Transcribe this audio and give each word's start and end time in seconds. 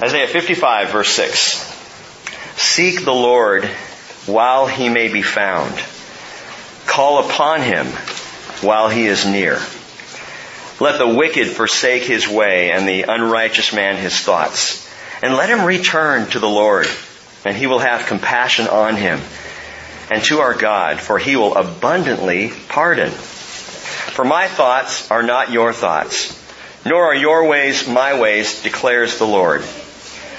Isaiah 0.00 0.28
55 0.28 0.90
verse 0.90 1.08
6. 1.08 1.76
Seek 2.56 3.04
the 3.04 3.12
Lord 3.12 3.64
while 4.26 4.68
he 4.68 4.88
may 4.88 5.08
be 5.08 5.22
found. 5.22 5.74
Call 6.86 7.28
upon 7.28 7.62
him 7.62 7.86
while 8.62 8.88
he 8.88 9.06
is 9.06 9.26
near. 9.26 9.60
Let 10.78 10.98
the 10.98 11.08
wicked 11.08 11.48
forsake 11.48 12.04
his 12.04 12.28
way 12.28 12.70
and 12.70 12.86
the 12.86 13.12
unrighteous 13.12 13.72
man 13.72 13.96
his 13.96 14.16
thoughts. 14.20 14.88
And 15.20 15.34
let 15.34 15.50
him 15.50 15.64
return 15.64 16.30
to 16.30 16.38
the 16.38 16.48
Lord 16.48 16.86
and 17.44 17.56
he 17.56 17.66
will 17.66 17.80
have 17.80 18.06
compassion 18.06 18.68
on 18.68 18.94
him 18.94 19.20
and 20.12 20.22
to 20.24 20.38
our 20.38 20.54
God 20.54 21.00
for 21.00 21.18
he 21.18 21.34
will 21.34 21.56
abundantly 21.56 22.52
pardon. 22.68 23.10
For 23.10 24.24
my 24.24 24.46
thoughts 24.46 25.10
are 25.10 25.24
not 25.24 25.50
your 25.50 25.72
thoughts, 25.72 26.40
nor 26.86 27.06
are 27.06 27.16
your 27.16 27.48
ways 27.48 27.88
my 27.88 28.20
ways, 28.20 28.62
declares 28.62 29.18
the 29.18 29.26
Lord. 29.26 29.64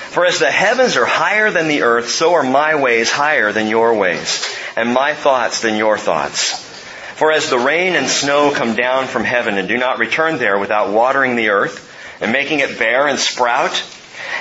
For 0.09 0.25
as 0.25 0.39
the 0.39 0.49
heavens 0.49 0.97
are 0.97 1.05
higher 1.05 1.51
than 1.51 1.67
the 1.67 1.83
earth, 1.83 2.09
so 2.09 2.33
are 2.33 2.43
my 2.43 2.73
ways 2.73 3.11
higher 3.11 3.51
than 3.51 3.67
your 3.67 3.93
ways, 3.93 4.43
and 4.75 4.91
my 4.91 5.13
thoughts 5.13 5.61
than 5.61 5.75
your 5.75 5.99
thoughts. 5.99 6.65
For 7.15 7.31
as 7.31 7.51
the 7.51 7.59
rain 7.59 7.95
and 7.95 8.07
snow 8.07 8.51
come 8.51 8.75
down 8.75 9.05
from 9.05 9.23
heaven 9.23 9.59
and 9.59 9.67
do 9.67 9.77
not 9.77 9.99
return 9.99 10.39
there 10.39 10.57
without 10.57 10.89
watering 10.91 11.35
the 11.35 11.49
earth, 11.49 11.85
and 12.21 12.31
making 12.31 12.59
it 12.59 12.79
bear 12.79 13.07
and 13.07 13.19
sprout, 13.19 13.83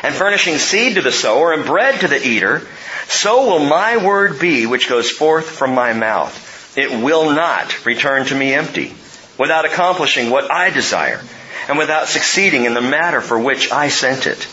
and 0.02 0.14
furnishing 0.14 0.56
seed 0.56 0.94
to 0.94 1.02
the 1.02 1.12
sower 1.12 1.52
and 1.52 1.66
bread 1.66 2.00
to 2.00 2.08
the 2.08 2.26
eater, 2.26 2.66
so 3.06 3.46
will 3.46 3.66
my 3.66 3.98
word 3.98 4.40
be 4.40 4.64
which 4.64 4.88
goes 4.88 5.10
forth 5.10 5.50
from 5.50 5.74
my 5.74 5.92
mouth. 5.92 6.78
It 6.78 6.90
will 6.90 7.30
not 7.30 7.84
return 7.84 8.24
to 8.26 8.34
me 8.34 8.54
empty, 8.54 8.94
without 9.36 9.66
accomplishing 9.66 10.30
what 10.30 10.50
I 10.50 10.70
desire, 10.70 11.20
and 11.68 11.76
without 11.76 12.08
succeeding 12.08 12.64
in 12.64 12.72
the 12.72 12.80
matter 12.80 13.20
for 13.20 13.38
which 13.38 13.70
I 13.70 13.90
sent 13.90 14.26
it. 14.26 14.46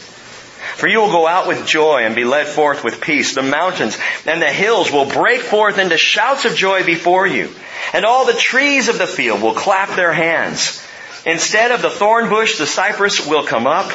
For 0.76 0.88
you 0.88 1.00
will 1.00 1.12
go 1.12 1.28
out 1.28 1.48
with 1.48 1.66
joy 1.66 2.04
and 2.04 2.16
be 2.16 2.26
led 2.26 2.48
forth 2.48 2.84
with 2.84 3.00
peace. 3.00 3.34
The 3.34 3.42
mountains 3.42 3.98
and 4.26 4.42
the 4.42 4.52
hills 4.52 4.92
will 4.92 5.06
break 5.06 5.42
forth 5.42 5.78
into 5.78 5.98
shouts 5.98 6.46
of 6.46 6.56
joy 6.56 6.84
before 6.84 7.26
you. 7.26 7.50
And 7.94 8.06
all 8.06 8.26
the 8.26 8.34
trees 8.34 8.90
of 8.90 8.98
the 8.98 9.08
field 9.08 9.42
will 9.42 9.54
clap 9.54 9.96
their 9.96 10.12
hands. 10.12 10.86
Instead 11.26 11.72
of 11.72 11.82
the 11.82 11.90
thorn 11.90 12.30
bush, 12.30 12.58
the 12.58 12.68
cypress 12.68 13.26
will 13.26 13.46
come 13.46 13.68
up. 13.68 13.92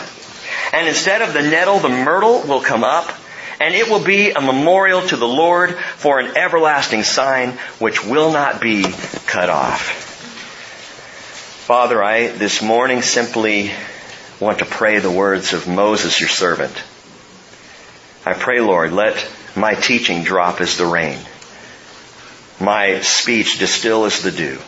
And 0.73 0.89
instead 0.89 1.23
of 1.23 1.33
the 1.33 1.43
nettle, 1.43 1.79
the 1.81 1.89
myrtle 1.89 2.43
will 2.43 2.61
come 2.61 2.85
up. 2.85 3.13
And 3.61 3.75
it 3.75 3.91
will 3.91 4.03
be 4.03 4.31
a 4.31 4.41
memorial 4.41 5.07
to 5.09 5.17
the 5.17 5.29
Lord 5.29 5.77
for 5.97 6.19
an 6.19 6.37
everlasting 6.37 7.03
sign 7.03 7.59
which 7.79 8.03
will 8.05 8.33
not 8.33 8.61
be 8.61 8.85
cut 9.27 9.51
off. 9.51 10.09
Father, 11.67 12.03
I 12.03 12.29
this 12.29 12.63
morning 12.63 13.03
simply 13.03 13.71
want 14.41 14.61
to 14.61 14.65
pray 14.65 14.99
the 14.99 15.11
words 15.11 15.53
of 15.53 15.69
Moses, 15.69 16.19
your 16.19 16.31
servant. 16.31 16.75
I 18.25 18.33
pray, 18.33 18.61
Lord, 18.61 18.93
let 18.93 19.31
my 19.55 19.75
teaching 19.75 20.25
drop 20.25 20.61
as 20.61 20.77
the 20.77 20.87
rain, 20.87 21.19
my 22.59 23.01
speech 23.01 23.59
distill 23.59 24.07
as 24.07 24.23
the 24.23 24.31
dew, 24.31 24.59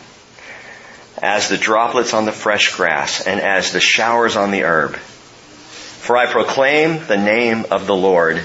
as 1.21 1.49
the 1.49 1.57
droplets 1.57 2.13
on 2.13 2.25
the 2.25 2.31
fresh 2.31 2.75
grass, 2.75 3.25
and 3.25 3.39
as 3.39 3.71
the 3.71 3.79
showers 3.79 4.35
on 4.35 4.51
the 4.51 4.63
herb. 4.63 4.95
For 4.95 6.17
I 6.17 6.27
proclaim 6.27 7.05
the 7.07 7.17
name 7.17 7.65
of 7.71 7.87
the 7.87 7.95
Lord. 7.95 8.41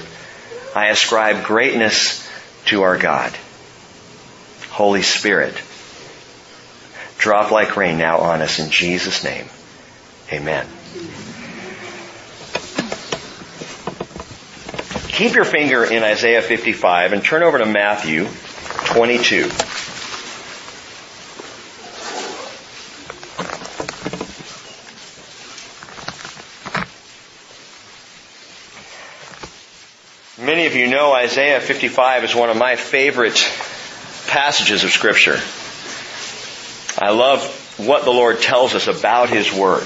I 0.75 0.87
ascribe 0.87 1.45
greatness 1.45 2.27
to 2.65 2.83
our 2.83 2.97
God. 2.97 3.35
Holy 4.69 5.01
Spirit, 5.01 5.61
drop 7.17 7.51
like 7.51 7.75
rain 7.75 7.97
now 7.97 8.19
on 8.19 8.41
us 8.41 8.59
in 8.59 8.71
Jesus' 8.71 9.23
name. 9.23 9.45
Amen. 10.31 10.65
Keep 15.19 15.35
your 15.35 15.43
finger 15.43 15.83
in 15.83 16.01
Isaiah 16.01 16.41
55 16.41 17.11
and 17.11 17.21
turn 17.21 17.43
over 17.43 17.57
to 17.57 17.65
Matthew 17.65 18.25
22. 18.85 19.49
Many 30.41 30.67
of 30.67 30.75
you 30.77 30.87
know 30.87 31.11
Isaiah 31.11 31.59
55 31.59 32.23
is 32.23 32.33
one 32.33 32.49
of 32.49 32.55
my 32.55 32.77
favorite 32.77 33.35
passages 34.29 34.85
of 34.85 34.91
Scripture. 34.91 35.37
I 36.97 37.11
love 37.11 37.43
what 37.77 38.05
the 38.05 38.11
Lord 38.11 38.39
tells 38.39 38.73
us 38.73 38.87
about 38.87 39.29
His 39.29 39.51
Word. 39.51 39.85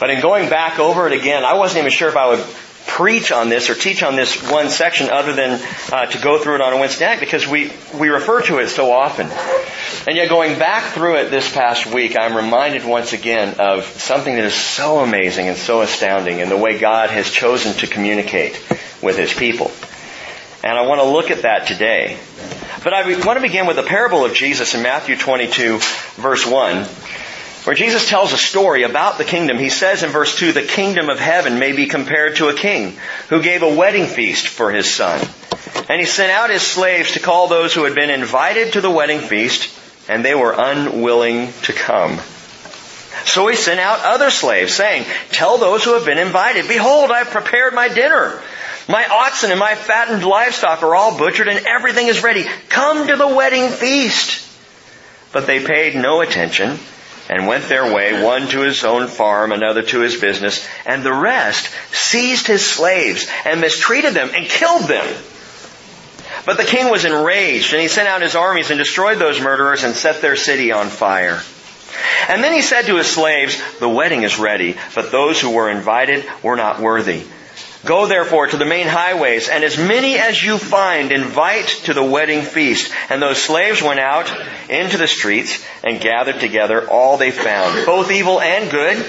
But 0.00 0.08
in 0.08 0.22
going 0.22 0.48
back 0.48 0.78
over 0.78 1.06
it 1.06 1.12
again, 1.12 1.44
I 1.44 1.52
wasn't 1.52 1.80
even 1.80 1.90
sure 1.90 2.08
if 2.08 2.16
I 2.16 2.28
would 2.28 2.46
preach 2.88 3.30
on 3.30 3.48
this 3.48 3.70
or 3.70 3.74
teach 3.74 4.02
on 4.02 4.16
this 4.16 4.50
one 4.50 4.70
section 4.70 5.10
other 5.10 5.32
than 5.32 5.60
uh, 5.92 6.06
to 6.06 6.18
go 6.18 6.42
through 6.42 6.56
it 6.56 6.60
on 6.60 6.72
a 6.72 6.78
Wednesday 6.78 7.06
night 7.06 7.20
because 7.20 7.46
we, 7.46 7.70
we 7.94 8.08
refer 8.08 8.42
to 8.42 8.58
it 8.58 8.68
so 8.68 8.90
often. 8.90 9.28
And 10.08 10.16
yet 10.16 10.28
going 10.28 10.58
back 10.58 10.94
through 10.94 11.18
it 11.18 11.30
this 11.30 11.52
past 11.52 11.86
week, 11.86 12.16
I'm 12.18 12.34
reminded 12.34 12.84
once 12.84 13.12
again 13.12 13.60
of 13.60 13.84
something 13.84 14.34
that 14.34 14.44
is 14.44 14.54
so 14.54 14.98
amazing 14.98 15.48
and 15.48 15.56
so 15.56 15.82
astounding 15.82 16.40
in 16.40 16.48
the 16.48 16.56
way 16.56 16.78
God 16.78 17.10
has 17.10 17.30
chosen 17.30 17.74
to 17.74 17.86
communicate 17.86 18.60
with 19.02 19.16
His 19.16 19.32
people. 19.32 19.70
And 20.64 20.76
I 20.76 20.86
want 20.86 21.00
to 21.00 21.06
look 21.06 21.30
at 21.30 21.42
that 21.42 21.66
today. 21.68 22.18
But 22.82 22.94
I 22.94 23.24
want 23.24 23.36
to 23.36 23.42
begin 23.42 23.66
with 23.66 23.76
the 23.76 23.82
parable 23.82 24.24
of 24.24 24.34
Jesus 24.34 24.74
in 24.74 24.82
Matthew 24.82 25.16
22 25.16 25.78
verse 26.16 26.46
1 26.46 26.86
where 27.68 27.74
Jesus 27.74 28.08
tells 28.08 28.32
a 28.32 28.38
story 28.38 28.84
about 28.84 29.18
the 29.18 29.26
kingdom. 29.26 29.58
He 29.58 29.68
says 29.68 30.02
in 30.02 30.08
verse 30.08 30.38
2, 30.38 30.52
the 30.52 30.62
kingdom 30.62 31.10
of 31.10 31.20
heaven 31.20 31.58
may 31.58 31.72
be 31.72 31.84
compared 31.84 32.36
to 32.36 32.48
a 32.48 32.54
king 32.54 32.96
who 33.28 33.42
gave 33.42 33.62
a 33.62 33.74
wedding 33.74 34.06
feast 34.06 34.48
for 34.48 34.72
his 34.72 34.90
son. 34.90 35.20
And 35.86 36.00
he 36.00 36.06
sent 36.06 36.32
out 36.32 36.48
his 36.48 36.62
slaves 36.62 37.12
to 37.12 37.20
call 37.20 37.46
those 37.46 37.74
who 37.74 37.84
had 37.84 37.94
been 37.94 38.08
invited 38.08 38.72
to 38.72 38.80
the 38.80 38.90
wedding 38.90 39.20
feast, 39.20 39.68
and 40.08 40.24
they 40.24 40.34
were 40.34 40.54
unwilling 40.56 41.52
to 41.64 41.74
come. 41.74 42.18
So 43.26 43.46
he 43.48 43.54
sent 43.54 43.80
out 43.80 44.00
other 44.02 44.30
slaves, 44.30 44.72
saying, 44.72 45.04
Tell 45.32 45.58
those 45.58 45.84
who 45.84 45.92
have 45.92 46.06
been 46.06 46.16
invited, 46.16 46.68
Behold, 46.68 47.10
I 47.10 47.18
have 47.18 47.28
prepared 47.28 47.74
my 47.74 47.88
dinner. 47.88 48.40
My 48.88 49.06
oxen 49.06 49.50
and 49.50 49.60
my 49.60 49.74
fattened 49.74 50.24
livestock 50.24 50.82
are 50.82 50.94
all 50.94 51.18
butchered, 51.18 51.48
and 51.48 51.66
everything 51.66 52.06
is 52.06 52.22
ready. 52.22 52.46
Come 52.70 53.08
to 53.08 53.16
the 53.16 53.28
wedding 53.28 53.68
feast. 53.68 54.42
But 55.34 55.46
they 55.46 55.62
paid 55.62 55.96
no 55.96 56.22
attention 56.22 56.78
and 57.28 57.46
went 57.46 57.68
their 57.68 57.92
way, 57.92 58.22
one 58.22 58.48
to 58.48 58.60
his 58.60 58.84
own 58.84 59.08
farm, 59.08 59.52
another 59.52 59.82
to 59.82 60.00
his 60.00 60.20
business, 60.20 60.66
and 60.86 61.02
the 61.02 61.12
rest 61.12 61.70
seized 61.92 62.46
his 62.46 62.64
slaves 62.64 63.26
and 63.44 63.60
mistreated 63.60 64.14
them 64.14 64.30
and 64.34 64.46
killed 64.46 64.84
them. 64.84 65.06
But 66.46 66.56
the 66.56 66.64
king 66.64 66.90
was 66.90 67.04
enraged, 67.04 67.72
and 67.72 67.82
he 67.82 67.88
sent 67.88 68.08
out 68.08 68.22
his 68.22 68.34
armies 68.34 68.70
and 68.70 68.78
destroyed 68.78 69.18
those 69.18 69.40
murderers 69.40 69.84
and 69.84 69.94
set 69.94 70.22
their 70.22 70.36
city 70.36 70.72
on 70.72 70.88
fire. 70.88 71.42
And 72.28 72.42
then 72.42 72.52
he 72.52 72.62
said 72.62 72.86
to 72.86 72.96
his 72.96 73.06
slaves, 73.06 73.60
The 73.80 73.88
wedding 73.88 74.22
is 74.22 74.38
ready, 74.38 74.76
but 74.94 75.10
those 75.10 75.40
who 75.40 75.50
were 75.50 75.70
invited 75.70 76.24
were 76.42 76.56
not 76.56 76.80
worthy. 76.80 77.24
Go 77.84 78.06
therefore 78.06 78.48
to 78.48 78.56
the 78.56 78.64
main 78.64 78.88
highways, 78.88 79.48
and 79.48 79.62
as 79.62 79.78
many 79.78 80.18
as 80.18 80.42
you 80.42 80.58
find, 80.58 81.12
invite 81.12 81.68
to 81.84 81.94
the 81.94 82.02
wedding 82.02 82.42
feast. 82.42 82.92
And 83.08 83.22
those 83.22 83.40
slaves 83.40 83.80
went 83.80 84.00
out 84.00 84.32
into 84.68 84.96
the 84.96 85.06
streets 85.06 85.64
and 85.84 86.00
gathered 86.00 86.40
together 86.40 86.88
all 86.88 87.16
they 87.16 87.30
found, 87.30 87.86
both 87.86 88.10
evil 88.10 88.40
and 88.40 88.70
good. 88.70 89.06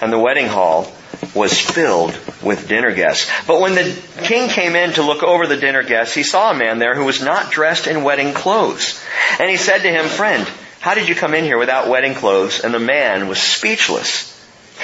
And 0.00 0.12
the 0.12 0.18
wedding 0.18 0.46
hall 0.46 0.92
was 1.34 1.58
filled 1.60 2.16
with 2.42 2.68
dinner 2.68 2.94
guests. 2.94 3.30
But 3.46 3.60
when 3.60 3.74
the 3.74 4.00
king 4.22 4.48
came 4.48 4.76
in 4.76 4.92
to 4.92 5.02
look 5.02 5.24
over 5.24 5.46
the 5.46 5.56
dinner 5.56 5.82
guests, 5.82 6.14
he 6.14 6.22
saw 6.22 6.52
a 6.52 6.56
man 6.56 6.78
there 6.78 6.94
who 6.94 7.04
was 7.04 7.20
not 7.20 7.50
dressed 7.50 7.88
in 7.88 8.04
wedding 8.04 8.34
clothes. 8.34 9.02
And 9.40 9.50
he 9.50 9.56
said 9.56 9.78
to 9.78 9.90
him, 9.90 10.06
Friend, 10.06 10.48
how 10.80 10.94
did 10.94 11.08
you 11.08 11.16
come 11.16 11.34
in 11.34 11.44
here 11.44 11.58
without 11.58 11.88
wedding 11.88 12.14
clothes? 12.14 12.60
And 12.60 12.72
the 12.72 12.78
man 12.78 13.26
was 13.26 13.42
speechless. 13.42 14.27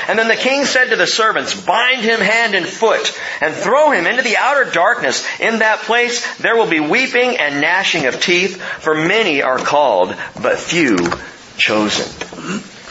And 0.09 0.19
then 0.19 0.29
the 0.29 0.37
king 0.37 0.65
said 0.65 0.91
to 0.91 0.97
the 0.97 1.07
servants, 1.07 1.59
bind 1.61 2.03
him 2.03 2.21
hand 2.21 2.55
and 2.55 2.67
foot 2.67 3.19
and 3.41 3.55
throw 3.55 3.91
him 3.91 4.07
into 4.07 4.23
the 4.23 4.37
outer 4.37 4.71
darkness. 4.71 5.25
In 5.41 5.61
that 5.61 5.81
place 5.81 6.37
there 6.39 6.57
will 6.57 6.69
be 6.69 6.81
weeping 6.81 7.37
and 7.37 7.61
gnashing 7.61 8.07
of 8.07 8.21
teeth, 8.21 8.61
for 8.61 8.95
many 8.95 9.43
are 9.43 9.59
called, 9.59 10.15
but 10.41 10.59
few 10.59 10.97
chosen. 11.57 12.07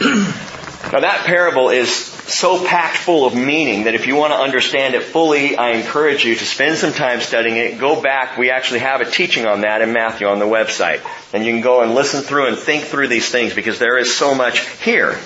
now 0.00 1.00
that 1.00 1.24
parable 1.26 1.70
is 1.70 2.13
so 2.26 2.64
packed 2.64 2.96
full 2.96 3.26
of 3.26 3.34
meaning 3.34 3.84
that 3.84 3.94
if 3.94 4.06
you 4.06 4.16
want 4.16 4.32
to 4.32 4.38
understand 4.38 4.94
it 4.94 5.02
fully, 5.02 5.56
I 5.56 5.70
encourage 5.70 6.24
you 6.24 6.34
to 6.34 6.44
spend 6.44 6.78
some 6.78 6.92
time 6.92 7.20
studying 7.20 7.56
it. 7.56 7.78
Go 7.78 8.00
back. 8.00 8.38
We 8.38 8.50
actually 8.50 8.80
have 8.80 9.02
a 9.02 9.10
teaching 9.10 9.46
on 9.46 9.60
that 9.60 9.82
in 9.82 9.92
Matthew 9.92 10.26
on 10.26 10.38
the 10.38 10.46
website. 10.46 11.02
And 11.34 11.44
you 11.44 11.52
can 11.52 11.60
go 11.60 11.82
and 11.82 11.94
listen 11.94 12.22
through 12.22 12.48
and 12.48 12.56
think 12.56 12.84
through 12.84 13.08
these 13.08 13.30
things 13.30 13.54
because 13.54 13.78
there 13.78 13.98
is 13.98 14.16
so 14.16 14.34
much 14.34 14.60
here. 14.82 15.18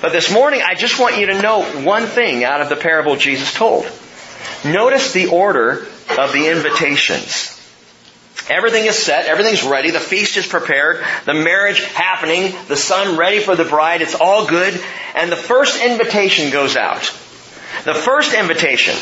But 0.00 0.12
this 0.12 0.32
morning, 0.32 0.62
I 0.66 0.74
just 0.74 0.98
want 0.98 1.18
you 1.18 1.26
to 1.26 1.40
know 1.40 1.62
one 1.84 2.06
thing 2.06 2.44
out 2.44 2.60
of 2.60 2.68
the 2.68 2.76
parable 2.76 3.16
Jesus 3.16 3.52
told. 3.52 3.84
Notice 4.64 5.12
the 5.12 5.26
order 5.28 5.86
of 6.18 6.32
the 6.32 6.48
invitations. 6.48 7.51
Everything 8.48 8.86
is 8.86 8.98
set, 8.98 9.26
everything's 9.26 9.62
ready, 9.62 9.90
the 9.90 10.00
feast 10.00 10.36
is 10.36 10.46
prepared, 10.46 11.04
the 11.26 11.34
marriage 11.34 11.82
happening, 11.84 12.52
the 12.68 12.76
son 12.76 13.16
ready 13.16 13.38
for 13.38 13.54
the 13.54 13.64
bride, 13.64 14.02
it's 14.02 14.16
all 14.16 14.46
good, 14.46 14.78
and 15.14 15.30
the 15.30 15.36
first 15.36 15.80
invitation 15.82 16.50
goes 16.50 16.76
out. 16.76 17.02
The 17.84 17.94
first 17.94 18.34
invitation, 18.34 18.96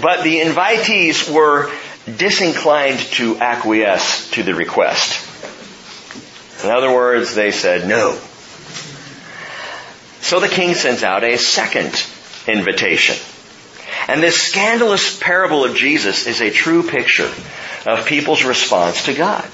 but 0.00 0.22
the 0.22 0.40
invitees 0.40 1.28
were 1.32 1.72
disinclined 2.16 3.00
to 3.00 3.38
acquiesce 3.38 4.30
to 4.32 4.42
the 4.42 4.54
request. 4.54 5.20
In 6.64 6.70
other 6.70 6.92
words, 6.92 7.34
they 7.34 7.50
said 7.50 7.88
no. 7.88 8.18
So 10.20 10.40
the 10.40 10.48
king 10.48 10.74
sends 10.74 11.02
out 11.02 11.24
a 11.24 11.36
second 11.36 12.06
invitation. 12.46 13.16
And 14.08 14.22
this 14.22 14.40
scandalous 14.40 15.18
parable 15.18 15.64
of 15.64 15.76
Jesus 15.76 16.26
is 16.26 16.40
a 16.40 16.50
true 16.50 16.82
picture 16.82 17.30
of 17.86 18.06
people's 18.06 18.44
response 18.44 19.04
to 19.06 19.14
God. 19.14 19.44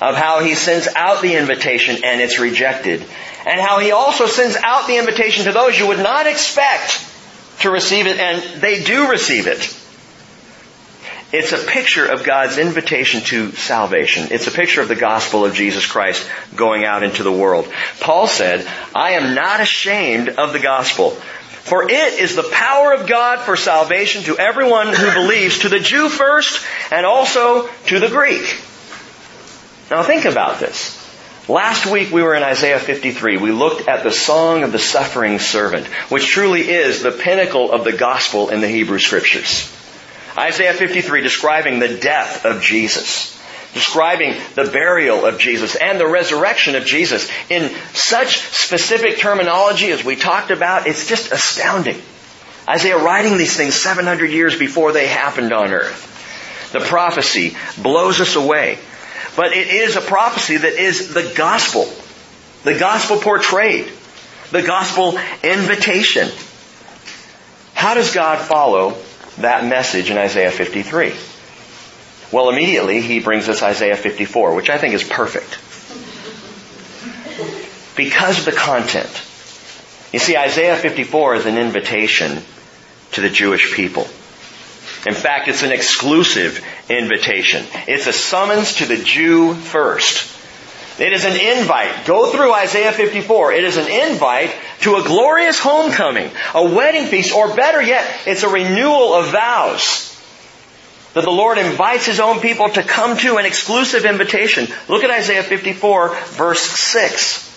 Of 0.00 0.16
how 0.16 0.40
he 0.40 0.54
sends 0.54 0.88
out 0.96 1.20
the 1.20 1.36
invitation 1.36 2.04
and 2.04 2.20
it's 2.20 2.38
rejected. 2.38 3.04
And 3.46 3.60
how 3.60 3.78
he 3.80 3.90
also 3.90 4.26
sends 4.26 4.56
out 4.56 4.86
the 4.86 4.96
invitation 4.96 5.44
to 5.44 5.52
those 5.52 5.78
you 5.78 5.88
would 5.88 5.98
not 5.98 6.26
expect 6.26 7.06
to 7.60 7.70
receive 7.70 8.06
it 8.06 8.18
and 8.18 8.60
they 8.60 8.82
do 8.82 9.10
receive 9.10 9.46
it. 9.46 9.76
It's 11.32 11.52
a 11.52 11.58
picture 11.58 12.06
of 12.06 12.24
God's 12.24 12.58
invitation 12.58 13.20
to 13.26 13.52
salvation. 13.52 14.28
It's 14.32 14.48
a 14.48 14.50
picture 14.50 14.80
of 14.80 14.88
the 14.88 14.96
gospel 14.96 15.44
of 15.44 15.54
Jesus 15.54 15.86
Christ 15.86 16.28
going 16.56 16.84
out 16.84 17.04
into 17.04 17.22
the 17.22 17.30
world. 17.30 17.72
Paul 18.00 18.26
said, 18.26 18.66
I 18.96 19.12
am 19.12 19.36
not 19.36 19.60
ashamed 19.60 20.28
of 20.28 20.52
the 20.52 20.58
gospel, 20.58 21.16
for 21.62 21.90
it 21.90 22.20
is 22.20 22.36
the 22.36 22.48
power 22.50 22.92
of 22.92 23.06
God 23.06 23.40
for 23.40 23.56
salvation 23.56 24.22
to 24.24 24.38
everyone 24.38 24.88
who 24.88 25.12
believes, 25.12 25.60
to 25.60 25.68
the 25.68 25.80
Jew 25.80 26.08
first, 26.08 26.64
and 26.90 27.04
also 27.06 27.68
to 27.86 27.98
the 27.98 28.08
Greek. 28.08 28.42
Now 29.90 30.02
think 30.02 30.24
about 30.24 30.60
this. 30.60 30.96
Last 31.48 31.86
week 31.86 32.12
we 32.12 32.22
were 32.22 32.34
in 32.34 32.42
Isaiah 32.42 32.78
53. 32.78 33.38
We 33.38 33.50
looked 33.50 33.88
at 33.88 34.04
the 34.04 34.12
song 34.12 34.62
of 34.62 34.72
the 34.72 34.78
suffering 34.78 35.38
servant, 35.38 35.86
which 36.08 36.28
truly 36.28 36.68
is 36.68 37.02
the 37.02 37.10
pinnacle 37.10 37.72
of 37.72 37.84
the 37.84 37.92
gospel 37.92 38.50
in 38.50 38.60
the 38.60 38.68
Hebrew 38.68 38.98
scriptures. 38.98 39.68
Isaiah 40.38 40.74
53 40.74 41.22
describing 41.22 41.80
the 41.80 41.98
death 41.98 42.44
of 42.44 42.62
Jesus, 42.62 43.36
describing 43.72 44.34
the 44.54 44.64
burial 44.64 45.24
of 45.24 45.38
Jesus 45.38 45.76
and 45.76 45.98
the 45.98 46.06
resurrection 46.06 46.74
of 46.74 46.84
Jesus 46.84 47.30
in 47.48 47.70
such 47.92 48.38
specific 48.38 49.18
terminology 49.18 49.90
as 49.90 50.04
we 50.04 50.16
talked 50.16 50.50
about, 50.50 50.86
it's 50.86 51.06
just 51.06 51.32
astounding. 51.32 52.00
Isaiah 52.68 52.98
writing 52.98 53.36
these 53.36 53.56
things 53.56 53.74
700 53.74 54.30
years 54.30 54.58
before 54.58 54.92
they 54.92 55.06
happened 55.06 55.52
on 55.52 55.72
earth. 55.72 56.70
The 56.72 56.80
prophecy 56.80 57.56
blows 57.82 58.20
us 58.20 58.36
away. 58.36 58.78
But 59.36 59.52
it 59.52 59.68
is 59.68 59.96
a 59.96 60.00
prophecy 60.00 60.56
that 60.56 60.74
is 60.74 61.14
the 61.14 61.32
gospel. 61.36 61.90
The 62.64 62.78
gospel 62.78 63.18
portrayed. 63.18 63.90
The 64.50 64.62
gospel 64.62 65.18
invitation. 65.42 66.28
How 67.74 67.94
does 67.94 68.12
God 68.12 68.38
follow 68.38 68.96
that 69.38 69.64
message 69.64 70.10
in 70.10 70.18
Isaiah 70.18 70.50
53? 70.50 71.14
Well, 72.32 72.48
immediately 72.48 73.00
he 73.00 73.18
brings 73.18 73.48
us 73.48 73.62
Isaiah 73.62 73.96
54, 73.96 74.54
which 74.54 74.70
I 74.70 74.78
think 74.78 74.94
is 74.94 75.02
perfect. 75.02 75.58
Because 77.96 78.38
of 78.38 78.44
the 78.44 78.52
content. 78.52 79.10
You 80.12 80.20
see, 80.20 80.36
Isaiah 80.36 80.76
54 80.76 81.36
is 81.36 81.46
an 81.46 81.58
invitation 81.58 82.42
to 83.12 83.20
the 83.20 83.30
Jewish 83.30 83.74
people. 83.74 84.06
In 85.06 85.14
fact, 85.14 85.48
it's 85.48 85.62
an 85.62 85.72
exclusive 85.72 86.64
invitation. 86.88 87.64
It's 87.88 88.06
a 88.06 88.12
summons 88.12 88.76
to 88.76 88.86
the 88.86 88.96
Jew 88.96 89.54
first. 89.54 90.36
It 91.00 91.12
is 91.12 91.24
an 91.24 91.32
invite. 91.40 92.04
Go 92.04 92.30
through 92.30 92.52
Isaiah 92.52 92.92
54. 92.92 93.52
It 93.52 93.64
is 93.64 93.76
an 93.76 93.88
invite 93.88 94.54
to 94.82 94.96
a 94.96 95.02
glorious 95.02 95.58
homecoming, 95.58 96.30
a 96.54 96.62
wedding 96.62 97.06
feast, 97.06 97.34
or 97.34 97.56
better 97.56 97.82
yet, 97.82 98.06
it's 98.26 98.42
a 98.42 98.48
renewal 98.48 99.14
of 99.14 99.30
vows 99.32 100.09
that 101.14 101.24
the 101.24 101.30
Lord 101.30 101.58
invites 101.58 102.06
His 102.06 102.20
own 102.20 102.40
people 102.40 102.68
to 102.68 102.82
come 102.82 103.16
to 103.18 103.36
an 103.36 103.46
exclusive 103.46 104.04
invitation. 104.04 104.68
Look 104.88 105.04
at 105.04 105.10
Isaiah 105.10 105.42
54 105.42 106.08
verse 106.08 106.62
6. 106.62 107.50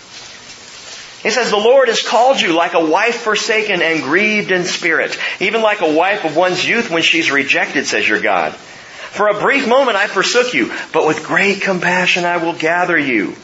He 1.24 1.30
says, 1.30 1.50
the 1.50 1.58
Lord 1.58 1.88
has 1.88 2.06
called 2.06 2.42
you 2.42 2.54
like 2.54 2.74
a 2.74 2.86
wife 2.86 3.22
forsaken 3.22 3.82
and 3.82 4.04
grieved 4.04 4.52
in 4.52 4.66
spirit, 4.66 5.18
even 5.40 5.62
like 5.62 5.80
a 5.80 5.94
wife 5.94 6.26
of 6.26 6.36
one's 6.36 6.68
youth 6.68 6.90
when 6.90 7.02
she's 7.02 7.32
rejected, 7.32 7.88
says 7.88 8.08
your 8.08 8.20
God. 8.20 8.54
For 8.54 9.30
a 9.30 9.40
brief 9.40 9.66
moment 9.66 9.96
I 9.96 10.08
forsook 10.08 10.54
you, 10.54 10.74
but 10.92 11.08
with 11.08 11.24
great 11.24 11.62
compassion 11.62 12.26
I 12.26 12.38
will 12.38 12.54
gather 12.54 12.98
you. 12.98 13.36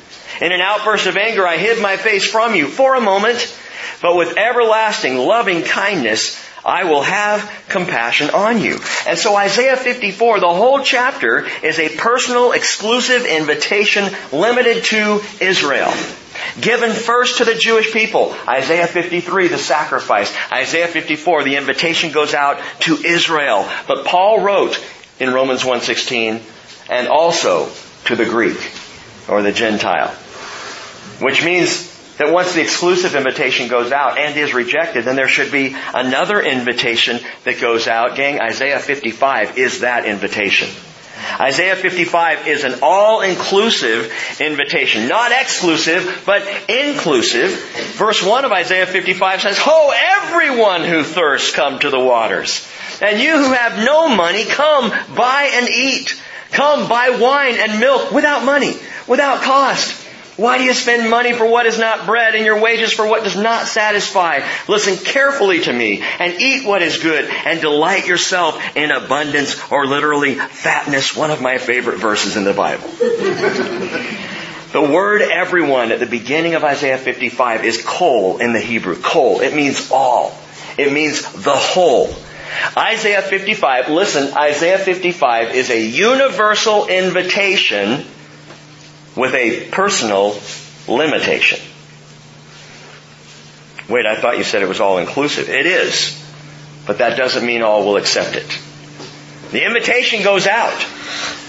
In 0.41 0.51
an 0.51 0.59
outburst 0.59 1.07
of 1.07 1.15
anger 1.15 1.47
I 1.47 1.57
hid 1.57 1.81
my 1.81 1.95
face 1.95 2.29
from 2.29 2.53
you 2.53 2.67
for 2.67 2.95
a 2.95 3.01
moment, 3.01 3.56
but 4.01 4.17
with 4.17 4.38
everlasting 4.38 5.17
loving 5.17 5.63
kindness 5.63 6.38
I 6.65 6.83
will 6.85 7.01
have 7.01 7.50
compassion 7.69 8.29
on 8.31 8.59
you. 8.61 8.79
And 9.07 9.17
so 9.17 9.35
Isaiah 9.35 9.77
54, 9.77 10.39
the 10.39 10.50
whole 10.50 10.81
chapter 10.81 11.47
is 11.63 11.79
a 11.79 11.95
personal, 11.97 12.51
exclusive 12.51 13.25
invitation 13.25 14.06
limited 14.31 14.83
to 14.85 15.21
Israel. 15.39 15.94
Given 16.59 16.91
first 16.91 17.38
to 17.38 17.45
the 17.45 17.56
Jewish 17.56 17.91
people. 17.91 18.35
Isaiah 18.47 18.88
53, 18.88 19.47
the 19.47 19.57
sacrifice. 19.57 20.33
Isaiah 20.51 20.88
54, 20.88 21.44
the 21.44 21.56
invitation 21.56 22.11
goes 22.11 22.33
out 22.33 22.59
to 22.81 22.95
Israel. 22.95 23.67
But 23.88 24.06
Paul 24.06 24.41
wrote 24.41 24.83
in 25.19 25.33
Romans 25.33 25.63
1.16, 25.63 26.41
and 26.89 27.07
also 27.07 27.69
to 28.06 28.15
the 28.15 28.25
Greek, 28.25 28.57
or 29.27 29.41
the 29.41 29.51
Gentile. 29.51 30.09
Which 31.19 31.44
means 31.44 31.88
that 32.19 32.31
once 32.33 32.54
the 32.54 32.62
exclusive 32.62 33.16
invitation 33.16 33.69
goes 33.69 33.92
out 33.92 34.18
and 34.18 34.38
is 34.38 34.54
rejected, 34.54 35.06
then 35.06 35.16
there 35.16 35.30
should 35.30 35.51
be 35.51 35.75
another 35.94 36.42
invitation 36.42 37.19
that 37.45 37.60
goes 37.60 37.88
out. 37.88 38.16
Gang, 38.16 38.39
Isaiah 38.39 38.80
55 38.80 39.57
is 39.57 39.80
that 39.80 40.06
invitation. 40.06 40.69
Isaiah 41.39 41.75
55 41.75 42.48
is 42.48 42.63
an 42.66 42.80
all-inclusive 42.81 44.12
invitation. 44.39 45.07
Not 45.07 45.31
exclusive, 45.31 46.24
but 46.25 46.45
inclusive. 46.68 47.51
Verse 47.95 48.21
1 48.24 48.45
of 48.45 48.51
Isaiah 48.51 48.86
55 48.86 49.42
says, 49.42 49.57
Ho, 49.60 49.94
everyone 50.21 50.83
who 50.83 51.04
thirsts, 51.04 51.54
come 51.54 51.80
to 51.80 51.89
the 51.89 52.00
waters. 52.00 52.69
And 53.01 53.21
you 53.21 53.38
who 53.38 53.54
have 53.54 53.77
no 53.86 54.13
money, 54.13 54.44
come, 54.44 54.92
buy 55.16 55.51
and 55.54 55.69
eat. 55.69 56.21
Come, 56.51 56.89
buy 56.89 57.12
wine 57.12 57.56
and 57.57 57.80
milk 57.80 58.12
without 58.12 58.44
money, 58.44 58.74
without 59.07 59.42
cost. 59.42 59.98
Why 60.39 60.57
do 60.57 60.63
you 60.63 60.74
spend 60.74 61.09
money 61.09 61.33
for 61.33 61.45
what 61.45 61.65
is 61.65 61.77
not 61.77 62.06
bread 62.06 62.33
and 62.33 62.45
your 62.45 62.62
wages 62.62 62.94
for 62.94 63.06
what 63.06 63.25
does 63.25 63.36
not 63.36 63.68
satisfy? 63.68 64.39
Listen 64.69 64.95
carefully 64.95 65.59
to 65.59 65.74
me 65.74 66.01
and 66.01 66.39
eat 66.39 66.65
what 66.65 66.81
is 66.81 66.97
good 66.97 67.25
and 67.25 67.59
delight 67.59 68.07
yourself 68.07 68.57
in 68.78 68.90
abundance 68.90 69.59
or 69.69 69.85
literally 69.85 70.35
fatness, 70.35 71.13
one 71.13 71.30
of 71.30 71.42
my 71.42 71.57
favorite 71.57 71.97
verses 71.97 72.37
in 72.37 72.45
the 72.45 72.54
Bible. 72.54 72.87
the 74.71 74.81
word 74.81 75.21
everyone 75.23 75.92
at 75.92 75.99
the 75.99 76.06
beginning 76.06 76.56
of 76.56 76.63
Isaiah 76.63 76.97
55 76.97 77.66
is 77.66 77.83
kol 77.85 78.37
in 78.37 78.54
the 78.54 78.61
Hebrew. 78.61 78.95
Kol. 78.95 79.42
It 79.42 79.54
means 79.54 79.92
all. 79.92 80.33
It 80.78 80.94
means 80.94 81.21
the 81.21 81.52
whole. 81.52 82.16
Isaiah 82.78 83.21
55, 83.21 83.90
listen, 83.90 84.33
Isaiah 84.37 84.80
55 84.80 85.54
is 85.54 85.69
a 85.69 85.85
universal 85.85 86.87
invitation 86.87 88.06
with 89.16 89.33
a 89.33 89.69
personal 89.69 90.39
limitation. 90.87 91.59
Wait, 93.89 94.06
I 94.06 94.16
thought 94.16 94.37
you 94.37 94.44
said 94.44 94.61
it 94.61 94.69
was 94.69 94.80
all 94.80 94.99
inclusive. 94.99 95.49
It 95.49 95.66
is. 95.66 96.16
But 96.85 96.99
that 96.99 97.18
doesn't 97.18 97.45
mean 97.45 97.61
all 97.61 97.85
will 97.85 97.97
accept 97.97 98.35
it. 98.35 98.59
The 99.51 99.66
invitation 99.66 100.23
goes 100.23 100.45
out, 100.45 100.85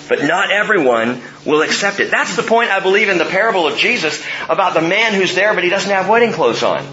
but 0.08 0.24
not 0.24 0.50
everyone 0.50 1.20
will 1.44 1.62
accept 1.62 2.00
it. 2.00 2.10
That's 2.10 2.36
the 2.36 2.42
point 2.42 2.70
I 2.70 2.80
believe 2.80 3.08
in 3.08 3.18
the 3.18 3.26
parable 3.26 3.66
of 3.66 3.76
Jesus 3.76 4.22
about 4.48 4.74
the 4.74 4.80
man 4.80 5.12
who's 5.14 5.34
there 5.34 5.54
but 5.54 5.64
he 5.64 5.70
doesn't 5.70 5.90
have 5.90 6.08
wedding 6.08 6.32
clothes 6.32 6.62
on. 6.62 6.84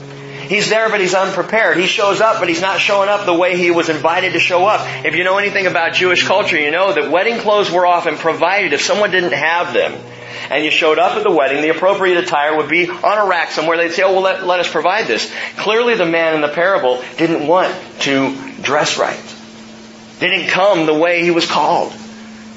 He's 0.48 0.70
there, 0.70 0.90
but 0.90 1.02
he's 1.02 1.14
unprepared. 1.14 1.78
He 1.78 1.88
shows 1.88 2.22
up, 2.22 2.40
but 2.40 2.48
he's 2.48 2.62
not 2.62 2.80
showing 2.80 3.10
up 3.10 3.26
the 3.26 3.34
way 3.34 3.58
he 3.58 3.70
was 3.70 3.90
invited 3.90 4.34
to 4.34 4.40
show 4.40 4.66
up. 4.66 5.06
If 5.06 5.16
you 5.16 5.26
know 5.26 5.38
anything 5.38 5.68
about 5.68 5.94
Jewish 5.94 6.26
culture, 6.26 6.58
you 6.58 6.72
know 6.72 6.94
that 6.94 7.12
wedding 7.12 7.40
clothes 7.40 7.70
were 7.70 7.86
often 7.86 8.16
provided 8.16 8.72
if 8.72 8.82
someone 8.82 9.12
didn't 9.12 9.34
have 9.34 9.74
them. 9.74 9.94
And 10.50 10.64
you 10.64 10.72
showed 10.72 11.00
up 11.00 11.18
at 11.18 11.24
the 11.24 11.32
wedding, 11.32 11.62
the 11.62 11.70
appropriate 11.70 12.18
attire 12.18 12.58
would 12.58 12.70
be 12.70 12.90
on 12.90 13.18
a 13.18 13.26
rack 13.28 13.52
somewhere. 13.52 13.78
They'd 13.78 13.92
say, 13.92 14.04
oh, 14.04 14.14
well, 14.14 14.22
let, 14.22 14.46
let 14.46 14.60
us 14.60 14.72
provide 14.72 15.08
this. 15.08 15.32
Clearly 15.58 15.96
the 15.96 16.06
man 16.06 16.36
in 16.36 16.42
the 16.42 16.48
parable 16.50 17.04
didn't 17.18 17.48
want 17.48 17.74
to 18.02 18.54
dress 18.62 18.98
right. 18.98 19.36
Didn't 20.20 20.50
come 20.50 20.86
the 20.86 20.98
way 20.98 21.24
he 21.24 21.32
was 21.32 21.46
called. 21.46 21.94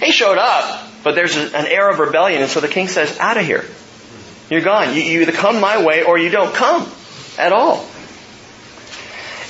He 0.03 0.13
showed 0.13 0.39
up, 0.39 0.89
but 1.05 1.15
there's 1.15 1.37
an 1.37 1.67
air 1.67 1.91
of 1.91 1.99
rebellion, 1.99 2.43
and 2.43 2.51
so 2.51 2.61
the 2.61 2.69
king 2.69 2.89
says, 2.89 3.19
out 3.19 3.37
of 3.37 3.45
here. 3.45 3.65
You're 4.49 4.63
gone. 4.63 4.95
You, 4.95 5.03
you 5.03 5.21
either 5.23 5.33
come 5.33 5.61
my 5.61 5.85
way 5.85 6.03
or 6.03 6.19
you 6.19 6.31
don't 6.31 6.55
come 6.55 6.91
at 7.39 7.53
all. 7.53 7.87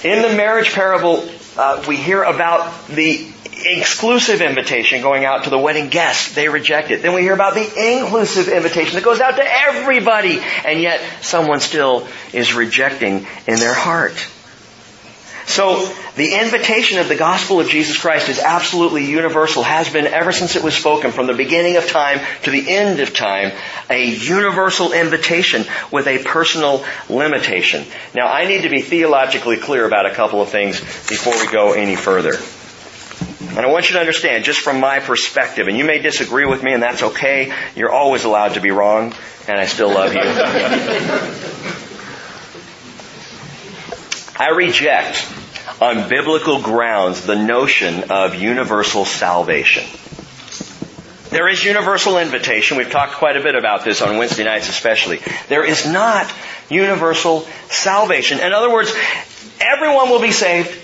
In 0.04 0.22
the 0.22 0.34
marriage 0.36 0.72
parable, 0.72 1.28
uh, 1.56 1.84
we 1.86 1.96
hear 1.96 2.22
about 2.22 2.86
the 2.88 3.30
exclusive 3.64 4.40
invitation 4.40 5.02
going 5.02 5.24
out 5.24 5.44
to 5.44 5.50
the 5.50 5.58
wedding 5.58 5.88
guests. 5.88 6.34
They 6.34 6.48
reject 6.48 6.90
it. 6.90 7.02
Then 7.02 7.14
we 7.14 7.22
hear 7.22 7.34
about 7.34 7.54
the 7.54 7.98
inclusive 7.98 8.48
invitation 8.48 8.94
that 8.94 9.04
goes 9.04 9.20
out 9.20 9.36
to 9.36 9.44
everybody, 9.44 10.40
and 10.64 10.80
yet 10.80 11.00
someone 11.22 11.60
still 11.60 12.06
is 12.32 12.54
rejecting 12.54 13.26
in 13.46 13.56
their 13.56 13.74
heart. 13.74 14.26
So 15.50 15.92
the 16.14 16.40
invitation 16.40 17.00
of 17.00 17.08
the 17.08 17.16
gospel 17.16 17.58
of 17.58 17.68
Jesus 17.68 17.98
Christ 17.98 18.28
is 18.28 18.38
absolutely 18.38 19.06
universal, 19.06 19.64
has 19.64 19.92
been 19.92 20.06
ever 20.06 20.30
since 20.30 20.54
it 20.54 20.62
was 20.62 20.74
spoken 20.74 21.10
from 21.10 21.26
the 21.26 21.34
beginning 21.34 21.76
of 21.76 21.88
time 21.88 22.20
to 22.44 22.52
the 22.52 22.70
end 22.70 23.00
of 23.00 23.12
time, 23.12 23.50
a 23.90 24.04
universal 24.04 24.92
invitation 24.92 25.64
with 25.90 26.06
a 26.06 26.22
personal 26.22 26.84
limitation. 27.08 27.84
Now 28.14 28.28
I 28.28 28.46
need 28.46 28.62
to 28.62 28.68
be 28.68 28.80
theologically 28.80 29.56
clear 29.56 29.84
about 29.86 30.06
a 30.06 30.14
couple 30.14 30.40
of 30.40 30.50
things 30.50 30.78
before 31.08 31.34
we 31.34 31.50
go 31.50 31.72
any 31.72 31.96
further. 31.96 32.34
And 33.50 33.58
I 33.58 33.66
want 33.66 33.90
you 33.90 33.94
to 33.94 34.00
understand, 34.00 34.44
just 34.44 34.60
from 34.60 34.78
my 34.80 35.00
perspective, 35.00 35.66
and 35.66 35.76
you 35.76 35.84
may 35.84 35.98
disagree 35.98 36.46
with 36.46 36.62
me 36.62 36.72
and 36.72 36.82
that's 36.82 37.02
okay, 37.02 37.52
you're 37.74 37.92
always 37.92 38.24
allowed 38.24 38.54
to 38.54 38.60
be 38.60 38.70
wrong, 38.70 39.12
and 39.48 39.58
I 39.58 39.66
still 39.66 39.88
love 39.88 40.14
you. 40.14 40.20
I 44.38 44.50
reject 44.50 45.26
on 45.82 46.08
biblical 46.08 46.62
grounds 46.62 47.26
the 47.26 47.36
notion 47.36 48.10
of 48.10 48.36
universal 48.36 49.04
salvation. 49.04 49.84
There 51.30 51.48
is 51.48 51.62
universal 51.64 52.18
invitation. 52.18 52.76
We've 52.76 52.90
talked 52.90 53.14
quite 53.14 53.36
a 53.36 53.42
bit 53.42 53.54
about 53.54 53.84
this 53.84 54.00
on 54.02 54.16
Wednesday 54.16 54.44
nights 54.44 54.68
especially. 54.68 55.20
There 55.48 55.64
is 55.64 55.86
not 55.86 56.32
universal 56.68 57.46
salvation. 57.68 58.40
In 58.40 58.52
other 58.52 58.72
words, 58.72 58.92
everyone 59.60 60.08
will 60.08 60.20
be 60.20 60.32
saved. 60.32 60.79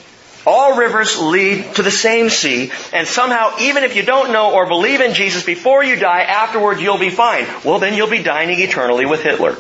All 0.46 0.76
rivers 0.76 1.18
lead 1.20 1.74
to 1.74 1.82
the 1.82 1.90
same 1.90 2.30
sea, 2.30 2.70
and 2.92 3.08
somehow, 3.08 3.56
even 3.60 3.82
if 3.82 3.96
you 3.96 4.04
don't 4.04 4.30
know 4.32 4.54
or 4.54 4.66
believe 4.68 5.00
in 5.00 5.12
Jesus 5.12 5.42
before 5.42 5.82
you 5.82 5.96
die, 5.96 6.22
afterward 6.22 6.78
you'll 6.78 6.98
be 6.98 7.10
fine. 7.10 7.46
Well, 7.64 7.80
then 7.80 7.94
you'll 7.94 8.08
be 8.08 8.22
dining 8.22 8.60
eternally 8.60 9.06
with 9.06 9.22
Hitler. 9.22 9.56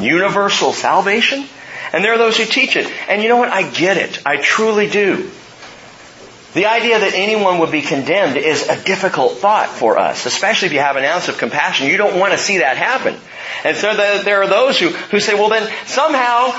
Universal 0.00 0.72
salvation? 0.72 1.46
And 1.92 2.04
there 2.04 2.14
are 2.14 2.18
those 2.18 2.36
who 2.36 2.44
teach 2.44 2.76
it. 2.76 2.86
And 3.08 3.22
you 3.22 3.28
know 3.28 3.38
what? 3.38 3.48
I 3.48 3.68
get 3.68 3.96
it. 3.96 4.20
I 4.24 4.36
truly 4.36 4.88
do. 4.88 5.30
The 6.54 6.66
idea 6.66 6.98
that 7.00 7.12
anyone 7.14 7.58
would 7.58 7.72
be 7.72 7.82
condemned 7.82 8.36
is 8.36 8.68
a 8.68 8.82
difficult 8.82 9.38
thought 9.38 9.68
for 9.68 9.98
us, 9.98 10.26
especially 10.26 10.66
if 10.66 10.72
you 10.72 10.80
have 10.80 10.96
an 10.96 11.04
ounce 11.04 11.28
of 11.28 11.38
compassion. 11.38 11.88
You 11.88 11.96
don't 11.96 12.18
want 12.18 12.32
to 12.32 12.38
see 12.38 12.58
that 12.58 12.76
happen. 12.76 13.16
And 13.64 13.76
so 13.76 13.94
there 13.94 14.42
are 14.42 14.48
those 14.48 14.78
who, 14.78 14.88
who 14.88 15.20
say, 15.20 15.34
well 15.34 15.50
then 15.50 15.70
somehow 15.86 16.52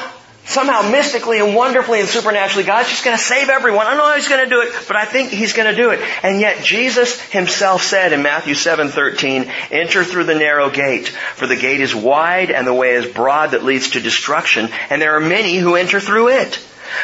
somehow 0.48 0.90
mystically 0.90 1.40
and 1.40 1.54
wonderfully 1.54 2.00
and 2.00 2.10
supernaturally, 2.10 2.64
God's 2.64 2.90
just 2.90 3.04
going 3.04 3.16
to 3.16 3.24
save 3.24 3.50
everyone. 3.50 3.86
I 3.86 3.92
don't 3.92 4.00
know 4.00 4.10
how 4.10 4.16
He's 4.16 4.28
going 4.28 4.44
to 4.44 4.50
do 4.50 4.62
it, 4.62 4.74
but 4.88 4.96
I 4.96 5.06
think 5.06 5.30
He's 5.30 5.54
going 5.54 5.70
to 5.70 5.80
do 5.80 5.92
it. 5.92 6.00
And 6.24 6.40
yet 6.40 6.64
Jesus 6.64 7.22
Himself 7.30 7.84
said 7.84 8.14
in 8.14 8.24
Matthew 8.24 8.56
7:13, 8.56 9.52
"Enter 9.72 10.04
through 10.04 10.24
the 10.24 10.36
narrow 10.36 10.70
gate, 10.70 11.10
for 11.36 11.46
the 11.46 11.56
gate 11.56 11.82
is 11.82 11.94
wide 11.94 12.50
and 12.50 12.66
the 12.66 12.74
way 12.74 12.92
is 12.92 13.06
broad 13.06 13.52
that 13.52 13.64
leads 13.64 13.92
to 13.92 14.00
destruction, 14.00 14.70
and 14.90 15.02
there 15.02 15.16
are 15.16 15.22
many 15.22 15.58
who 15.58 15.76
enter 15.76 16.00
through 16.00 16.30
it." 16.30 16.60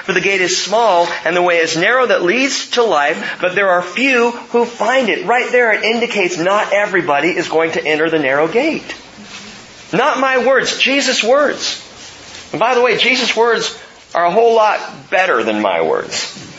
For 0.06 0.14
the 0.14 0.22
gate 0.22 0.40
is 0.40 0.64
small 0.64 1.10
and 1.26 1.36
the 1.36 1.42
way 1.42 1.58
is 1.58 1.76
narrow 1.76 2.06
that 2.06 2.24
leads 2.24 2.72
to 2.72 2.84
life, 2.84 3.38
but 3.42 3.54
there 3.54 3.70
are 3.70 3.82
few 3.82 4.32
who 4.32 4.66
find 4.66 5.10
it. 5.10 5.26
Right 5.26 5.52
there 5.52 5.74
it 5.74 5.84
indicates 5.84 6.38
not 6.38 6.72
everybody 6.72 7.36
is 7.36 7.50
going 7.50 7.74
to 7.74 7.86
enter 7.86 8.10
the 8.10 8.18
narrow 8.18 8.48
gate. 8.48 8.96
Not 9.92 10.20
my 10.20 10.46
words, 10.46 10.78
Jesus' 10.78 11.22
words. 11.22 11.83
And 12.54 12.60
by 12.60 12.76
the 12.76 12.82
way, 12.82 12.98
Jesus' 12.98 13.36
words 13.36 13.78
are 14.14 14.26
a 14.26 14.32
whole 14.32 14.56
lot 14.56 15.10
better 15.10 15.44
than 15.44 15.62
my 15.62 15.82
words. 15.82 16.52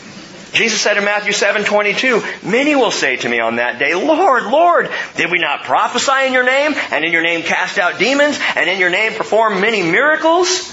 Jesus 0.51 0.79
said 0.79 0.97
in 0.97 1.03
Matthew 1.03 1.33
7:22, 1.33 2.23
"Many 2.43 2.75
will 2.75 2.91
say 2.91 3.15
to 3.17 3.29
me 3.29 3.39
on 3.39 3.57
that 3.57 3.79
day, 3.79 3.93
Lord, 3.93 4.43
Lord, 4.43 4.89
did 5.15 5.31
we 5.31 5.39
not 5.39 5.63
prophesy 5.63 6.27
in 6.27 6.33
your 6.33 6.43
name 6.43 6.75
and 6.91 7.03
in 7.03 7.11
your 7.11 7.23
name 7.23 7.43
cast 7.43 7.77
out 7.77 7.97
demons 7.97 8.39
and 8.55 8.69
in 8.69 8.79
your 8.79 8.89
name 8.89 9.13
perform 9.13 9.59
many 9.59 9.81
miracles?" 9.81 10.71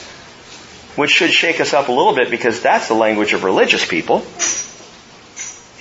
Which 0.94 1.10
should 1.10 1.32
shake 1.32 1.60
us 1.60 1.72
up 1.72 1.88
a 1.88 1.92
little 1.92 2.14
bit 2.14 2.30
because 2.30 2.60
that's 2.60 2.88
the 2.88 2.94
language 2.94 3.32
of 3.32 3.44
religious 3.44 3.84
people. 3.84 4.24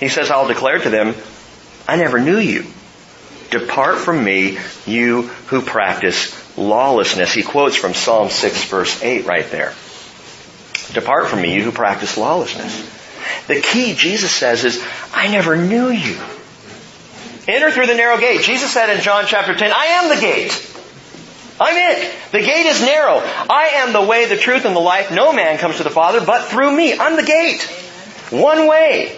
He 0.00 0.08
says, 0.08 0.30
"I'll 0.30 0.48
declare 0.48 0.78
to 0.78 0.90
them, 0.90 1.14
I 1.86 1.96
never 1.96 2.18
knew 2.18 2.38
you. 2.38 2.66
Depart 3.50 3.98
from 3.98 4.24
me, 4.24 4.58
you 4.86 5.30
who 5.46 5.60
practice 5.60 6.32
lawlessness. 6.56 7.32
He 7.32 7.42
quotes 7.42 7.76
from 7.76 7.94
Psalm 7.94 8.30
6 8.30 8.64
verse 8.64 9.02
8 9.02 9.26
right 9.26 9.50
there. 9.50 9.72
Depart 10.92 11.28
from 11.28 11.40
me, 11.40 11.54
you 11.54 11.62
who 11.62 11.72
practice 11.72 12.16
lawlessness. 12.16 12.90
The 13.46 13.60
key, 13.60 13.94
Jesus 13.94 14.30
says, 14.30 14.64
is, 14.64 14.84
I 15.12 15.28
never 15.28 15.56
knew 15.56 15.88
you. 15.88 16.18
Enter 17.48 17.70
through 17.70 17.86
the 17.86 17.94
narrow 17.94 18.18
gate. 18.18 18.42
Jesus 18.42 18.72
said 18.72 18.94
in 18.94 19.00
John 19.00 19.24
chapter 19.26 19.54
10, 19.54 19.72
I 19.72 19.84
am 19.84 20.08
the 20.14 20.20
gate. 20.20 20.68
I'm 21.60 21.76
it. 21.76 22.14
The 22.32 22.40
gate 22.40 22.66
is 22.66 22.80
narrow. 22.80 23.18
I 23.18 23.70
am 23.74 23.92
the 23.92 24.02
way, 24.02 24.26
the 24.26 24.36
truth, 24.36 24.64
and 24.64 24.74
the 24.74 24.80
life. 24.80 25.12
No 25.12 25.32
man 25.32 25.58
comes 25.58 25.78
to 25.78 25.84
the 25.84 25.90
Father 25.90 26.24
but 26.24 26.46
through 26.46 26.74
me. 26.74 26.98
I'm 26.98 27.16
the 27.16 27.22
gate. 27.22 27.62
One 28.30 28.66
way. 28.68 29.16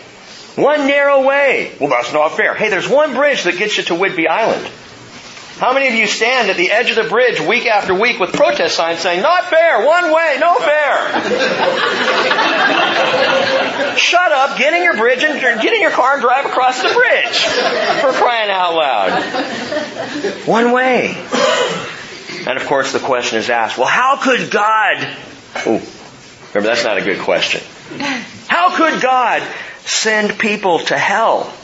One 0.57 0.87
narrow 0.87 1.26
way. 1.26 1.73
Well, 1.81 1.91
that's 1.91 2.12
not 2.12 2.37
fair. 2.37 2.55
Hey, 2.55 2.69
there's 2.69 2.88
one 2.88 3.14
bridge 3.14 3.45
that 3.45 3.59
gets 3.59 3.76
you 3.76 3.85
to 3.85 3.95
Whidbey 3.95 4.29
Island. 4.29 4.71
How 5.58 5.73
many 5.73 5.87
of 5.87 5.94
you 5.94 6.08
stand 6.08 6.50
at 6.50 6.56
the 6.56 6.73
edge 6.73 6.90
of 6.90 6.96
the 6.96 7.04
bridge 7.08 7.40
week 7.40 7.66
after 7.66 7.94
week 7.94 8.18
with 8.18 8.32
protest 8.32 8.75
signs 8.75 8.99
saying, 8.99 9.23
not 9.23 9.44
fair, 9.44 9.87
one 9.87 10.12
way, 10.12 10.37
no 10.40 10.58
fair? 10.58 10.96
Shut 13.96 14.32
up, 14.32 14.58
get 14.58 14.75
in 14.75 14.82
your 14.82 14.96
bridge 14.96 15.23
and 15.23 15.40
get 15.40 15.73
in 15.73 15.80
your 15.80 15.92
car 15.92 16.14
and 16.14 16.23
drive 16.23 16.46
across 16.46 16.82
the 16.82 16.88
bridge. 16.88 17.44
For 18.00 18.12
crying 18.12 18.50
out 18.50 18.75
loud. 18.75 19.23
One 20.46 20.73
way. 20.73 21.14
And 22.46 22.58
of 22.58 22.66
course 22.66 22.92
the 22.92 22.99
question 22.99 23.38
is 23.38 23.49
asked, 23.49 23.78
well 23.78 23.87
how 23.87 24.16
could 24.16 24.50
God, 24.50 25.16
ooh, 25.66 25.80
remember 26.52 26.68
that's 26.68 26.82
not 26.84 26.99
a 26.99 27.02
good 27.02 27.20
question. 27.20 27.62
How 28.49 28.76
could 28.76 29.00
God 29.00 29.40
send 29.84 30.37
people 30.37 30.80
to 30.80 30.99
hell? 30.99 31.54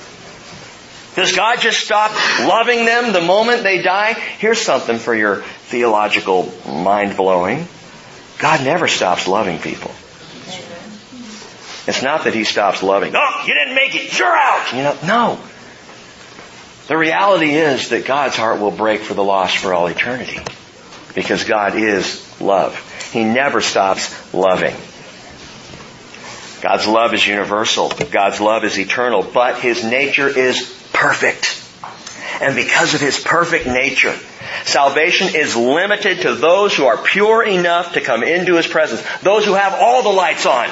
Does 1.16 1.34
God 1.34 1.60
just 1.60 1.80
stop 1.80 2.12
loving 2.40 2.84
them 2.84 3.12
the 3.12 3.20
moment 3.20 3.62
they 3.62 3.82
die? 3.82 4.12
Here's 4.12 4.60
something 4.60 4.98
for 4.98 5.14
your 5.14 5.42
theological 5.42 6.52
mind 6.66 7.16
blowing. 7.16 7.66
God 8.38 8.64
never 8.64 8.88
stops 8.88 9.26
loving 9.26 9.58
people. 9.58 9.90
It's 11.86 12.02
not 12.02 12.24
that 12.24 12.34
He 12.34 12.44
stops 12.44 12.82
loving. 12.82 13.12
Oh, 13.16 13.44
you 13.46 13.54
didn't 13.54 13.74
make 13.74 13.94
it. 13.94 14.16
You're 14.18 14.28
out. 14.28 14.72
You 14.72 14.82
know, 14.82 14.96
no. 15.04 15.40
The 16.86 16.96
reality 16.96 17.54
is 17.54 17.88
that 17.90 18.04
God's 18.04 18.36
heart 18.36 18.60
will 18.60 18.70
break 18.70 19.00
for 19.00 19.14
the 19.14 19.24
lost 19.24 19.58
for 19.58 19.74
all 19.74 19.88
eternity. 19.88 20.40
Because 21.14 21.44
God 21.44 21.74
is 21.74 22.40
love. 22.40 22.78
He 23.12 23.24
never 23.24 23.60
stops 23.60 24.14
loving. 24.32 24.76
God's 26.62 26.86
love 26.86 27.14
is 27.14 27.26
universal. 27.26 27.90
God's 28.10 28.40
love 28.40 28.64
is 28.64 28.78
eternal. 28.78 29.22
But 29.22 29.58
His 29.58 29.84
nature 29.84 30.28
is 30.28 30.79
perfect. 31.00 31.56
And 32.42 32.54
because 32.54 32.94
of 32.94 33.00
his 33.00 33.18
perfect 33.18 33.66
nature, 33.66 34.14
salvation 34.64 35.34
is 35.34 35.56
limited 35.56 36.22
to 36.22 36.34
those 36.34 36.76
who 36.76 36.84
are 36.84 36.98
pure 36.98 37.42
enough 37.42 37.94
to 37.94 38.00
come 38.00 38.22
into 38.22 38.56
his 38.56 38.66
presence. 38.66 39.02
Those 39.22 39.46
who 39.46 39.54
have 39.54 39.74
all 39.74 40.02
the 40.02 40.10
lights 40.10 40.44
on. 40.46 40.68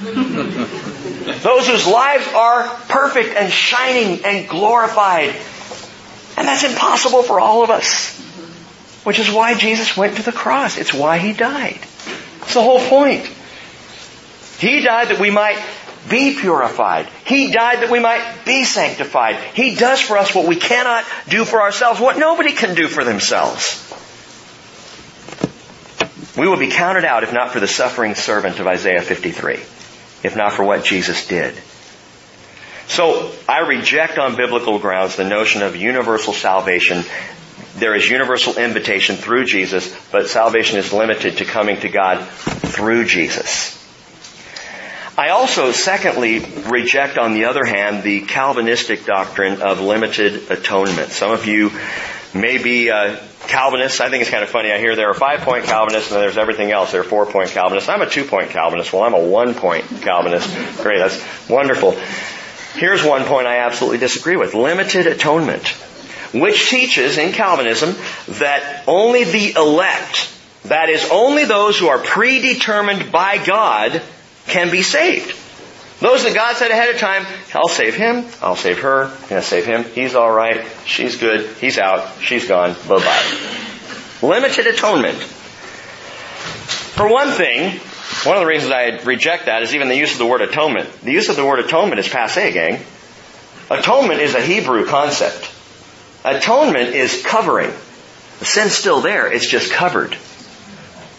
those 0.02 1.68
whose 1.68 1.86
lives 1.86 2.26
are 2.34 2.68
perfect 2.88 3.36
and 3.36 3.52
shining 3.52 4.24
and 4.24 4.48
glorified. 4.48 5.34
And 6.36 6.48
that's 6.48 6.64
impossible 6.64 7.22
for 7.22 7.38
all 7.38 7.62
of 7.62 7.70
us. 7.70 8.18
Which 9.04 9.18
is 9.18 9.30
why 9.30 9.54
Jesus 9.54 9.96
went 9.96 10.16
to 10.16 10.22
the 10.22 10.32
cross. 10.32 10.78
It's 10.78 10.94
why 10.94 11.18
he 11.18 11.32
died. 11.34 11.80
It's 12.42 12.54
the 12.54 12.62
whole 12.62 12.80
point. 12.80 13.26
He 14.58 14.80
died 14.80 15.08
that 15.08 15.18
we 15.18 15.30
might 15.30 15.56
be 16.10 16.36
purified. 16.36 17.08
He 17.24 17.52
died 17.52 17.82
that 17.82 17.90
we 17.90 18.00
might 18.00 18.44
be 18.44 18.64
sanctified. 18.64 19.36
He 19.54 19.76
does 19.76 20.00
for 20.00 20.18
us 20.18 20.34
what 20.34 20.46
we 20.46 20.56
cannot 20.56 21.04
do 21.28 21.44
for 21.44 21.62
ourselves, 21.62 22.00
what 22.00 22.18
nobody 22.18 22.52
can 22.52 22.74
do 22.74 22.88
for 22.88 23.04
themselves. 23.04 23.86
We 26.36 26.48
will 26.48 26.58
be 26.58 26.68
counted 26.68 27.04
out 27.04 27.22
if 27.22 27.32
not 27.32 27.52
for 27.52 27.60
the 27.60 27.68
suffering 27.68 28.14
servant 28.14 28.58
of 28.58 28.66
Isaiah 28.66 29.02
53, 29.02 29.54
if 30.22 30.36
not 30.36 30.52
for 30.52 30.64
what 30.64 30.84
Jesus 30.84 31.26
did. 31.26 31.54
So 32.88 33.32
I 33.48 33.60
reject 33.60 34.18
on 34.18 34.36
biblical 34.36 34.80
grounds 34.80 35.16
the 35.16 35.24
notion 35.24 35.62
of 35.62 35.76
universal 35.76 36.32
salvation. 36.32 37.04
There 37.76 37.94
is 37.94 38.08
universal 38.08 38.58
invitation 38.58 39.16
through 39.16 39.44
Jesus, 39.44 39.94
but 40.10 40.28
salvation 40.28 40.78
is 40.78 40.92
limited 40.92 41.38
to 41.38 41.44
coming 41.44 41.78
to 41.80 41.88
God 41.88 42.26
through 42.28 43.04
Jesus. 43.04 43.79
I 45.20 45.28
also, 45.32 45.70
secondly, 45.70 46.38
reject, 46.38 47.18
on 47.18 47.34
the 47.34 47.44
other 47.44 47.62
hand, 47.62 48.02
the 48.02 48.22
Calvinistic 48.22 49.04
doctrine 49.04 49.60
of 49.60 49.78
limited 49.78 50.50
atonement. 50.50 51.10
Some 51.10 51.32
of 51.32 51.44
you 51.44 51.72
may 52.32 52.56
be 52.56 52.90
uh, 52.90 53.18
Calvinists. 53.40 54.00
I 54.00 54.08
think 54.08 54.22
it's 54.22 54.30
kind 54.30 54.42
of 54.42 54.48
funny. 54.48 54.72
I 54.72 54.78
hear 54.78 54.96
there 54.96 55.10
are 55.10 55.14
five-point 55.14 55.66
Calvinists 55.66 56.10
and 56.10 56.22
there's 56.22 56.38
everything 56.38 56.70
else. 56.72 56.92
There 56.92 57.02
are 57.02 57.04
four-point 57.04 57.50
Calvinists. 57.50 57.90
I'm 57.90 58.00
a 58.00 58.08
two-point 58.08 58.48
Calvinist. 58.48 58.94
Well, 58.94 59.02
I'm 59.02 59.12
a 59.12 59.22
one-point 59.22 59.84
Calvinist. 60.00 60.82
Great, 60.82 61.00
that's 61.00 61.50
wonderful. 61.50 61.98
Here's 62.72 63.04
one 63.04 63.24
point 63.24 63.46
I 63.46 63.58
absolutely 63.58 63.98
disagree 63.98 64.36
with. 64.36 64.54
Limited 64.54 65.06
atonement, 65.06 65.68
which 66.32 66.70
teaches 66.70 67.18
in 67.18 67.32
Calvinism 67.32 67.94
that 68.38 68.84
only 68.86 69.24
the 69.24 69.52
elect 69.52 70.30
That 70.64 70.90
is, 70.90 71.08
only 71.10 71.46
those 71.46 71.78
who 71.78 71.88
are 71.88 71.98
predetermined 71.98 73.10
by 73.10 73.42
God 73.44 74.02
can 74.46 74.70
be 74.70 74.82
saved. 74.82 75.36
Those 76.00 76.24
that 76.24 76.34
God 76.34 76.56
said 76.56 76.70
ahead 76.70 76.94
of 76.94 76.98
time, 76.98 77.26
I'll 77.54 77.68
save 77.68 77.94
him, 77.94 78.24
I'll 78.40 78.56
save 78.56 78.78
her, 78.80 79.04
I'm 79.04 79.28
gonna 79.28 79.42
save 79.42 79.66
him, 79.66 79.84
he's 79.84 80.14
alright, 80.14 80.64
she's 80.86 81.18
good, 81.18 81.46
he's 81.56 81.78
out, 81.78 82.08
she's 82.22 82.48
gone, 82.48 82.74
bye 82.88 82.98
bye. 82.98 83.38
Limited 84.22 84.66
atonement. 84.66 85.18
For 86.96 87.06
one 87.10 87.32
thing, 87.32 87.78
one 88.24 88.36
of 88.36 88.40
the 88.40 88.46
reasons 88.46 88.72
I 88.72 89.02
reject 89.04 89.46
that 89.46 89.62
is 89.62 89.74
even 89.74 89.88
the 89.88 89.96
use 89.96 90.12
of 90.12 90.18
the 90.18 90.26
word 90.26 90.40
atonement. 90.40 90.90
The 91.02 91.12
use 91.12 91.28
of 91.28 91.36
the 91.36 91.44
word 91.44 91.60
atonement 91.60 91.98
is 91.98 92.08
passe, 92.08 92.52
gang. 92.52 92.80
Atonement 93.70 94.20
is 94.20 94.34
a 94.34 94.40
Hebrew 94.40 94.86
concept. 94.86 95.52
Atonement 96.24 96.94
is 96.94 97.22
covering. 97.22 97.70
The 98.40 98.44
sin's 98.44 98.72
still 98.72 99.00
there, 99.00 99.30
it's 99.30 99.46
just 99.46 99.70
covered. 99.70 100.16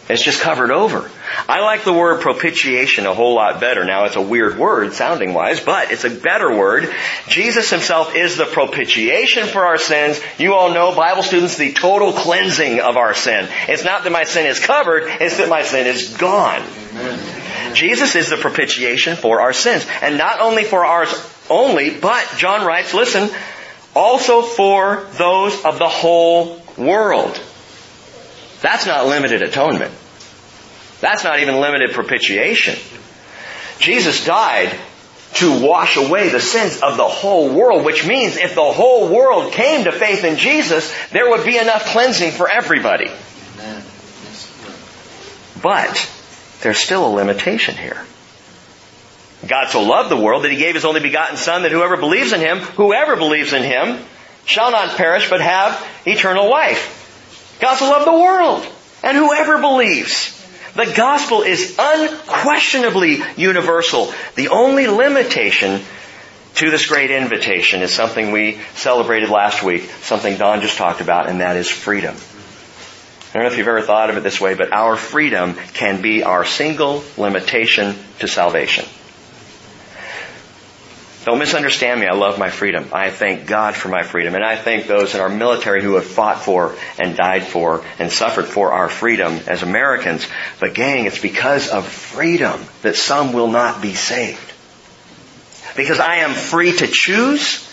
It's 0.09 0.23
just 0.23 0.41
covered 0.41 0.71
over. 0.71 1.09
I 1.47 1.61
like 1.61 1.83
the 1.83 1.93
word 1.93 2.21
propitiation 2.21 3.05
a 3.05 3.13
whole 3.13 3.35
lot 3.35 3.59
better. 3.59 3.83
Now 3.85 4.05
it's 4.05 4.15
a 4.15 4.21
weird 4.21 4.57
word 4.57 4.93
sounding 4.93 5.33
wise, 5.33 5.59
but 5.59 5.91
it's 5.91 6.03
a 6.03 6.09
better 6.09 6.55
word. 6.55 6.93
Jesus 7.27 7.69
himself 7.69 8.15
is 8.15 8.37
the 8.37 8.45
propitiation 8.45 9.47
for 9.47 9.65
our 9.65 9.77
sins. 9.77 10.19
You 10.37 10.53
all 10.53 10.73
know, 10.73 10.95
Bible 10.95 11.23
students, 11.23 11.57
the 11.57 11.73
total 11.73 12.13
cleansing 12.13 12.79
of 12.79 12.97
our 12.97 13.13
sin. 13.13 13.47
It's 13.67 13.83
not 13.83 14.03
that 14.03 14.11
my 14.11 14.23
sin 14.23 14.45
is 14.45 14.59
covered, 14.59 15.03
it's 15.21 15.37
that 15.37 15.49
my 15.49 15.63
sin 15.63 15.87
is 15.87 16.15
gone. 16.17 16.61
Amen. 16.91 17.75
Jesus 17.75 18.15
is 18.15 18.29
the 18.29 18.37
propitiation 18.37 19.15
for 19.15 19.41
our 19.41 19.53
sins. 19.53 19.85
And 20.01 20.17
not 20.17 20.41
only 20.41 20.63
for 20.63 20.85
ours 20.85 21.09
only, 21.49 21.89
but 21.99 22.33
John 22.37 22.65
writes, 22.65 22.93
listen, 22.93 23.29
also 23.95 24.41
for 24.41 25.07
those 25.13 25.63
of 25.65 25.79
the 25.79 25.87
whole 25.87 26.61
world. 26.77 27.39
That's 28.61 28.85
not 28.85 29.07
limited 29.07 29.41
atonement. 29.41 29.93
That's 31.01 31.23
not 31.23 31.39
even 31.39 31.59
limited 31.59 31.91
propitiation. 31.91 32.77
Jesus 33.79 34.23
died 34.23 34.77
to 35.33 35.65
wash 35.65 35.97
away 35.97 36.29
the 36.29 36.39
sins 36.39 36.81
of 36.81 36.97
the 36.97 37.07
whole 37.07 37.53
world, 37.53 37.83
which 37.83 38.05
means 38.05 38.37
if 38.37 38.53
the 38.53 38.61
whole 38.61 39.09
world 39.09 39.53
came 39.53 39.85
to 39.85 39.91
faith 39.91 40.23
in 40.23 40.37
Jesus, 40.37 40.93
there 41.09 41.29
would 41.29 41.45
be 41.45 41.57
enough 41.57 41.85
cleansing 41.85 42.31
for 42.31 42.49
everybody. 42.49 43.09
But 45.61 46.11
there's 46.61 46.77
still 46.77 47.07
a 47.07 47.13
limitation 47.13 47.75
here. 47.75 48.03
God 49.47 49.69
so 49.69 49.81
loved 49.81 50.09
the 50.09 50.17
world 50.17 50.43
that 50.43 50.51
he 50.51 50.57
gave 50.57 50.75
his 50.75 50.85
only 50.85 50.99
begotten 50.99 51.37
son 51.37 51.63
that 51.63 51.71
whoever 51.71 51.97
believes 51.97 52.31
in 52.33 52.41
him, 52.41 52.59
whoever 52.59 53.15
believes 53.15 53.53
in 53.53 53.63
him, 53.63 53.99
shall 54.45 54.71
not 54.71 54.97
perish 54.97 55.29
but 55.29 55.41
have 55.41 55.87
eternal 56.05 56.49
life. 56.49 57.57
God 57.59 57.75
so 57.75 57.89
loved 57.89 58.05
the 58.05 58.11
world 58.11 58.67
and 59.03 59.17
whoever 59.17 59.59
believes. 59.59 60.40
The 60.75 60.93
gospel 60.95 61.41
is 61.41 61.75
unquestionably 61.77 63.21
universal. 63.35 64.13
The 64.35 64.49
only 64.49 64.87
limitation 64.87 65.81
to 66.55 66.69
this 66.69 66.85
great 66.85 67.11
invitation 67.11 67.81
is 67.81 67.93
something 67.93 68.31
we 68.31 68.59
celebrated 68.75 69.29
last 69.29 69.63
week, 69.63 69.83
something 70.01 70.37
Don 70.37 70.61
just 70.61 70.77
talked 70.77 71.01
about, 71.01 71.27
and 71.27 71.41
that 71.41 71.57
is 71.57 71.69
freedom. 71.69 72.15
I 72.15 73.33
don't 73.33 73.43
know 73.43 73.51
if 73.51 73.57
you've 73.57 73.67
ever 73.67 73.81
thought 73.81 74.09
of 74.09 74.17
it 74.17 74.23
this 74.23 74.41
way, 74.41 74.55
but 74.55 74.73
our 74.73 74.97
freedom 74.97 75.55
can 75.73 76.01
be 76.01 76.23
our 76.23 76.43
single 76.43 77.03
limitation 77.17 77.95
to 78.19 78.27
salvation. 78.27 78.85
Don't 81.23 81.37
misunderstand 81.37 81.99
me. 81.99 82.07
I 82.07 82.15
love 82.15 82.39
my 82.39 82.49
freedom. 82.49 82.89
I 82.91 83.11
thank 83.11 83.45
God 83.45 83.75
for 83.75 83.89
my 83.89 84.01
freedom. 84.01 84.33
And 84.33 84.43
I 84.43 84.55
thank 84.55 84.87
those 84.87 85.13
in 85.13 85.21
our 85.21 85.29
military 85.29 85.83
who 85.83 85.93
have 85.95 86.05
fought 86.05 86.43
for 86.43 86.75
and 86.97 87.15
died 87.15 87.43
for 87.43 87.85
and 87.99 88.11
suffered 88.11 88.45
for 88.45 88.73
our 88.73 88.89
freedom 88.89 89.39
as 89.45 89.61
Americans. 89.61 90.27
But 90.59 90.73
gang, 90.73 91.05
it's 91.05 91.19
because 91.19 91.69
of 91.69 91.87
freedom 91.87 92.65
that 92.81 92.95
some 92.95 93.33
will 93.33 93.49
not 93.49 93.83
be 93.83 93.93
saved. 93.93 94.51
Because 95.77 95.99
I 95.99 96.17
am 96.17 96.33
free 96.33 96.75
to 96.75 96.87
choose, 96.87 97.71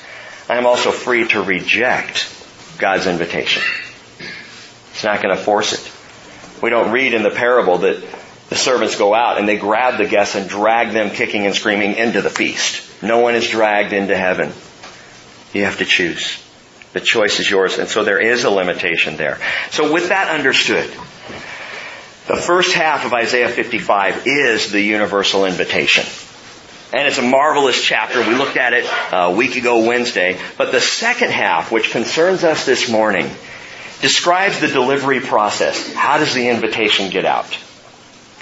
I 0.49 0.59
am 0.59 0.67
also 0.67 0.93
free 0.93 1.27
to 1.29 1.43
reject 1.43 2.31
God's 2.79 3.07
invitation. 3.07 3.63
It's 4.93 5.05
not 5.05 5.23
going 5.23 5.35
to 5.35 5.43
force 5.43 5.73
it. 5.73 6.63
We 6.63 6.69
don't 6.69 6.93
read 6.93 7.15
in 7.15 7.23
the 7.23 7.31
parable 7.31 7.79
that 7.79 8.05
the 8.51 8.57
servants 8.57 8.97
go 8.97 9.15
out 9.15 9.39
and 9.39 9.49
they 9.49 9.57
grab 9.57 9.97
the 9.97 10.07
guests 10.07 10.35
and 10.35 10.51
drag 10.51 10.93
them 10.93 11.11
kicking 11.11 11.47
and 11.47 11.55
screaming 11.55 11.95
into 11.95 12.21
the 12.21 12.31
feast. 12.31 12.88
No 13.03 13.19
one 13.19 13.35
is 13.35 13.49
dragged 13.49 13.93
into 13.93 14.17
heaven. 14.17 14.53
You 15.53 15.65
have 15.65 15.79
to 15.79 15.85
choose. 15.85 16.43
The 16.93 17.01
choice 17.01 17.39
is 17.41 17.51
yours. 17.51 17.79
And 17.79 17.89
so 17.89 18.05
there 18.05 18.21
is 18.21 18.45
a 18.45 18.51
limitation 18.51 19.17
there. 19.17 19.39
So 19.71 19.93
with 19.93 20.09
that 20.09 20.29
understood, 20.29 20.91
the 22.27 22.37
first 22.37 22.75
half 22.75 23.05
of 23.05 23.15
Isaiah 23.15 23.49
55 23.49 24.27
is 24.27 24.73
the 24.73 24.81
universal 24.81 25.45
invitation. 25.45 26.05
And 26.93 27.07
it's 27.07 27.19
a 27.19 27.23
marvelous 27.23 27.83
chapter. 27.83 28.21
We 28.21 28.35
looked 28.35 28.57
at 28.57 28.73
it 28.73 28.87
uh, 29.13 29.17
a 29.17 29.33
week 29.33 29.57
ago 29.57 29.85
Wednesday. 29.87 30.39
But 30.57 30.73
the 30.73 30.81
second 30.81 31.31
half, 31.31 31.71
which 31.71 31.91
concerns 31.91 32.45
us 32.45 32.65
this 32.65 32.91
morning, 32.91 33.31
describes 34.01 34.61
the 34.61 34.69
delivery 34.69 35.21
process. 35.21 35.93
How 35.93 36.19
does 36.19 36.35
the 36.35 36.49
invitation 36.49 37.11
get 37.11 37.27
out? 37.27 37.59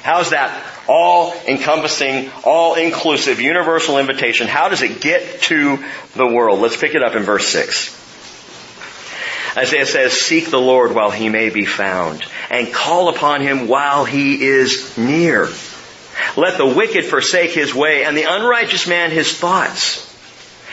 How's 0.03 0.31
that 0.31 0.51
all 0.89 1.33
encompassing, 1.47 2.31
all 2.45 2.75
inclusive, 2.75 3.41
universal 3.41 3.99
invitation? 3.99 4.47
How 4.47 4.69
does 4.69 4.83
it 4.83 5.01
get 5.01 5.43
to 5.43 5.85
the 6.15 6.27
world? 6.27 6.61
Let's 6.61 6.77
pick 6.77 6.95
it 6.95 7.03
up 7.03 7.15
in 7.15 7.23
verse 7.23 7.49
6. 7.49 8.05
Isaiah 9.57 9.87
says, 9.87 10.13
Seek 10.13 10.51
the 10.51 10.61
Lord 10.61 10.95
while 10.95 11.11
he 11.11 11.29
may 11.29 11.49
be 11.49 11.65
found, 11.65 12.25
and 12.51 12.73
call 12.73 13.09
upon 13.09 13.41
him 13.41 13.69
while 13.69 14.05
he 14.05 14.45
is 14.45 14.99
near. 14.99 15.49
Let 16.37 16.59
the 16.59 16.67
wicked 16.67 17.07
forsake 17.07 17.53
his 17.53 17.75
way, 17.75 18.05
and 18.05 18.17
the 18.17 18.25
unrighteous 18.25 18.87
man 18.87 19.11
his 19.11 19.37
thoughts. 19.37 20.05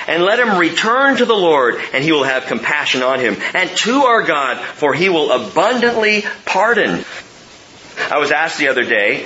And 0.06 0.24
let 0.24 0.40
him 0.40 0.58
return 0.58 1.16
to 1.18 1.26
the 1.26 1.34
Lord, 1.34 1.80
and 1.94 2.04
he 2.04 2.12
will 2.12 2.26
have 2.26 2.48
compassion 2.48 3.04
on 3.04 3.20
him, 3.22 3.38
and 3.54 3.70
to 3.70 4.04
our 4.04 4.24
God, 4.24 4.60
for 4.60 4.94
he 4.94 5.08
will 5.08 5.32
abundantly 5.32 6.26
pardon. 6.46 7.06
I 8.12 8.18
was 8.18 8.32
asked 8.32 8.58
the 8.58 8.68
other 8.68 8.84
day, 8.84 9.26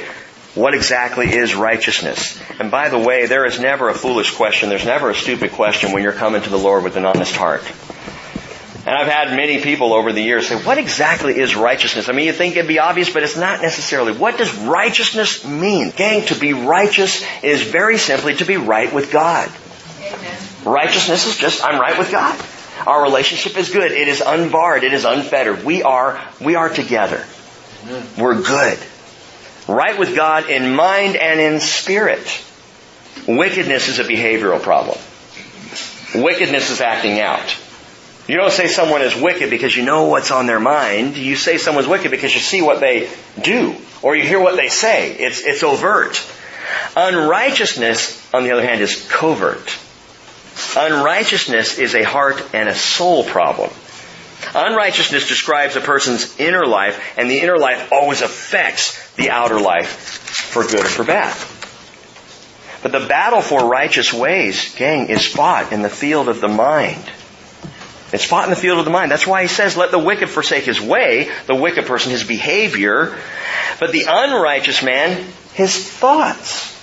what 0.58 0.74
exactly 0.74 1.32
is 1.32 1.56
righteousness? 1.56 2.40
And 2.60 2.72
by 2.72 2.90
the 2.90 2.98
way, 2.98 3.28
there 3.28 3.46
is 3.46 3.60
never 3.60 3.90
a 3.90 3.94
foolish 3.94 4.36
question. 4.36 4.70
There's 4.70 4.86
never 4.86 5.10
a 5.12 5.16
stupid 5.16 5.52
question 5.52 5.92
when 5.92 6.04
you're 6.04 6.14
coming 6.14 6.42
to 6.42 6.50
the 6.50 6.58
Lord 6.58 6.84
with 6.84 6.98
an 6.98 7.06
honest 7.06 7.36
heart. 7.36 7.64
And 8.86 8.96
I've 8.96 9.08
had 9.08 9.36
many 9.36 9.62
people 9.62 9.94
over 9.94 10.14
the 10.14 10.22
years 10.22 10.48
say, 10.48 10.56
what 10.56 10.78
exactly 10.78 11.38
is 11.38 11.56
righteousness? 11.56 12.10
I 12.10 12.14
mean, 12.14 12.26
you 12.26 12.34
think 12.34 12.56
it'd 12.56 12.68
be 12.68 12.80
obvious, 12.80 13.10
but 13.10 13.22
it's 13.22 13.36
not 13.36 13.62
necessarily. 13.62 14.14
What 14.14 14.38
does 14.38 14.56
righteousness 14.56 15.46
mean? 15.46 15.92
Gang, 15.92 16.26
to 16.28 16.40
be 16.40 16.54
righteous 16.54 17.24
is 17.44 17.62
very 17.62 17.98
simply 17.98 18.36
to 18.38 18.46
be 18.46 18.56
right 18.56 18.92
with 18.94 19.12
God. 19.12 19.52
Amen. 20.00 20.38
Righteousness 20.64 21.28
is 21.28 21.38
just, 21.38 21.64
I'm 21.64 21.80
right 21.80 22.00
with 22.00 22.12
God. 22.12 22.42
Our 22.88 23.04
relationship 23.04 23.58
is 23.58 23.70
good. 23.70 23.92
It 23.92 24.08
is 24.08 24.22
unbarred. 24.26 24.84
It 24.86 24.94
is 24.94 25.04
unfettered. 25.04 25.66
We 25.66 25.84
are, 25.84 26.26
we 26.40 26.56
are 26.56 26.70
together. 26.70 27.26
We're 28.18 28.42
good. 28.42 28.80
Right 29.68 30.00
with 30.00 30.16
God 30.16 30.50
in 30.50 30.76
mind 30.76 31.16
and 31.16 31.40
in 31.40 31.60
spirit. 31.60 32.44
Wickedness 33.28 33.90
is 33.90 34.00
a 34.00 34.04
behavioral 34.04 34.62
problem. 34.62 34.98
Wickedness 36.16 36.70
is 36.70 36.80
acting 36.80 37.20
out. 37.20 37.58
You 38.28 38.38
don't 38.38 38.52
say 38.52 38.68
someone 38.68 39.02
is 39.02 39.16
wicked 39.16 39.50
because 39.50 39.76
you 39.76 39.84
know 39.84 40.06
what's 40.06 40.32
on 40.32 40.48
their 40.48 40.60
mind. 40.60 41.18
You 41.18 41.36
say 41.36 41.58
someone's 41.58 41.88
wicked 41.88 42.12
because 42.12 42.34
you 42.34 42.40
see 42.40 42.62
what 42.62 42.80
they 42.80 43.10
do 43.42 43.76
or 44.02 44.16
you 44.16 44.24
hear 44.24 44.40
what 44.40 44.56
they 44.56 44.70
say. 44.70 45.14
It's, 45.14 45.42
it's 45.46 45.64
overt. 45.64 46.26
Unrighteousness, 46.96 48.34
on 48.34 48.44
the 48.44 48.52
other 48.52 48.66
hand, 48.66 48.82
is 48.82 49.08
covert. 49.10 49.78
Unrighteousness 50.76 51.78
is 51.78 51.96
a 51.96 52.04
heart 52.04 52.44
and 52.54 52.68
a 52.68 52.76
soul 52.76 53.24
problem. 53.24 53.70
Unrighteousness 54.54 55.28
describes 55.28 55.76
a 55.76 55.82
person's 55.82 56.40
inner 56.40 56.66
life, 56.66 57.14
and 57.18 57.30
the 57.30 57.40
inner 57.40 57.58
life 57.58 57.92
always 57.92 58.22
affects 58.22 59.07
the 59.18 59.32
outer 59.32 59.60
life 59.60 59.90
for 59.90 60.64
good 60.64 60.86
or 60.86 60.90
for 60.90 61.04
bad. 61.04 61.36
But 62.84 62.92
the 62.92 63.08
battle 63.08 63.42
for 63.42 63.68
righteous 63.68 64.14
ways, 64.14 64.74
gang, 64.76 65.10
is 65.10 65.26
fought 65.26 65.74
in 65.74 65.82
the 65.82 65.90
field 65.90 66.30
of 66.30 66.40
the 66.40 66.48
mind. 66.48 67.04
It's 68.14 68.24
fought 68.24 68.46
in 68.46 68.52
the 68.52 68.56
field 68.56 68.80
of 68.80 68.86
the 68.86 68.92
mind. 68.92 69.12
That's 69.12 69.28
why 69.28 69.42
he 69.42 69.48
says, 69.48 69.76
let 69.76 69.92
the 69.92 70.00
wicked 70.00 70.30
forsake 70.30 70.64
his 70.64 70.80
way, 70.80 71.30
the 71.48 71.56
wicked 71.56 71.86
person, 71.86 72.12
his 72.12 72.24
behavior, 72.24 73.18
but 73.80 73.92
the 73.92 74.06
unrighteous 74.08 74.82
man, 74.82 75.26
his 75.54 75.76
thoughts. 75.76 76.74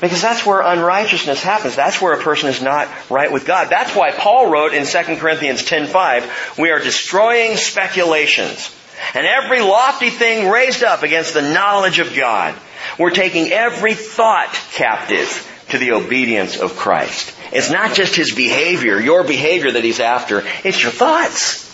Because 0.00 0.22
that's 0.22 0.44
where 0.44 0.60
unrighteousness 0.60 1.42
happens. 1.42 1.74
That's 1.74 2.00
where 2.00 2.12
a 2.12 2.22
person 2.22 2.48
is 2.50 2.62
not 2.62 2.88
right 3.10 3.32
with 3.32 3.46
God. 3.46 3.68
That's 3.70 3.94
why 3.94 4.12
Paul 4.12 4.50
wrote 4.50 4.74
in 4.74 4.84
2 4.84 5.16
Corinthians 5.16 5.62
10:5, 5.62 6.58
we 6.58 6.70
are 6.70 6.78
destroying 6.78 7.56
speculations 7.56 8.74
and 9.14 9.26
every 9.26 9.60
lofty 9.60 10.10
thing 10.10 10.48
raised 10.48 10.82
up 10.82 11.02
against 11.02 11.34
the 11.34 11.42
knowledge 11.42 11.98
of 11.98 12.14
God. 12.14 12.54
We're 12.98 13.10
taking 13.10 13.52
every 13.52 13.94
thought 13.94 14.52
captive 14.72 15.52
to 15.70 15.78
the 15.78 15.92
obedience 15.92 16.58
of 16.58 16.76
Christ. 16.76 17.34
It's 17.52 17.70
not 17.70 17.94
just 17.94 18.14
his 18.14 18.32
behavior, 18.34 19.00
your 19.00 19.24
behavior 19.24 19.72
that 19.72 19.84
he's 19.84 20.00
after, 20.00 20.42
it's 20.64 20.82
your 20.82 20.92
thoughts. 20.92 21.64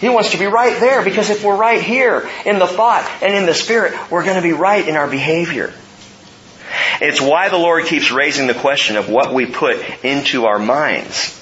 He 0.00 0.08
wants 0.08 0.30
to 0.30 0.38
be 0.38 0.46
right 0.46 0.78
there 0.78 1.02
because 1.02 1.28
if 1.30 1.42
we're 1.42 1.56
right 1.56 1.82
here 1.82 2.28
in 2.46 2.58
the 2.58 2.68
thought 2.68 3.08
and 3.20 3.34
in 3.34 3.46
the 3.46 3.54
spirit, 3.54 3.94
we're 4.10 4.24
going 4.24 4.36
to 4.36 4.42
be 4.42 4.52
right 4.52 4.86
in 4.86 4.94
our 4.94 5.08
behavior. 5.08 5.72
It's 7.00 7.20
why 7.20 7.48
the 7.48 7.58
Lord 7.58 7.84
keeps 7.86 8.10
raising 8.10 8.46
the 8.46 8.54
question 8.54 8.96
of 8.96 9.08
what 9.08 9.34
we 9.34 9.46
put 9.46 9.78
into 10.04 10.46
our 10.46 10.58
minds. 10.58 11.34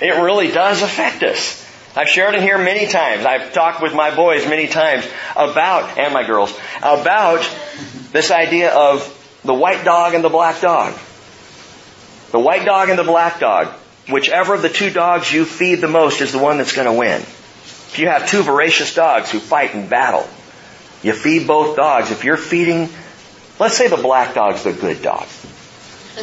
It 0.00 0.22
really 0.22 0.50
does 0.52 0.82
affect 0.82 1.22
us. 1.22 1.65
I've 1.96 2.10
shared 2.10 2.34
it 2.34 2.42
here 2.42 2.58
many 2.58 2.86
times. 2.86 3.24
I've 3.24 3.54
talked 3.54 3.80
with 3.80 3.94
my 3.94 4.14
boys 4.14 4.46
many 4.46 4.66
times 4.66 5.08
about, 5.34 5.96
and 5.96 6.12
my 6.12 6.26
girls, 6.26 6.54
about 6.78 7.48
this 8.12 8.30
idea 8.30 8.70
of 8.74 9.40
the 9.42 9.54
white 9.54 9.82
dog 9.82 10.12
and 10.12 10.22
the 10.22 10.28
black 10.28 10.60
dog. 10.60 10.92
The 12.32 12.38
white 12.38 12.66
dog 12.66 12.90
and 12.90 12.98
the 12.98 13.04
black 13.04 13.40
dog. 13.40 13.68
Whichever 14.10 14.54
of 14.54 14.62
the 14.62 14.68
two 14.68 14.90
dogs 14.90 15.32
you 15.32 15.46
feed 15.46 15.76
the 15.76 15.88
most 15.88 16.20
is 16.20 16.32
the 16.32 16.38
one 16.38 16.58
that's 16.58 16.74
going 16.74 16.86
to 16.86 16.92
win. 16.92 17.22
If 17.22 17.98
you 17.98 18.08
have 18.08 18.28
two 18.28 18.42
voracious 18.42 18.94
dogs 18.94 19.30
who 19.30 19.38
fight 19.38 19.74
in 19.74 19.88
battle, 19.88 20.28
you 21.02 21.14
feed 21.14 21.46
both 21.46 21.76
dogs. 21.76 22.10
If 22.10 22.24
you're 22.24 22.36
feeding, 22.36 22.90
let's 23.58 23.76
say 23.76 23.88
the 23.88 23.96
black 23.96 24.34
dog's 24.34 24.64
the 24.64 24.74
good 24.74 25.00
dog, 25.00 25.26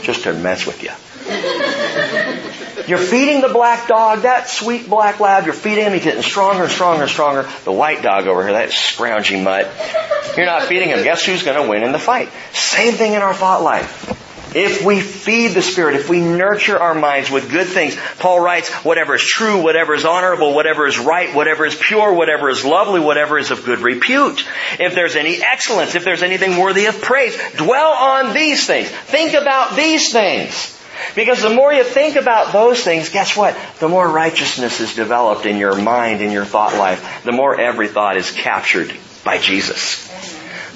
just 0.04 0.24
to 0.26 0.34
mess 0.34 0.68
with 0.68 0.84
you. 0.84 2.50
You're 2.88 2.98
feeding 2.98 3.42
the 3.42 3.50
black 3.50 3.88
dog, 3.88 4.24
that 4.24 4.50
sweet 4.50 4.90
black 4.90 5.20
lab, 5.20 5.46
you're 5.46 5.54
feeding 5.54 5.86
him, 5.86 5.94
he's 5.94 6.04
getting 6.04 6.24
stronger 6.24 6.64
and 6.64 6.72
stronger 6.72 7.04
and 7.04 7.12
stronger. 7.12 7.50
The 7.64 7.72
white 7.72 8.02
dog 8.02 8.28
over 8.28 8.44
here, 8.44 8.54
that 8.54 8.70
scroungy 8.70 9.42
mutt, 9.42 9.72
you're 10.38 10.46
not 10.46 10.64
feeding 10.64 10.90
him. 10.90 11.04
Guess 11.04 11.26
who's 11.26 11.44
going 11.44 11.62
to 11.62 11.70
win 11.70 11.84
in 11.84 11.92
the 11.92 12.00
fight? 12.00 12.30
Same 12.52 12.94
thing 12.94 13.14
in 13.14 13.22
our 13.22 13.34
thought 13.34 13.62
life. 13.62 14.22
If 14.56 14.86
we 14.86 15.02
feed 15.02 15.50
the 15.50 15.64
Spirit, 15.64 15.96
if 15.96 16.10
we 16.10 16.20
nurture 16.20 16.78
our 16.78 16.94
minds 16.94 17.32
with 17.32 17.50
good 17.50 17.66
things, 17.68 17.98
Paul 18.20 18.40
writes, 18.40 18.70
whatever 18.86 19.16
is 19.16 19.24
true, 19.24 19.64
whatever 19.64 19.96
is 19.96 20.06
honorable, 20.06 20.54
whatever 20.54 20.86
is 20.86 21.00
right, 21.00 21.34
whatever 21.34 21.66
is 21.66 21.76
pure, 21.76 22.14
whatever 22.14 22.50
is 22.50 22.64
lovely, 22.64 23.00
whatever 23.00 23.40
is 23.40 23.50
of 23.50 23.66
good 23.66 23.80
repute. 23.80 24.46
If 24.80 24.94
there's 24.94 25.16
any 25.16 25.42
excellence, 25.42 25.96
if 25.96 26.04
there's 26.04 26.22
anything 26.22 26.58
worthy 26.58 26.86
of 26.86 27.02
praise, 27.02 27.36
dwell 27.56 27.94
on 27.94 28.34
these 28.34 28.68
things. 28.68 28.90
Think 28.90 29.34
about 29.34 29.76
these 29.76 30.12
things. 30.12 30.80
Because 31.16 31.42
the 31.42 31.50
more 31.50 31.74
you 31.74 31.84
think 31.84 32.16
about 32.16 32.54
those 32.54 32.84
things, 32.84 33.10
guess 33.10 33.36
what? 33.36 33.56
The 33.80 33.90
more 33.90 34.08
righteousness 34.08 34.80
is 34.80 34.96
developed 34.96 35.46
in 35.46 35.58
your 35.58 35.76
mind, 35.76 36.22
in 36.22 36.32
your 36.32 36.46
thought 36.46 36.76
life. 36.78 37.24
The 37.24 37.32
more 37.32 37.60
every 37.60 37.88
thought 37.88 38.18
is 38.18 38.32
captured 38.32 38.94
by 39.24 39.38
Jesus. 39.38 40.10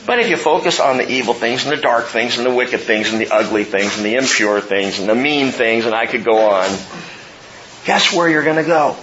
But 0.05 0.19
if 0.19 0.29
you 0.29 0.37
focus 0.37 0.79
on 0.79 0.97
the 0.97 1.09
evil 1.09 1.33
things 1.33 1.65
and 1.65 1.77
the 1.77 1.81
dark 1.81 2.05
things 2.05 2.37
and 2.37 2.45
the 2.45 2.53
wicked 2.53 2.79
things 2.79 3.11
and 3.11 3.19
the 3.19 3.29
ugly 3.29 3.65
things 3.65 3.97
and 3.97 4.05
the 4.05 4.15
impure 4.15 4.61
things 4.61 4.99
and 4.99 5.09
the 5.09 5.15
mean 5.15 5.51
things, 5.51 5.85
and 5.85 5.93
I 5.93 6.05
could 6.05 6.23
go 6.23 6.49
on, 6.49 6.69
guess 7.85 8.13
where 8.13 8.29
you're 8.29 8.45
going 8.45 8.55
to 8.55 8.63
go? 8.63 8.95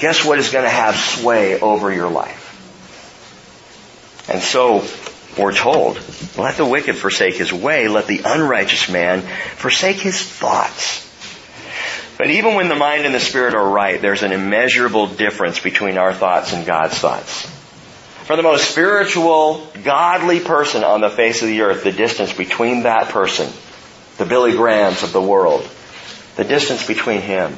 Guess 0.00 0.24
what 0.24 0.38
is 0.38 0.50
going 0.50 0.64
to 0.64 0.70
have 0.70 0.96
sway 0.96 1.58
over 1.58 1.90
your 1.90 2.10
life? 2.10 2.42
And 4.28 4.42
so, 4.42 4.80
we're 5.38 5.54
told, 5.54 6.00
let 6.36 6.56
the 6.56 6.64
wicked 6.64 6.96
forsake 6.96 7.36
his 7.36 7.52
way, 7.52 7.88
let 7.88 8.06
the 8.06 8.22
unrighteous 8.24 8.90
man 8.90 9.22
forsake 9.56 9.96
his 9.96 10.22
thoughts. 10.22 11.08
But 12.18 12.30
even 12.30 12.54
when 12.54 12.68
the 12.68 12.76
mind 12.76 13.06
and 13.06 13.14
the 13.14 13.20
spirit 13.20 13.54
are 13.54 13.68
right, 13.68 14.00
there's 14.00 14.22
an 14.22 14.32
immeasurable 14.32 15.06
difference 15.06 15.58
between 15.58 15.98
our 15.98 16.12
thoughts 16.12 16.52
and 16.52 16.66
God's 16.66 16.98
thoughts. 16.98 17.46
For 18.26 18.36
the 18.36 18.42
most 18.42 18.70
spiritual, 18.70 19.66
godly 19.82 20.40
person 20.40 20.84
on 20.84 21.00
the 21.00 21.10
face 21.10 21.42
of 21.42 21.48
the 21.48 21.62
earth, 21.62 21.82
the 21.82 21.92
distance 21.92 22.32
between 22.32 22.84
that 22.84 23.08
person, 23.08 23.50
the 24.18 24.26
Billy 24.26 24.52
Grahams 24.52 25.02
of 25.02 25.12
the 25.12 25.20
world, 25.20 25.68
the 26.36 26.44
distance 26.44 26.86
between 26.86 27.20
him 27.20 27.56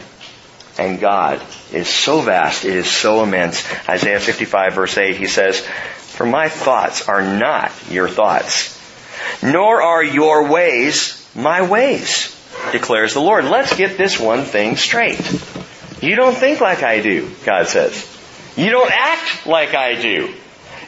and 0.79 1.01
God 1.01 1.43
is 1.73 1.89
so 1.89 2.21
vast, 2.21 2.65
it 2.65 2.75
is 2.75 2.91
so 2.91 3.23
immense. 3.23 3.65
Isaiah 3.89 4.21
55 4.21 4.75
verse 4.75 4.97
8, 4.97 5.17
he 5.17 5.27
says, 5.27 5.67
For 6.15 6.27
my 6.27 6.49
thoughts 6.49 7.09
are 7.09 7.23
not 7.23 7.73
your 7.91 8.09
thoughts, 8.09 8.79
nor 9.43 9.83
are 9.83 10.03
your 10.03 10.49
ways 10.49 11.21
my 11.35 11.69
ways, 11.69 12.35
declares 12.73 13.15
the 13.15 13.21
Lord. 13.21 13.45
Let's 13.45 13.77
get 13.77 13.99
this 13.99 14.21
one 14.21 14.45
thing 14.45 14.77
straight. 14.77 15.21
You 16.01 16.17
don't 16.17 16.37
think 16.37 16.61
like 16.61 16.83
I 16.83 17.01
do, 17.01 17.31
God 17.45 17.67
says. 17.67 18.11
You 18.57 18.71
don't 18.71 18.91
act 18.93 19.47
like 19.47 19.75
I 19.75 20.01
do. 20.01 20.33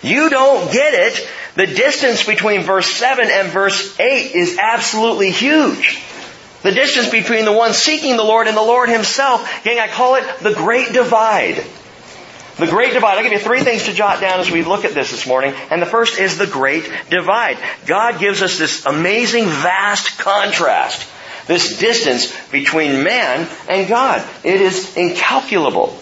You 0.03 0.31
don't 0.31 0.73
get 0.73 0.95
it. 0.95 1.29
The 1.57 1.67
distance 1.67 2.25
between 2.25 2.63
verse 2.63 2.87
7 2.87 3.29
and 3.29 3.49
verse 3.49 3.99
8 3.99 4.35
is 4.35 4.59
absolutely 4.59 5.31
huge. 5.31 6.01
The 6.63 6.73
distance 6.73 7.11
between 7.11 7.45
the 7.45 7.53
one 7.53 7.73
seeking 7.73 8.17
the 8.17 8.25
Lord 8.25 8.47
and 8.47 8.57
the 8.57 8.63
Lord 8.63 8.89
Himself. 8.89 9.65
Gang, 9.65 9.81
I 9.81 9.89
call 9.89 10.17
it 10.17 10.25
the 10.41 10.55
Great 10.55 10.93
Divide. 10.93 11.65
The 12.59 12.67
Great 12.67 12.95
Divide. 12.95 13.19
I'll 13.19 13.23
give 13.23 13.33
you 13.33 13.39
three 13.39 13.61
things 13.61 13.85
to 13.85 13.93
jot 13.93 14.21
down 14.21 14.41
as 14.41 14.51
we 14.51 14.63
look 14.63 14.87
at 14.87 14.95
this 14.95 15.11
this 15.11 15.27
morning. 15.27 15.53
And 15.71 15.83
the 15.83 15.87
first 15.87 16.19
is 16.19 16.39
the 16.39 16.47
Great 16.47 16.91
Divide. 17.11 17.59
God 17.85 18.19
gives 18.19 18.41
us 18.41 18.59
this 18.59 18.87
amazing, 18.87 19.45
vast 19.45 20.19
contrast. 20.19 21.07
This 21.47 21.79
distance 21.79 22.35
between 22.51 23.05
man 23.05 23.47
and 23.69 23.87
God. 23.87 24.27
It 24.43 24.61
is 24.61 24.97
incalculable. 24.97 25.97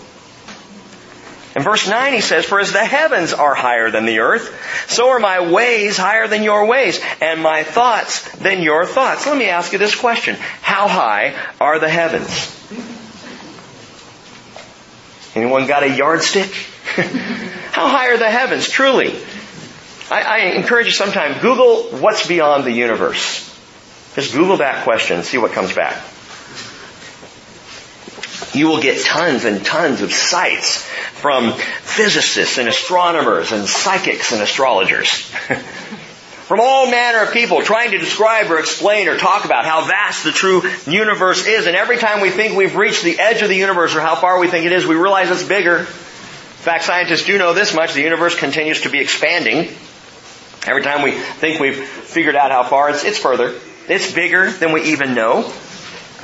In 1.56 1.62
verse 1.62 1.88
9 1.88 2.12
he 2.14 2.20
says, 2.20 2.44
For 2.44 2.60
as 2.60 2.72
the 2.72 2.84
heavens 2.84 3.32
are 3.32 3.54
higher 3.54 3.90
than 3.90 4.06
the 4.06 4.20
earth, 4.20 4.88
so 4.88 5.10
are 5.10 5.20
my 5.20 5.52
ways 5.52 5.96
higher 5.96 6.26
than 6.26 6.42
your 6.42 6.66
ways, 6.66 7.00
and 7.20 7.42
my 7.42 7.62
thoughts 7.62 8.28
than 8.36 8.62
your 8.62 8.86
thoughts. 8.86 9.26
Let 9.26 9.36
me 9.36 9.46
ask 9.46 9.72
you 9.72 9.78
this 9.78 9.94
question. 9.94 10.36
How 10.62 10.88
high 10.88 11.34
are 11.60 11.78
the 11.78 11.88
heavens? 11.88 12.93
Anyone 15.34 15.66
got 15.66 15.82
a 15.82 15.88
yardstick? 15.88 16.50
How 17.72 17.88
high 17.88 18.12
are 18.12 18.18
the 18.18 18.30
heavens, 18.30 18.68
truly? 18.68 19.14
I, 20.10 20.22
I 20.22 20.38
encourage 20.56 20.86
you 20.86 20.92
sometime, 20.92 21.40
Google 21.40 21.98
what's 21.98 22.26
beyond 22.26 22.64
the 22.64 22.72
universe. 22.72 23.40
Just 24.14 24.32
Google 24.32 24.58
that 24.58 24.84
question 24.84 25.16
and 25.16 25.24
see 25.24 25.38
what 25.38 25.52
comes 25.52 25.74
back 25.74 26.02
you 28.54 28.68
will 28.68 28.80
get 28.80 29.04
tons 29.04 29.44
and 29.44 29.64
tons 29.64 30.00
of 30.00 30.12
sites 30.12 30.82
from 31.20 31.52
physicists 31.52 32.58
and 32.58 32.68
astronomers 32.68 33.52
and 33.52 33.66
psychics 33.66 34.32
and 34.32 34.40
astrologers. 34.42 35.30
from 36.44 36.60
all 36.60 36.90
manner 36.90 37.22
of 37.22 37.32
people 37.32 37.62
trying 37.62 37.92
to 37.92 37.98
describe 37.98 38.50
or 38.50 38.58
explain 38.58 39.08
or 39.08 39.16
talk 39.16 39.46
about 39.46 39.64
how 39.64 39.86
vast 39.86 40.24
the 40.24 40.30
true 40.30 40.62
universe 40.86 41.46
is. 41.46 41.66
And 41.66 41.74
every 41.74 41.96
time 41.96 42.20
we 42.20 42.28
think 42.28 42.54
we've 42.54 42.76
reached 42.76 43.02
the 43.02 43.18
edge 43.18 43.40
of 43.40 43.48
the 43.48 43.56
universe 43.56 43.94
or 43.94 44.02
how 44.02 44.14
far 44.14 44.38
we 44.38 44.48
think 44.48 44.66
it 44.66 44.72
is, 44.72 44.86
we 44.86 44.94
realize 44.94 45.30
it's 45.30 45.42
bigger. 45.42 45.78
In 45.78 45.84
fact, 45.86 46.84
scientists 46.84 47.24
do 47.24 47.38
know 47.38 47.54
this 47.54 47.74
much. 47.74 47.94
The 47.94 48.02
universe 48.02 48.38
continues 48.38 48.82
to 48.82 48.90
be 48.90 48.98
expanding. 48.98 49.74
Every 50.66 50.82
time 50.82 51.02
we 51.02 51.12
think 51.12 51.60
we've 51.60 51.82
figured 51.82 52.36
out 52.36 52.50
how 52.50 52.62
far, 52.64 52.90
it's, 52.90 53.04
it's 53.04 53.18
further. 53.18 53.58
It's 53.88 54.12
bigger 54.12 54.50
than 54.50 54.72
we 54.72 54.92
even 54.92 55.14
know. 55.14 55.42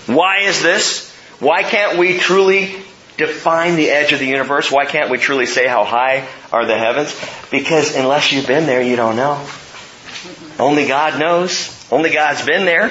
Why 0.06 0.42
is 0.42 0.62
this? 0.62 1.10
Why 1.40 1.62
can't 1.62 1.98
we 1.98 2.18
truly 2.18 2.74
define 3.16 3.76
the 3.76 3.90
edge 3.90 4.12
of 4.12 4.18
the 4.18 4.26
universe? 4.26 4.70
Why 4.70 4.84
can't 4.84 5.10
we 5.10 5.16
truly 5.16 5.46
say 5.46 5.66
how 5.66 5.84
high 5.84 6.28
are 6.52 6.66
the 6.66 6.76
heavens? 6.76 7.18
Because 7.50 7.94
unless 7.96 8.32
you've 8.32 8.46
been 8.46 8.66
there, 8.66 8.82
you 8.82 8.96
don't 8.96 9.16
know. 9.16 9.46
Only 10.60 10.86
God 10.86 11.18
knows. 11.18 11.76
Only 11.90 12.10
God's 12.10 12.44
been 12.44 12.66
there. 12.66 12.90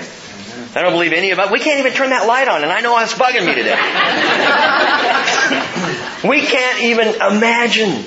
I 0.75 0.81
don't 0.81 0.91
believe 0.91 1.13
any 1.13 1.31
of 1.31 1.39
us. 1.39 1.51
We 1.51 1.59
can't 1.59 1.79
even 1.79 1.93
turn 1.93 2.09
that 2.09 2.27
light 2.27 2.47
on, 2.47 2.63
and 2.63 2.71
I 2.71 2.81
know 2.81 2.97
it's 2.99 3.13
bugging 3.13 3.45
me 3.45 3.55
today. 3.55 3.77
we 6.27 6.41
can't 6.41 6.81
even 6.83 7.07
imagine 7.15 8.03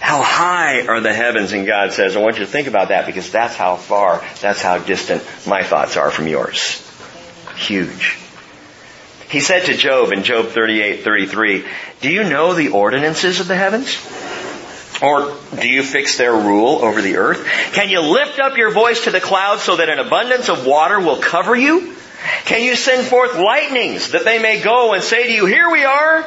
how 0.00 0.22
high 0.22 0.86
are 0.86 1.00
the 1.00 1.14
heavens, 1.14 1.52
and 1.52 1.66
God 1.66 1.92
says, 1.92 2.16
I 2.16 2.20
want 2.20 2.38
you 2.38 2.44
to 2.44 2.50
think 2.50 2.66
about 2.66 2.88
that 2.88 3.06
because 3.06 3.30
that's 3.30 3.54
how 3.54 3.76
far, 3.76 4.22
that's 4.40 4.60
how 4.60 4.78
distant 4.78 5.22
my 5.46 5.62
thoughts 5.62 5.96
are 5.96 6.10
from 6.10 6.26
yours. 6.26 6.80
Huge. 7.56 8.18
He 9.28 9.40
said 9.40 9.64
to 9.66 9.74
Job 9.74 10.12
in 10.12 10.22
Job 10.24 10.48
38, 10.48 11.04
33, 11.04 11.64
Do 12.00 12.10
you 12.10 12.24
know 12.24 12.54
the 12.54 12.68
ordinances 12.70 13.40
of 13.40 13.48
the 13.48 13.56
heavens? 13.56 13.96
Or 15.04 15.36
do 15.60 15.68
you 15.68 15.82
fix 15.82 16.16
their 16.16 16.32
rule 16.32 16.82
over 16.82 17.02
the 17.02 17.16
earth? 17.16 17.46
Can 17.72 17.90
you 17.90 18.00
lift 18.00 18.38
up 18.38 18.56
your 18.56 18.70
voice 18.70 19.04
to 19.04 19.10
the 19.10 19.20
clouds 19.20 19.62
so 19.62 19.76
that 19.76 19.90
an 19.90 19.98
abundance 19.98 20.48
of 20.48 20.64
water 20.64 20.98
will 20.98 21.18
cover 21.18 21.54
you? 21.54 21.94
Can 22.46 22.62
you 22.62 22.74
send 22.74 23.06
forth 23.06 23.36
lightnings 23.36 24.12
that 24.12 24.24
they 24.24 24.38
may 24.38 24.62
go 24.62 24.94
and 24.94 25.02
say 25.02 25.26
to 25.26 25.32
you, 25.32 25.44
Here 25.44 25.70
we 25.70 25.84
are? 25.84 26.22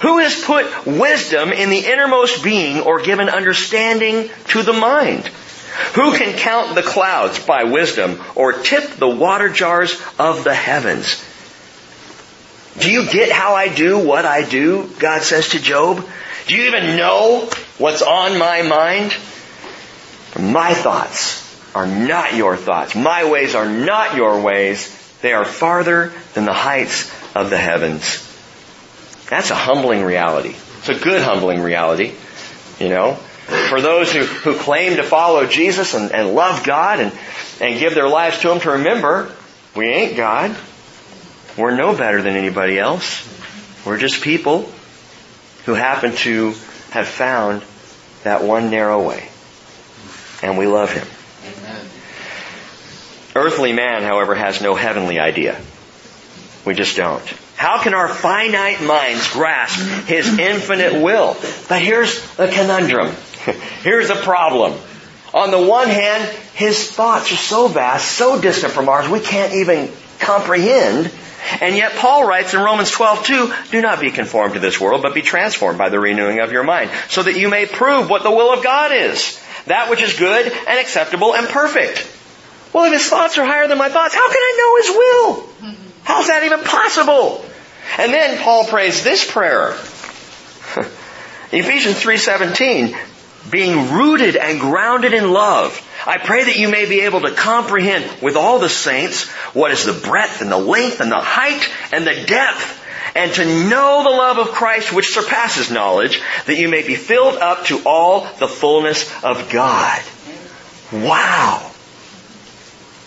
Who 0.00 0.18
has 0.18 0.44
put 0.44 0.84
wisdom 0.84 1.52
in 1.52 1.70
the 1.70 1.78
innermost 1.78 2.42
being 2.42 2.80
or 2.80 3.02
given 3.02 3.28
understanding 3.28 4.30
to 4.48 4.62
the 4.64 4.72
mind? 4.72 5.26
Who 5.94 6.16
can 6.16 6.36
count 6.36 6.74
the 6.74 6.82
clouds 6.82 7.38
by 7.38 7.64
wisdom 7.64 8.20
or 8.34 8.52
tip 8.52 8.90
the 8.96 9.08
water 9.08 9.48
jars 9.48 10.00
of 10.18 10.42
the 10.42 10.54
heavens? 10.54 11.24
Do 12.80 12.90
you 12.90 13.08
get 13.08 13.30
how 13.30 13.54
I 13.54 13.68
do 13.68 13.98
what 13.98 14.24
I 14.24 14.42
do? 14.42 14.90
God 14.98 15.22
says 15.22 15.50
to 15.50 15.60
Job. 15.60 16.04
Do 16.48 16.56
you 16.56 16.64
even 16.64 16.96
know 16.96 17.46
what's 17.76 18.00
on 18.00 18.38
my 18.38 18.62
mind? 18.62 19.14
My 20.40 20.72
thoughts 20.72 21.44
are 21.74 21.86
not 21.86 22.34
your 22.34 22.56
thoughts. 22.56 22.94
My 22.94 23.30
ways 23.30 23.54
are 23.54 23.68
not 23.68 24.16
your 24.16 24.40
ways. 24.40 24.94
They 25.20 25.34
are 25.34 25.44
farther 25.44 26.10
than 26.32 26.46
the 26.46 26.54
heights 26.54 27.12
of 27.34 27.50
the 27.50 27.58
heavens. 27.58 28.24
That's 29.28 29.50
a 29.50 29.54
humbling 29.54 30.02
reality. 30.02 30.54
It's 30.78 30.88
a 30.88 30.98
good 30.98 31.20
humbling 31.20 31.60
reality, 31.60 32.14
you 32.80 32.88
know. 32.88 33.16
For 33.68 33.82
those 33.82 34.10
who, 34.10 34.24
who 34.24 34.56
claim 34.58 34.96
to 34.96 35.02
follow 35.02 35.46
Jesus 35.46 35.92
and, 35.92 36.12
and 36.12 36.34
love 36.34 36.64
God 36.64 37.00
and, 37.00 37.12
and 37.60 37.78
give 37.78 37.94
their 37.94 38.08
lives 38.08 38.38
to 38.40 38.52
Him 38.52 38.60
to 38.60 38.70
remember, 38.70 39.30
we 39.76 39.86
ain't 39.86 40.16
God. 40.16 40.56
We're 41.58 41.76
no 41.76 41.94
better 41.94 42.22
than 42.22 42.36
anybody 42.36 42.78
else. 42.78 43.26
We're 43.84 43.98
just 43.98 44.22
people 44.22 44.72
who 45.68 45.74
happen 45.74 46.12
to 46.12 46.54
have 46.92 47.06
found 47.06 47.62
that 48.24 48.42
one 48.42 48.70
narrow 48.70 49.06
way. 49.06 49.28
And 50.42 50.56
we 50.56 50.66
love 50.66 50.90
Him. 50.90 51.06
Amen. 51.44 51.86
Earthly 53.36 53.74
man, 53.74 54.02
however, 54.02 54.34
has 54.34 54.62
no 54.62 54.74
heavenly 54.74 55.18
idea. 55.18 55.60
We 56.64 56.72
just 56.72 56.96
don't. 56.96 57.22
How 57.54 57.82
can 57.82 57.92
our 57.92 58.08
finite 58.08 58.80
minds 58.82 59.30
grasp 59.30 59.78
His 60.06 60.38
infinite 60.38 61.02
will? 61.02 61.36
But 61.68 61.82
here's 61.82 62.18
the 62.36 62.48
conundrum. 62.48 63.14
here's 63.82 64.08
the 64.08 64.14
problem. 64.14 64.72
On 65.34 65.50
the 65.50 65.60
one 65.60 65.88
hand, 65.88 66.34
His 66.54 66.90
thoughts 66.90 67.30
are 67.30 67.36
so 67.36 67.68
vast, 67.68 68.10
so 68.10 68.40
distant 68.40 68.72
from 68.72 68.88
ours, 68.88 69.06
we 69.06 69.20
can't 69.20 69.52
even 69.52 69.92
comprehend. 70.18 71.10
And 71.60 71.76
yet 71.76 71.92
Paul 71.94 72.26
writes 72.26 72.52
in 72.52 72.60
Romans 72.60 72.90
12, 72.90 73.24
2, 73.24 73.54
do 73.70 73.80
not 73.80 74.00
be 74.00 74.10
conformed 74.10 74.54
to 74.54 74.60
this 74.60 74.80
world, 74.80 75.02
but 75.02 75.14
be 75.14 75.22
transformed 75.22 75.78
by 75.78 75.88
the 75.88 75.98
renewing 75.98 76.40
of 76.40 76.52
your 76.52 76.64
mind, 76.64 76.90
so 77.08 77.22
that 77.22 77.38
you 77.38 77.48
may 77.48 77.66
prove 77.66 78.10
what 78.10 78.22
the 78.22 78.30
will 78.30 78.52
of 78.52 78.62
God 78.62 78.92
is, 78.92 79.40
that 79.66 79.88
which 79.88 80.02
is 80.02 80.18
good 80.18 80.46
and 80.46 80.78
acceptable 80.78 81.34
and 81.34 81.48
perfect. 81.48 82.06
Well, 82.72 82.84
if 82.84 82.92
his 82.92 83.08
thoughts 83.08 83.38
are 83.38 83.46
higher 83.46 83.66
than 83.66 83.78
my 83.78 83.88
thoughts, 83.88 84.14
how 84.14 84.28
can 84.28 84.36
I 84.36 84.54
know 84.58 84.76
his 84.76 84.90
will? 84.96 85.48
How's 86.04 86.26
that 86.28 86.42
even 86.44 86.60
possible? 86.60 87.44
And 87.98 88.12
then 88.12 88.38
Paul 88.38 88.64
prays 88.66 89.02
this 89.02 89.30
prayer. 89.30 89.70
Ephesians 91.50 91.96
3:17, 91.96 92.94
being 93.50 93.92
rooted 93.92 94.36
and 94.36 94.60
grounded 94.60 95.12
in 95.12 95.30
love. 95.30 95.84
I 96.06 96.18
pray 96.18 96.44
that 96.44 96.58
you 96.58 96.68
may 96.68 96.88
be 96.88 97.00
able 97.00 97.22
to 97.22 97.32
comprehend 97.32 98.22
with 98.22 98.36
all 98.36 98.58
the 98.58 98.68
saints 98.68 99.28
what 99.54 99.72
is 99.72 99.84
the 99.84 99.92
breadth 99.92 100.40
and 100.40 100.50
the 100.50 100.58
length 100.58 101.00
and 101.00 101.10
the 101.10 101.20
height 101.20 101.68
and 101.92 102.06
the 102.06 102.24
depth 102.26 102.84
and 103.14 103.32
to 103.34 103.44
know 103.44 104.02
the 104.04 104.10
love 104.10 104.38
of 104.38 104.48
Christ 104.54 104.92
which 104.92 105.12
surpasses 105.12 105.70
knowledge 105.70 106.20
that 106.46 106.56
you 106.56 106.68
may 106.68 106.86
be 106.86 106.94
filled 106.94 107.36
up 107.36 107.64
to 107.66 107.82
all 107.84 108.28
the 108.38 108.48
fullness 108.48 109.10
of 109.24 109.50
God. 109.50 110.02
Wow. 110.92 111.70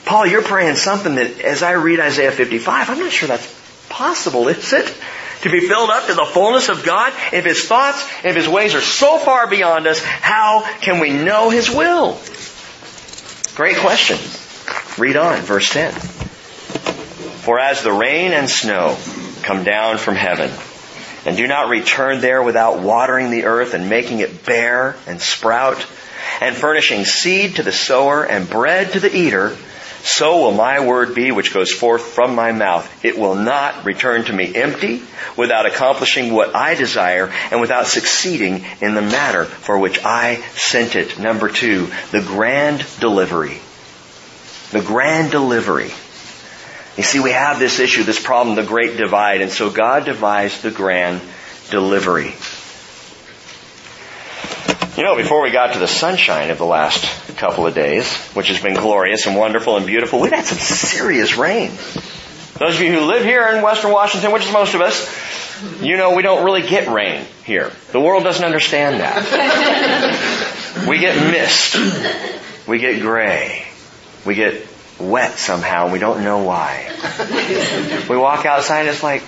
Paul, 0.06 0.26
you're 0.26 0.42
praying 0.42 0.76
something 0.76 1.16
that 1.16 1.40
as 1.42 1.64
I 1.64 1.74
read 1.74 2.00
Isaiah 2.00 2.32
55, 2.32 2.90
I'm 2.90 3.00
not 3.00 3.12
sure 3.12 3.28
that's 3.28 3.62
possible, 3.90 4.48
is 4.48 4.74
it? 4.74 4.94
To 5.42 5.50
be 5.50 5.62
filled 5.62 5.90
up 5.90 6.06
to 6.08 6.14
the 6.14 6.26
fullness 6.26 6.70
of 6.70 6.84
God? 6.84 7.14
If 7.34 7.46
His 7.46 7.66
thoughts, 7.68 8.08
if 8.24 8.36
His 8.36 8.48
ways 8.48 8.76
are 8.76 8.82
so 8.82 9.18
far 9.18 9.48
beyond 9.48 9.88
us, 9.88 10.00
how 10.04 10.62
can 10.82 11.00
we 11.00 11.12
know 11.12 11.50
His 11.50 11.70
will? 11.70 12.20
Great 13.56 13.78
question. 13.78 14.18
Read 14.98 15.18
on, 15.18 15.42
verse 15.42 15.70
10. 15.72 15.94
For 15.94 17.60
as 17.60 17.82
the 17.82 17.92
rain 17.92 18.34
and 18.34 18.50
snow 18.50 18.98
come 19.42 19.64
down 19.64 19.98
from 19.98 20.16
heaven, 20.16 20.52
and 21.26 21.36
do 21.36 21.48
not 21.48 21.70
return 21.70 22.22
there 22.22 22.44
without 22.44 22.80
watering 22.80 23.32
the 23.32 23.46
earth 23.46 23.74
and 23.74 23.90
making 23.90 24.20
it 24.20 24.46
bear 24.46 24.96
and 25.08 25.22
sprout, 25.22 25.86
and 26.40 26.56
furnishing 26.56 27.04
seed 27.06 27.56
to 27.56 27.64
the 27.64 27.72
sower 27.72 28.24
and 28.24 28.50
bread 28.50 28.94
to 28.94 29.00
the 29.00 29.16
eater, 29.16 29.56
so 30.04 30.42
will 30.42 30.52
my 30.52 30.86
word 30.86 31.16
be 31.16 31.32
which 31.32 31.54
goes 31.54 31.72
forth 31.72 32.02
from 32.02 32.36
my 32.36 32.52
mouth. 32.52 33.06
It 33.06 33.18
will 33.18 33.36
not 33.36 33.86
return 33.86 34.24
to 34.26 34.34
me 34.34 34.56
empty, 34.56 35.04
without 35.38 35.66
accomplishing 35.66 36.34
what 36.34 36.56
I 36.56 36.76
desire, 36.76 37.32
and 37.52 37.62
without 37.62 37.88
succeeding 37.88 38.66
in 38.82 38.96
the 38.96 39.02
matter 39.02 39.46
for 39.46 39.78
which 39.80 40.04
I 40.04 40.44
sent 40.56 40.96
it. 40.96 41.20
Number 41.20 41.50
two, 41.50 41.92
the 42.12 42.22
grand 42.22 42.86
delivery. 43.00 43.60
The 44.72 44.82
grand 44.82 45.32
delivery. 45.32 45.92
You 46.98 47.04
see, 47.04 47.20
we 47.20 47.32
have 47.32 47.60
this 47.60 47.80
issue, 47.80 48.04
this 48.04 48.22
problem, 48.22 48.56
the 48.56 48.64
great 48.64 48.98
divide, 48.98 49.42
and 49.42 49.52
so 49.52 49.70
God 49.70 50.06
devised 50.06 50.62
the 50.62 50.72
grand 50.72 51.22
delivery. 51.70 52.36
You 54.98 55.04
know, 55.04 55.16
before 55.16 55.42
we 55.42 55.52
got 55.52 55.72
to 55.74 55.80
the 55.80 55.88
sunshine 55.88 56.50
of 56.50 56.58
the 56.58 56.66
last 56.66 57.06
couple 57.38 57.66
of 57.66 57.74
days, 57.74 58.14
which 58.34 58.50
has 58.50 58.62
been 58.62 58.74
glorious 58.74 59.26
and 59.26 59.38
wonderful 59.38 59.78
and 59.78 59.86
beautiful, 59.86 60.20
we've 60.20 60.34
had 60.34 60.44
some 60.44 60.58
serious 60.58 61.38
rain. 61.38 61.72
Those 62.60 62.76
of 62.76 62.82
you 62.82 62.92
who 62.92 63.06
live 63.06 63.24
here 63.24 63.48
in 63.48 63.64
Western 63.64 63.92
Washington, 63.92 64.34
which 64.34 64.44
is 64.46 64.52
most 64.52 64.74
of 64.74 64.82
us, 64.82 65.10
you 65.82 65.96
know 65.96 66.14
we 66.14 66.24
don't 66.24 66.44
really 66.44 66.64
get 66.64 66.90
rain 66.90 67.26
here. 67.46 67.72
The 67.94 68.02
world 68.02 68.26
doesn't 68.26 68.44
understand 68.44 69.00
that. 69.00 70.86
we 70.90 71.00
get 71.00 71.16
mist. 71.16 71.78
We 72.68 72.80
get 72.80 73.02
gray. 73.02 73.66
We 74.26 74.36
get 74.36 74.68
wet 75.00 75.40
somehow 75.40 75.86
and 75.86 75.94
we 75.94 76.00
don't 76.00 76.22
know 76.26 76.44
why. 76.44 76.92
we 78.10 78.18
walk 78.18 78.46
outside 78.46 78.82
and 78.82 78.90
it's 78.90 79.04
like, 79.04 79.24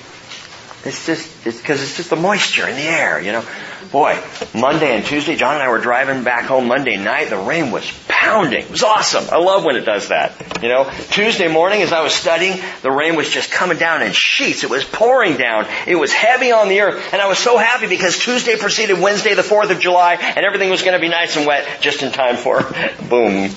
it's 0.84 1.06
just, 1.06 1.48
it's 1.48 1.58
because 1.58 1.82
it's 1.82 1.96
just 1.96 2.10
the 2.10 2.18
moisture 2.18 2.68
in 2.68 2.76
the 2.76 2.84
air, 2.84 3.22
you 3.22 3.32
know. 3.32 3.46
Boy, 3.94 4.20
Monday 4.56 4.96
and 4.96 5.06
Tuesday, 5.06 5.36
John 5.36 5.54
and 5.54 5.62
I 5.62 5.70
were 5.70 5.78
driving 5.78 6.24
back 6.24 6.46
home 6.46 6.68
Monday 6.68 6.98
night. 6.98 7.30
The 7.30 7.38
rain 7.38 7.70
was 7.70 7.88
pounding. 8.08 8.64
It 8.64 8.72
was 8.72 8.82
awesome. 8.82 9.26
I 9.32 9.38
love 9.38 9.64
when 9.64 9.76
it 9.76 9.86
does 9.86 10.08
that. 10.08 10.64
You 10.64 10.70
know, 10.70 10.90
Tuesday 11.12 11.48
morning 11.48 11.84
as 11.84 11.94
I 11.94 12.02
was 12.02 12.12
studying, 12.12 12.60
the 12.82 12.90
rain 12.90 13.16
was 13.16 13.30
just 13.30 13.52
coming 13.52 13.78
down 13.78 14.02
in 14.02 14.12
sheets. 14.12 14.64
It 14.64 14.72
was 14.72 14.84
pouring 14.84 15.38
down. 15.38 15.68
It 15.86 15.94
was 15.94 16.12
heavy 16.12 16.52
on 16.52 16.70
the 16.70 16.82
earth. 16.82 17.14
And 17.14 17.22
I 17.22 17.28
was 17.28 17.38
so 17.38 17.60
happy 17.60 17.86
because 17.86 18.18
Tuesday 18.18 18.58
preceded 18.58 19.00
Wednesday, 19.00 19.36
the 19.36 19.44
4th 19.44 19.70
of 19.70 19.80
July, 19.80 20.16
and 20.16 20.44
everything 20.44 20.72
was 20.72 20.82
going 20.82 20.96
to 20.96 21.00
be 21.00 21.10
nice 21.10 21.38
and 21.38 21.46
wet 21.46 21.80
just 21.82 22.02
in 22.02 22.12
time 22.12 22.38
for 22.38 22.64
boom. 23.10 23.50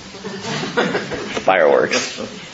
Fireworks. 1.46 2.45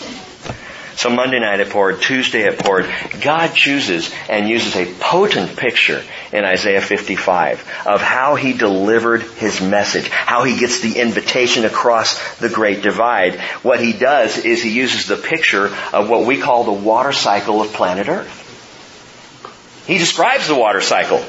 So 0.96 1.10
Monday 1.10 1.40
night 1.40 1.60
it 1.60 1.70
poured, 1.70 2.00
Tuesday 2.02 2.42
it 2.42 2.58
poured. 2.58 2.88
God 3.20 3.54
chooses 3.54 4.12
and 4.28 4.48
uses 4.48 4.76
a 4.76 4.92
potent 4.94 5.56
picture 5.56 6.02
in 6.32 6.44
Isaiah 6.44 6.80
55 6.80 7.86
of 7.86 8.00
how 8.00 8.34
he 8.34 8.52
delivered 8.52 9.22
his 9.22 9.60
message, 9.60 10.08
how 10.08 10.44
he 10.44 10.58
gets 10.58 10.80
the 10.80 11.00
invitation 11.00 11.64
across 11.64 12.38
the 12.38 12.48
great 12.48 12.82
divide. 12.82 13.40
What 13.62 13.80
he 13.80 13.92
does 13.92 14.38
is 14.38 14.62
he 14.62 14.70
uses 14.70 15.06
the 15.06 15.16
picture 15.16 15.66
of 15.92 16.08
what 16.08 16.26
we 16.26 16.38
call 16.38 16.64
the 16.64 16.72
water 16.72 17.12
cycle 17.12 17.62
of 17.62 17.72
planet 17.72 18.08
Earth. 18.08 18.38
He 19.86 19.98
describes 19.98 20.46
the 20.46 20.54
water 20.54 20.80
cycle. 20.80 21.24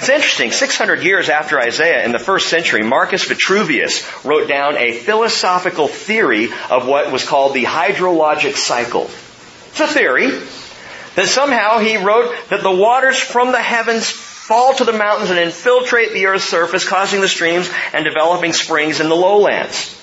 It's 0.00 0.08
interesting, 0.08 0.50
600 0.50 1.02
years 1.02 1.28
after 1.28 1.60
Isaiah, 1.60 2.06
in 2.06 2.12
the 2.12 2.18
first 2.18 2.48
century, 2.48 2.82
Marcus 2.82 3.26
Vitruvius 3.26 4.02
wrote 4.24 4.48
down 4.48 4.78
a 4.78 4.94
philosophical 4.94 5.88
theory 5.88 6.48
of 6.70 6.88
what 6.88 7.12
was 7.12 7.22
called 7.28 7.52
the 7.52 7.64
hydrologic 7.64 8.56
cycle. 8.56 9.10
It's 9.72 9.80
a 9.80 9.86
theory 9.86 10.30
that 11.16 11.26
somehow 11.26 11.80
he 11.80 11.98
wrote 11.98 12.34
that 12.48 12.62
the 12.62 12.70
waters 12.70 13.18
from 13.18 13.52
the 13.52 13.60
heavens 13.60 14.10
fall 14.10 14.72
to 14.76 14.84
the 14.84 14.94
mountains 14.94 15.28
and 15.28 15.38
infiltrate 15.38 16.14
the 16.14 16.28
earth's 16.28 16.46
surface, 16.46 16.88
causing 16.88 17.20
the 17.20 17.28
streams 17.28 17.70
and 17.92 18.02
developing 18.02 18.54
springs 18.54 19.00
in 19.00 19.10
the 19.10 19.14
lowlands. 19.14 19.94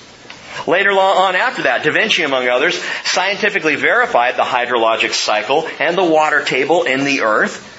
Later 0.68 0.90
on 0.90 1.34
after 1.34 1.64
that, 1.64 1.82
Da 1.82 1.90
Vinci, 1.90 2.22
among 2.22 2.46
others, 2.46 2.80
scientifically 3.02 3.74
verified 3.74 4.36
the 4.36 4.42
hydrologic 4.42 5.12
cycle 5.12 5.68
and 5.80 5.98
the 5.98 6.04
water 6.04 6.44
table 6.44 6.84
in 6.84 7.04
the 7.04 7.22
earth. 7.22 7.74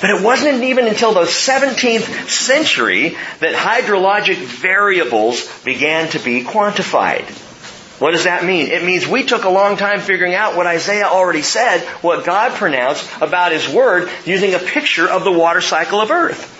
But 0.00 0.10
it 0.10 0.22
wasn't 0.22 0.64
even 0.64 0.86
until 0.86 1.14
the 1.14 1.22
17th 1.22 2.28
century 2.28 3.16
that 3.40 3.54
hydrologic 3.54 4.36
variables 4.36 5.46
began 5.62 6.08
to 6.10 6.18
be 6.18 6.42
quantified. 6.42 7.24
What 8.00 8.10
does 8.10 8.24
that 8.24 8.44
mean? 8.44 8.68
It 8.68 8.84
means 8.84 9.06
we 9.06 9.22
took 9.22 9.44
a 9.44 9.50
long 9.50 9.76
time 9.76 10.00
figuring 10.00 10.34
out 10.34 10.56
what 10.56 10.66
Isaiah 10.66 11.06
already 11.06 11.42
said, 11.42 11.80
what 12.02 12.24
God 12.24 12.52
pronounced 12.52 13.08
about 13.20 13.52
His 13.52 13.68
Word, 13.68 14.10
using 14.24 14.52
a 14.52 14.58
picture 14.58 15.08
of 15.08 15.22
the 15.22 15.32
water 15.32 15.60
cycle 15.60 16.00
of 16.00 16.10
earth. 16.10 16.50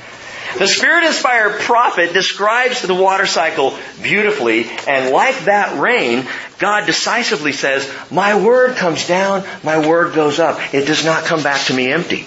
The 0.58 0.68
Spirit-inspired 0.68 1.62
prophet 1.62 2.12
describes 2.12 2.82
the 2.82 2.94
water 2.94 3.26
cycle 3.26 3.76
beautifully, 4.00 4.70
and 4.86 5.10
like 5.10 5.46
that 5.46 5.80
rain, 5.80 6.28
God 6.60 6.86
decisively 6.86 7.50
says, 7.50 7.92
my 8.12 8.40
word 8.40 8.76
comes 8.76 9.08
down, 9.08 9.44
my 9.64 9.84
word 9.84 10.14
goes 10.14 10.38
up. 10.38 10.72
It 10.72 10.86
does 10.86 11.04
not 11.04 11.24
come 11.24 11.42
back 11.42 11.66
to 11.66 11.74
me 11.74 11.90
empty. 11.90 12.26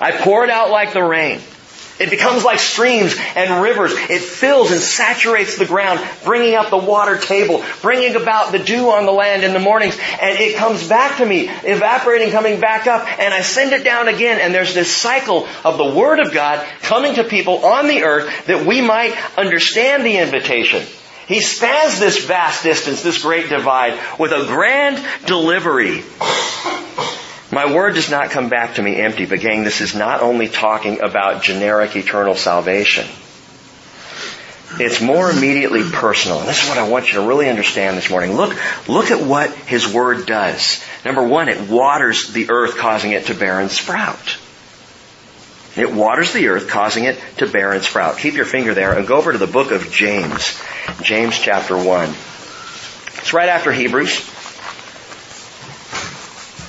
I 0.00 0.12
pour 0.12 0.44
it 0.44 0.50
out 0.50 0.70
like 0.70 0.92
the 0.92 1.02
rain. 1.02 1.40
It 1.98 2.10
becomes 2.10 2.44
like 2.44 2.58
streams 2.58 3.16
and 3.36 3.62
rivers. 3.62 3.92
It 3.92 4.20
fills 4.20 4.70
and 4.70 4.80
saturates 4.80 5.56
the 5.56 5.64
ground, 5.64 6.00
bringing 6.24 6.54
up 6.54 6.68
the 6.68 6.76
water 6.76 7.16
table, 7.16 7.64
bringing 7.80 8.16
about 8.16 8.52
the 8.52 8.58
dew 8.58 8.90
on 8.90 9.06
the 9.06 9.12
land 9.12 9.44
in 9.44 9.54
the 9.54 9.58
mornings, 9.58 9.98
and 10.20 10.38
it 10.38 10.56
comes 10.56 10.86
back 10.86 11.18
to 11.18 11.26
me, 11.26 11.48
evaporating, 11.48 12.32
coming 12.32 12.60
back 12.60 12.86
up, 12.86 13.06
and 13.18 13.32
I 13.32 13.40
send 13.40 13.72
it 13.72 13.82
down 13.82 14.08
again, 14.08 14.38
and 14.40 14.54
there's 14.54 14.74
this 14.74 14.94
cycle 14.94 15.48
of 15.64 15.78
the 15.78 15.88
Word 15.88 16.20
of 16.20 16.34
God 16.34 16.66
coming 16.82 17.14
to 17.14 17.24
people 17.24 17.64
on 17.64 17.86
the 17.86 18.02
earth 18.02 18.46
that 18.46 18.66
we 18.66 18.82
might 18.82 19.16
understand 19.38 20.04
the 20.04 20.18
invitation. 20.18 20.82
He 21.26 21.40
spans 21.40 21.98
this 21.98 22.24
vast 22.26 22.62
distance, 22.62 23.02
this 23.02 23.22
great 23.22 23.48
divide, 23.48 23.98
with 24.18 24.32
a 24.32 24.44
grand 24.46 25.02
delivery 25.26 26.04
My 27.56 27.72
word 27.72 27.94
does 27.94 28.10
not 28.10 28.32
come 28.32 28.50
back 28.50 28.74
to 28.74 28.82
me 28.82 28.96
empty, 28.96 29.24
but 29.24 29.40
gang, 29.40 29.64
this 29.64 29.80
is 29.80 29.94
not 29.94 30.20
only 30.20 30.46
talking 30.46 31.00
about 31.00 31.42
generic 31.42 31.96
eternal 31.96 32.34
salvation. 32.34 33.06
It's 34.78 35.00
more 35.00 35.30
immediately 35.30 35.82
personal. 35.90 36.40
And 36.40 36.48
this 36.48 36.62
is 36.62 36.68
what 36.68 36.76
I 36.76 36.86
want 36.86 37.06
you 37.06 37.14
to 37.18 37.26
really 37.26 37.48
understand 37.48 37.96
this 37.96 38.10
morning. 38.10 38.34
Look, 38.34 38.54
look 38.88 39.10
at 39.10 39.24
what 39.24 39.54
His 39.54 39.90
Word 39.90 40.26
does. 40.26 40.84
Number 41.02 41.26
one, 41.26 41.48
it 41.48 41.70
waters 41.70 42.30
the 42.30 42.50
earth, 42.50 42.76
causing 42.76 43.12
it 43.12 43.28
to 43.28 43.34
bear 43.34 43.58
and 43.58 43.70
sprout. 43.70 44.36
It 45.78 45.90
waters 45.90 46.34
the 46.34 46.48
earth, 46.48 46.68
causing 46.68 47.04
it 47.04 47.18
to 47.38 47.46
bear 47.46 47.72
and 47.72 47.82
sprout. 47.82 48.18
Keep 48.18 48.34
your 48.34 48.44
finger 48.44 48.74
there 48.74 48.92
and 48.98 49.06
go 49.06 49.16
over 49.16 49.32
to 49.32 49.38
the 49.38 49.46
book 49.46 49.70
of 49.70 49.90
James. 49.90 50.60
James 51.00 51.38
chapter 51.38 51.74
1. 51.74 52.10
It's 52.10 53.32
right 53.32 53.48
after 53.48 53.72
Hebrews. 53.72 54.35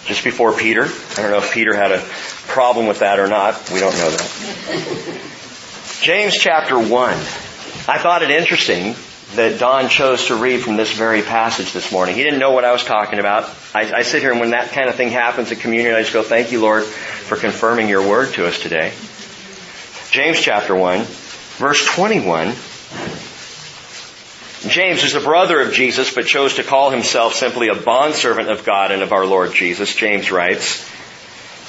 Just 0.07 0.23
before 0.23 0.53
Peter. 0.53 0.85
I 0.85 1.21
don't 1.21 1.31
know 1.31 1.37
if 1.37 1.53
Peter 1.53 1.75
had 1.75 1.91
a 1.91 1.99
problem 2.47 2.87
with 2.87 2.99
that 2.99 3.19
or 3.19 3.27
not. 3.27 3.69
We 3.71 3.81
don't 3.81 3.93
know 3.97 4.09
that. 4.09 5.21
James 6.01 6.37
chapter 6.37 6.79
1. 6.79 6.89
I 6.89 7.99
thought 7.99 8.23
it 8.23 8.31
interesting 8.31 8.95
that 9.35 9.59
Don 9.59 9.89
chose 9.89 10.27
to 10.27 10.35
read 10.35 10.61
from 10.61 10.77
this 10.77 10.93
very 10.93 11.21
passage 11.21 11.73
this 11.73 11.91
morning. 11.91 12.15
He 12.15 12.23
didn't 12.23 12.39
know 12.39 12.51
what 12.51 12.63
I 12.63 12.71
was 12.71 12.85
talking 12.85 13.19
about. 13.19 13.53
I, 13.75 13.91
I, 13.97 14.01
sit 14.03 14.21
here 14.21 14.31
and 14.31 14.39
when 14.39 14.51
that 14.51 14.71
kind 14.71 14.87
of 14.87 14.95
thing 14.95 15.09
happens 15.09 15.51
at 15.51 15.59
communion, 15.59 15.93
I 15.93 16.01
just 16.01 16.13
go, 16.13 16.23
thank 16.23 16.53
you, 16.53 16.61
Lord, 16.61 16.85
for 16.85 17.35
confirming 17.35 17.89
your 17.89 18.07
word 18.07 18.33
to 18.35 18.47
us 18.47 18.59
today. 18.59 18.93
James 20.11 20.39
chapter 20.39 20.73
1, 20.73 21.03
verse 21.57 21.85
21. 21.93 22.53
James 24.61 25.03
is 25.03 25.13
a 25.13 25.21
brother 25.21 25.61
of 25.61 25.73
Jesus, 25.73 26.13
but 26.13 26.25
chose 26.25 26.55
to 26.55 26.63
call 26.63 26.89
himself 26.89 27.35
simply 27.35 27.67
a 27.67 27.75
bondservant 27.75 28.49
of 28.49 28.65
God 28.65 28.91
and 28.91 29.03
of 29.03 29.13
our 29.13 29.25
Lord 29.25 29.53
Jesus. 29.53 29.93
James 29.93 30.31
writes, 30.31 30.83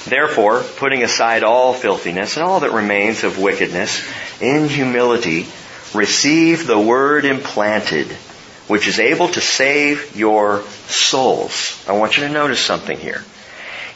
Therefore, 0.06 0.62
putting 0.62 1.02
aside 1.02 1.42
all 1.42 1.74
filthiness 1.74 2.36
and 2.36 2.44
all 2.44 2.60
that 2.60 2.72
remains 2.72 3.24
of 3.24 3.38
wickedness, 3.38 4.02
in 4.40 4.68
humility, 4.68 5.46
receive 5.94 6.66
the 6.66 6.78
word 6.78 7.26
implanted, 7.26 8.06
which 8.68 8.88
is 8.88 8.98
able 8.98 9.28
to 9.28 9.40
save 9.40 10.16
your 10.16 10.62
souls. 10.86 11.84
I 11.86 11.92
want 11.92 12.16
you 12.16 12.26
to 12.26 12.32
notice 12.32 12.60
something 12.60 12.98
here. 12.98 13.22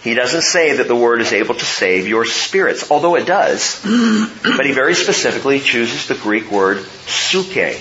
He 0.02 0.14
doesn't 0.14 0.42
say 0.42 0.76
that 0.78 0.88
the 0.88 0.96
word 0.96 1.20
is 1.20 1.33
able 1.33 1.55
to 1.55 1.64
save 1.64 2.09
your 2.09 2.26
spirits, 2.26 2.90
although 2.90 3.14
it 3.14 3.24
does. 3.24 3.81
but 4.42 4.66
he 4.66 4.72
very 4.72 4.94
specifically 4.94 5.61
chooses 5.61 6.09
the 6.09 6.14
Greek 6.14 6.50
word 6.50 6.85
suke. 7.07 7.78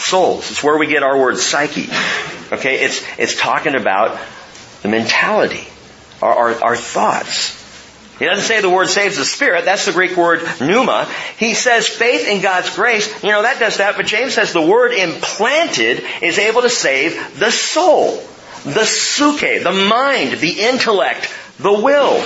Souls. 0.00 0.50
It's 0.50 0.62
where 0.62 0.78
we 0.78 0.86
get 0.86 1.02
our 1.02 1.18
word 1.18 1.38
psyche. 1.38 1.88
Okay? 2.52 2.80
It's, 2.84 3.04
it's 3.18 3.36
talking 3.36 3.74
about 3.74 4.18
the 4.82 4.88
mentality, 4.88 5.66
our, 6.22 6.32
our, 6.32 6.64
our 6.64 6.76
thoughts. 6.76 7.58
He 8.18 8.26
doesn't 8.26 8.44
say 8.44 8.60
the 8.60 8.68
word 8.68 8.88
saves 8.88 9.16
the 9.16 9.24
spirit. 9.24 9.64
That's 9.64 9.86
the 9.86 9.92
Greek 9.92 10.14
word 10.14 10.42
pneuma. 10.60 11.10
He 11.38 11.54
says 11.54 11.88
faith 11.88 12.28
in 12.28 12.42
God's 12.42 12.74
grace. 12.76 13.22
You 13.22 13.30
know, 13.30 13.42
that 13.42 13.58
does 13.58 13.78
that. 13.78 13.96
But 13.96 14.04
James 14.04 14.34
says 14.34 14.52
the 14.52 14.60
word 14.60 14.92
implanted 14.92 16.04
is 16.20 16.38
able 16.38 16.60
to 16.60 16.68
save 16.68 17.38
the 17.38 17.50
soul. 17.50 18.22
The 18.64 18.84
suke, 18.84 19.40
the 19.40 19.86
mind, 19.88 20.32
the 20.32 20.60
intellect, 20.60 21.32
the 21.58 21.72
will. 21.72 22.22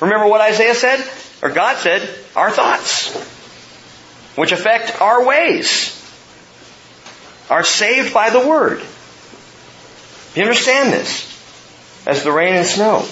Remember 0.00 0.26
what 0.26 0.40
Isaiah 0.40 0.74
said? 0.74 1.06
Or 1.42 1.50
God 1.50 1.76
said? 1.76 2.08
Our 2.34 2.50
thoughts. 2.50 3.14
Which 4.36 4.52
affect 4.52 5.02
our 5.02 5.26
ways. 5.26 5.97
Are 7.50 7.64
saved 7.64 8.12
by 8.12 8.30
the 8.30 8.46
word. 8.46 8.82
You 10.34 10.42
understand 10.42 10.92
this? 10.92 11.26
As 12.06 12.22
the 12.22 12.32
rain 12.32 12.54
and 12.54 12.66
snow. 12.66 13.06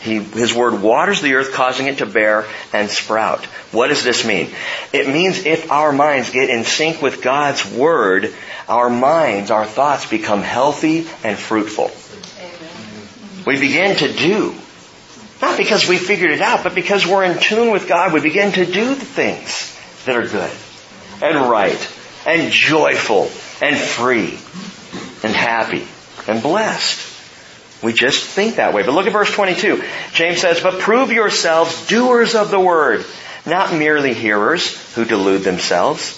He, 0.00 0.20
his 0.20 0.54
word 0.54 0.80
waters 0.80 1.20
the 1.20 1.34
earth, 1.34 1.52
causing 1.52 1.86
it 1.86 1.98
to 1.98 2.06
bear 2.06 2.46
and 2.72 2.88
sprout. 2.88 3.44
What 3.72 3.88
does 3.88 4.04
this 4.04 4.24
mean? 4.24 4.50
It 4.92 5.08
means 5.08 5.44
if 5.44 5.72
our 5.72 5.92
minds 5.92 6.30
get 6.30 6.50
in 6.50 6.64
sync 6.64 7.02
with 7.02 7.22
God's 7.22 7.68
word, 7.68 8.32
our 8.68 8.88
minds, 8.88 9.50
our 9.50 9.66
thoughts 9.66 10.08
become 10.08 10.42
healthy 10.42 11.08
and 11.24 11.36
fruitful. 11.36 11.90
Amen. 12.38 13.44
We 13.44 13.58
begin 13.58 13.96
to 13.96 14.12
do. 14.12 14.54
Not 15.42 15.56
because 15.56 15.88
we 15.88 15.98
figured 15.98 16.30
it 16.30 16.40
out, 16.40 16.62
but 16.62 16.74
because 16.74 17.06
we're 17.06 17.24
in 17.24 17.38
tune 17.38 17.72
with 17.72 17.88
God, 17.88 18.12
we 18.12 18.20
begin 18.20 18.52
to 18.52 18.66
do 18.66 18.94
the 18.94 19.04
things 19.04 19.76
that 20.04 20.16
are 20.16 20.26
good 20.26 20.50
and 21.22 21.50
right 21.50 21.97
and 22.28 22.52
joyful 22.52 23.30
and 23.62 23.76
free 23.76 24.38
and 25.26 25.34
happy 25.34 25.88
and 26.28 26.42
blessed. 26.42 27.06
We 27.82 27.94
just 27.94 28.22
think 28.22 28.56
that 28.56 28.74
way. 28.74 28.82
But 28.82 28.92
look 28.92 29.06
at 29.06 29.12
verse 29.12 29.32
22. 29.32 29.82
James 30.12 30.40
says, 30.40 30.60
But 30.60 30.80
prove 30.80 31.10
yourselves 31.10 31.86
doers 31.86 32.34
of 32.34 32.50
the 32.50 32.60
word, 32.60 33.06
not 33.46 33.72
merely 33.72 34.12
hearers 34.12 34.94
who 34.94 35.06
delude 35.06 35.42
themselves. 35.42 36.16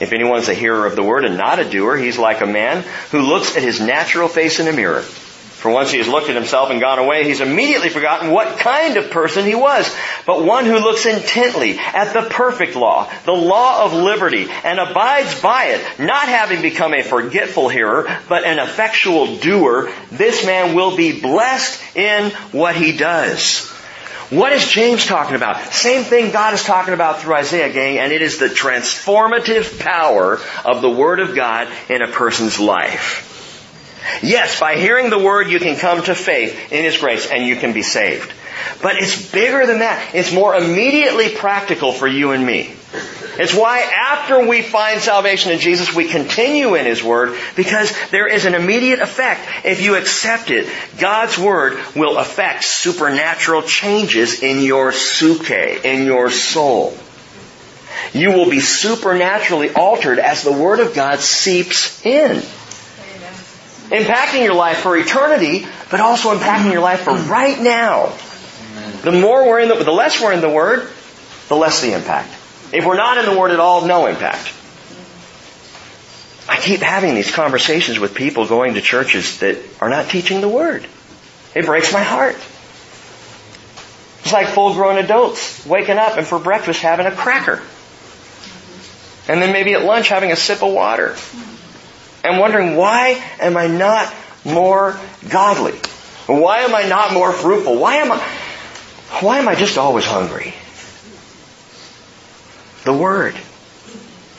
If 0.00 0.14
anyone's 0.14 0.48
a 0.48 0.54
hearer 0.54 0.86
of 0.86 0.96
the 0.96 1.02
word 1.02 1.26
and 1.26 1.36
not 1.36 1.58
a 1.58 1.68
doer, 1.68 1.96
he's 1.96 2.16
like 2.16 2.40
a 2.40 2.46
man 2.46 2.82
who 3.10 3.20
looks 3.20 3.54
at 3.54 3.62
his 3.62 3.80
natural 3.80 4.28
face 4.28 4.60
in 4.60 4.68
a 4.68 4.72
mirror. 4.72 5.04
For 5.60 5.70
once 5.70 5.90
he 5.90 5.98
has 5.98 6.08
looked 6.08 6.30
at 6.30 6.34
himself 6.34 6.70
and 6.70 6.80
gone 6.80 6.98
away, 6.98 7.24
he's 7.24 7.42
immediately 7.42 7.90
forgotten 7.90 8.30
what 8.30 8.58
kind 8.58 8.96
of 8.96 9.10
person 9.10 9.44
he 9.44 9.54
was. 9.54 9.94
But 10.24 10.42
one 10.42 10.64
who 10.64 10.78
looks 10.78 11.04
intently 11.04 11.78
at 11.78 12.14
the 12.14 12.30
perfect 12.30 12.76
law, 12.76 13.12
the 13.26 13.32
law 13.32 13.84
of 13.84 13.92
liberty, 13.92 14.48
and 14.64 14.80
abides 14.80 15.38
by 15.42 15.66
it, 15.66 15.98
not 15.98 16.28
having 16.28 16.62
become 16.62 16.94
a 16.94 17.02
forgetful 17.02 17.68
hearer, 17.68 18.08
but 18.26 18.44
an 18.44 18.58
effectual 18.58 19.36
doer, 19.36 19.92
this 20.10 20.46
man 20.46 20.74
will 20.74 20.96
be 20.96 21.20
blessed 21.20 21.94
in 21.94 22.30
what 22.52 22.74
he 22.74 22.96
does. 22.96 23.68
What 24.30 24.52
is 24.52 24.66
James 24.66 25.04
talking 25.04 25.36
about? 25.36 25.60
Same 25.74 26.04
thing 26.04 26.30
God 26.30 26.54
is 26.54 26.62
talking 26.62 26.94
about 26.94 27.20
through 27.20 27.34
Isaiah, 27.34 27.70
gang, 27.70 27.98
and 27.98 28.12
it 28.12 28.22
is 28.22 28.38
the 28.38 28.46
transformative 28.46 29.78
power 29.78 30.40
of 30.64 30.80
the 30.80 30.90
Word 30.90 31.20
of 31.20 31.34
God 31.34 31.68
in 31.90 32.00
a 32.00 32.08
person's 32.08 32.58
life. 32.58 33.29
Yes, 34.22 34.58
by 34.58 34.76
hearing 34.76 35.10
the 35.10 35.18
word 35.18 35.48
you 35.48 35.60
can 35.60 35.76
come 35.76 36.02
to 36.04 36.14
faith 36.14 36.72
in 36.72 36.84
His 36.84 36.98
grace 36.98 37.30
and 37.30 37.46
you 37.46 37.56
can 37.56 37.72
be 37.72 37.82
saved. 37.82 38.32
But 38.82 38.96
it's 38.96 39.30
bigger 39.30 39.66
than 39.66 39.80
that. 39.80 40.14
It's 40.14 40.32
more 40.32 40.54
immediately 40.54 41.28
practical 41.34 41.92
for 41.92 42.06
you 42.06 42.32
and 42.32 42.44
me. 42.44 42.74
It's 43.38 43.54
why 43.54 43.80
after 43.80 44.46
we 44.46 44.60
find 44.60 45.00
salvation 45.00 45.52
in 45.52 45.60
Jesus, 45.60 45.94
we 45.94 46.06
continue 46.06 46.74
in 46.74 46.84
His 46.84 47.02
Word 47.02 47.38
because 47.56 47.94
there 48.10 48.26
is 48.26 48.44
an 48.44 48.54
immediate 48.54 49.00
effect. 49.00 49.64
If 49.64 49.80
you 49.80 49.96
accept 49.96 50.50
it, 50.50 50.68
God's 50.98 51.38
Word 51.38 51.78
will 51.94 52.18
affect 52.18 52.64
supernatural 52.64 53.62
changes 53.62 54.42
in 54.42 54.62
your 54.62 54.92
suke, 54.92 55.50
in 55.50 56.04
your 56.04 56.30
soul. 56.30 56.96
You 58.12 58.32
will 58.32 58.50
be 58.50 58.60
supernaturally 58.60 59.70
altered 59.70 60.18
as 60.18 60.42
the 60.42 60.52
Word 60.52 60.80
of 60.80 60.94
God 60.94 61.20
seeps 61.20 62.04
in 62.04 62.42
impacting 63.90 64.44
your 64.44 64.54
life 64.54 64.78
for 64.78 64.96
eternity, 64.96 65.66
but 65.90 66.00
also 66.00 66.34
impacting 66.34 66.72
your 66.72 66.80
life 66.80 67.00
for 67.00 67.14
right 67.14 67.60
now. 67.60 68.16
The 69.02 69.12
more 69.12 69.46
we're 69.46 69.60
in 69.60 69.68
the, 69.68 69.82
the 69.82 69.90
less 69.90 70.20
we're 70.20 70.32
in 70.32 70.40
the 70.40 70.48
Word, 70.48 70.88
the 71.48 71.56
less 71.56 71.82
the 71.82 71.94
impact. 71.94 72.32
If 72.72 72.86
we're 72.86 72.96
not 72.96 73.18
in 73.18 73.26
the 73.26 73.38
Word 73.38 73.50
at 73.50 73.58
all, 73.58 73.86
no 73.86 74.06
impact. 74.06 74.54
I 76.48 76.56
keep 76.56 76.80
having 76.80 77.14
these 77.14 77.32
conversations 77.32 77.98
with 77.98 78.14
people 78.14 78.46
going 78.46 78.74
to 78.74 78.80
churches 78.80 79.40
that 79.40 79.58
are 79.80 79.88
not 79.88 80.08
teaching 80.08 80.40
the 80.40 80.48
Word. 80.48 80.86
It 81.54 81.66
breaks 81.66 81.92
my 81.92 82.02
heart. 82.02 82.36
It's 84.22 84.32
like 84.32 84.48
full 84.48 84.74
grown 84.74 84.98
adults 84.98 85.66
waking 85.66 85.98
up 85.98 86.16
and 86.16 86.26
for 86.26 86.38
breakfast 86.38 86.80
having 86.80 87.06
a 87.06 87.12
cracker. 87.12 87.60
And 89.28 89.42
then 89.42 89.52
maybe 89.52 89.74
at 89.74 89.84
lunch 89.84 90.08
having 90.08 90.30
a 90.30 90.36
sip 90.36 90.62
of 90.62 90.72
water 90.72 91.16
and 92.24 92.38
wondering 92.38 92.76
why 92.76 93.22
am 93.40 93.56
I 93.56 93.66
not 93.66 94.12
more 94.44 94.98
godly? 95.28 95.78
Why 96.26 96.60
am 96.60 96.74
I 96.74 96.84
not 96.84 97.12
more 97.12 97.32
fruitful? 97.32 97.78
Why 97.78 97.96
am 97.96 98.12
I, 98.12 98.18
why 99.20 99.38
am 99.38 99.48
I 99.48 99.54
just 99.54 99.78
always 99.78 100.04
hungry? 100.04 100.54
The 102.84 102.92
Word. 102.92 103.36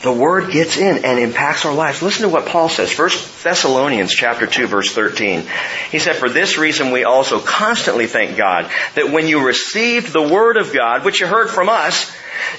The 0.02 0.12
Word 0.12 0.50
gets 0.50 0.76
in 0.76 1.04
and 1.04 1.18
impacts 1.20 1.64
our 1.64 1.72
lives. 1.72 2.02
Listen 2.02 2.22
to 2.22 2.28
what 2.28 2.46
Paul 2.46 2.68
says. 2.68 2.90
First 2.90 3.44
Thessalonians 3.44 4.12
chapter 4.12 4.46
2 4.48 4.66
verse 4.66 4.92
13. 4.92 5.44
He 5.90 6.00
said, 6.00 6.16
For 6.16 6.28
this 6.28 6.58
reason 6.58 6.90
we 6.90 7.04
also 7.04 7.38
constantly 7.38 8.08
thank 8.08 8.36
God 8.36 8.68
that 8.96 9.12
when 9.12 9.28
you 9.28 9.46
received 9.46 10.12
the 10.12 10.22
Word 10.22 10.56
of 10.56 10.74
God, 10.74 11.04
which 11.04 11.20
you 11.20 11.26
heard 11.26 11.50
from 11.50 11.68
us, 11.68 12.10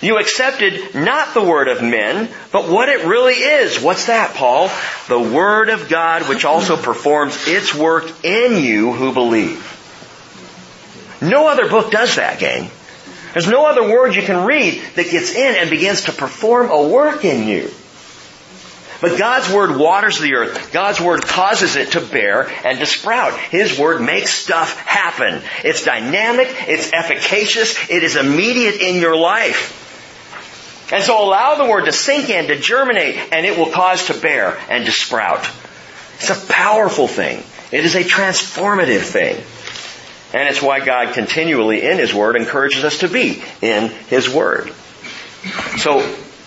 you 0.01 0.17
accepted 0.17 0.95
not 0.95 1.33
the 1.33 1.43
word 1.43 1.67
of 1.67 1.81
men, 1.81 2.29
but 2.51 2.69
what 2.69 2.89
it 2.89 3.05
really 3.05 3.33
is. 3.33 3.81
What's 3.81 4.07
that, 4.07 4.35
Paul? 4.35 4.69
The 5.07 5.19
word 5.19 5.69
of 5.69 5.89
God 5.89 6.27
which 6.29 6.45
also 6.45 6.77
performs 6.77 7.47
its 7.47 7.73
work 7.73 8.23
in 8.23 8.63
you 8.63 8.93
who 8.93 9.13
believe. 9.13 9.69
No 11.21 11.47
other 11.47 11.69
book 11.69 11.91
does 11.91 12.15
that, 12.15 12.39
gang. 12.39 12.69
There's 13.33 13.47
no 13.47 13.65
other 13.65 13.83
word 13.83 14.15
you 14.15 14.21
can 14.21 14.45
read 14.45 14.81
that 14.95 15.09
gets 15.09 15.33
in 15.33 15.55
and 15.55 15.69
begins 15.69 16.03
to 16.03 16.11
perform 16.11 16.69
a 16.69 16.87
work 16.87 17.25
in 17.25 17.47
you. 17.47 17.71
But 19.03 19.19
God's 19.19 19.53
Word 19.53 19.77
waters 19.77 20.17
the 20.17 20.35
earth. 20.35 20.71
God's 20.71 21.01
Word 21.01 21.23
causes 21.23 21.75
it 21.75 21.91
to 21.91 21.99
bear 21.99 22.47
and 22.65 22.79
to 22.79 22.85
sprout. 22.85 23.37
His 23.37 23.77
Word 23.77 24.01
makes 24.01 24.31
stuff 24.31 24.77
happen. 24.77 25.41
It's 25.65 25.83
dynamic, 25.83 26.47
it's 26.69 26.93
efficacious, 26.93 27.89
it 27.89 28.01
is 28.01 28.15
immediate 28.15 28.75
in 28.75 29.01
your 29.01 29.17
life. 29.17 29.81
And 30.93 31.03
so 31.03 31.21
allow 31.21 31.55
the 31.55 31.69
Word 31.69 31.83
to 31.83 31.91
sink 31.91 32.29
in, 32.29 32.47
to 32.47 32.57
germinate, 32.57 33.17
and 33.33 33.45
it 33.45 33.57
will 33.57 33.71
cause 33.71 34.07
to 34.07 34.13
bear 34.13 34.57
and 34.69 34.85
to 34.85 34.91
sprout. 34.93 35.45
It's 36.15 36.29
a 36.29 36.53
powerful 36.53 37.09
thing. 37.09 37.43
It 37.73 37.83
is 37.83 37.95
a 37.95 38.05
transformative 38.05 39.01
thing. 39.01 39.43
And 40.33 40.49
it's 40.49 40.61
why 40.61 40.83
God 40.83 41.13
continually 41.13 41.83
in 41.83 41.97
His 41.99 42.13
Word 42.13 42.35
encourages 42.35 42.83
us 42.83 42.99
to 42.99 43.07
be 43.07 43.43
in 43.61 43.89
His 44.07 44.29
Word. 44.29 44.73
So, 45.77 45.99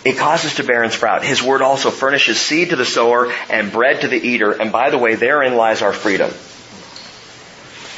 it 0.05 0.18
causes 0.18 0.55
to 0.57 0.64
bear 0.64 0.82
and 0.82 0.93
sprout. 0.93 1.24
His 1.24 1.43
Word 1.43 1.62
also 1.62 1.91
furnishes 1.91 2.41
seed 2.41 2.70
to 2.70 2.76
the 2.76 2.84
sower 2.84 3.32
and 3.51 3.72
bread 3.72 4.03
to 4.03 4.09
the 4.09 4.16
eater. 4.16 4.53
And 4.53 4.70
by 4.70 4.91
the 4.91 4.99
way, 4.99 5.14
therein 5.14 5.57
lies 5.57 5.82
our 5.82 5.93
freedom. 5.93 6.30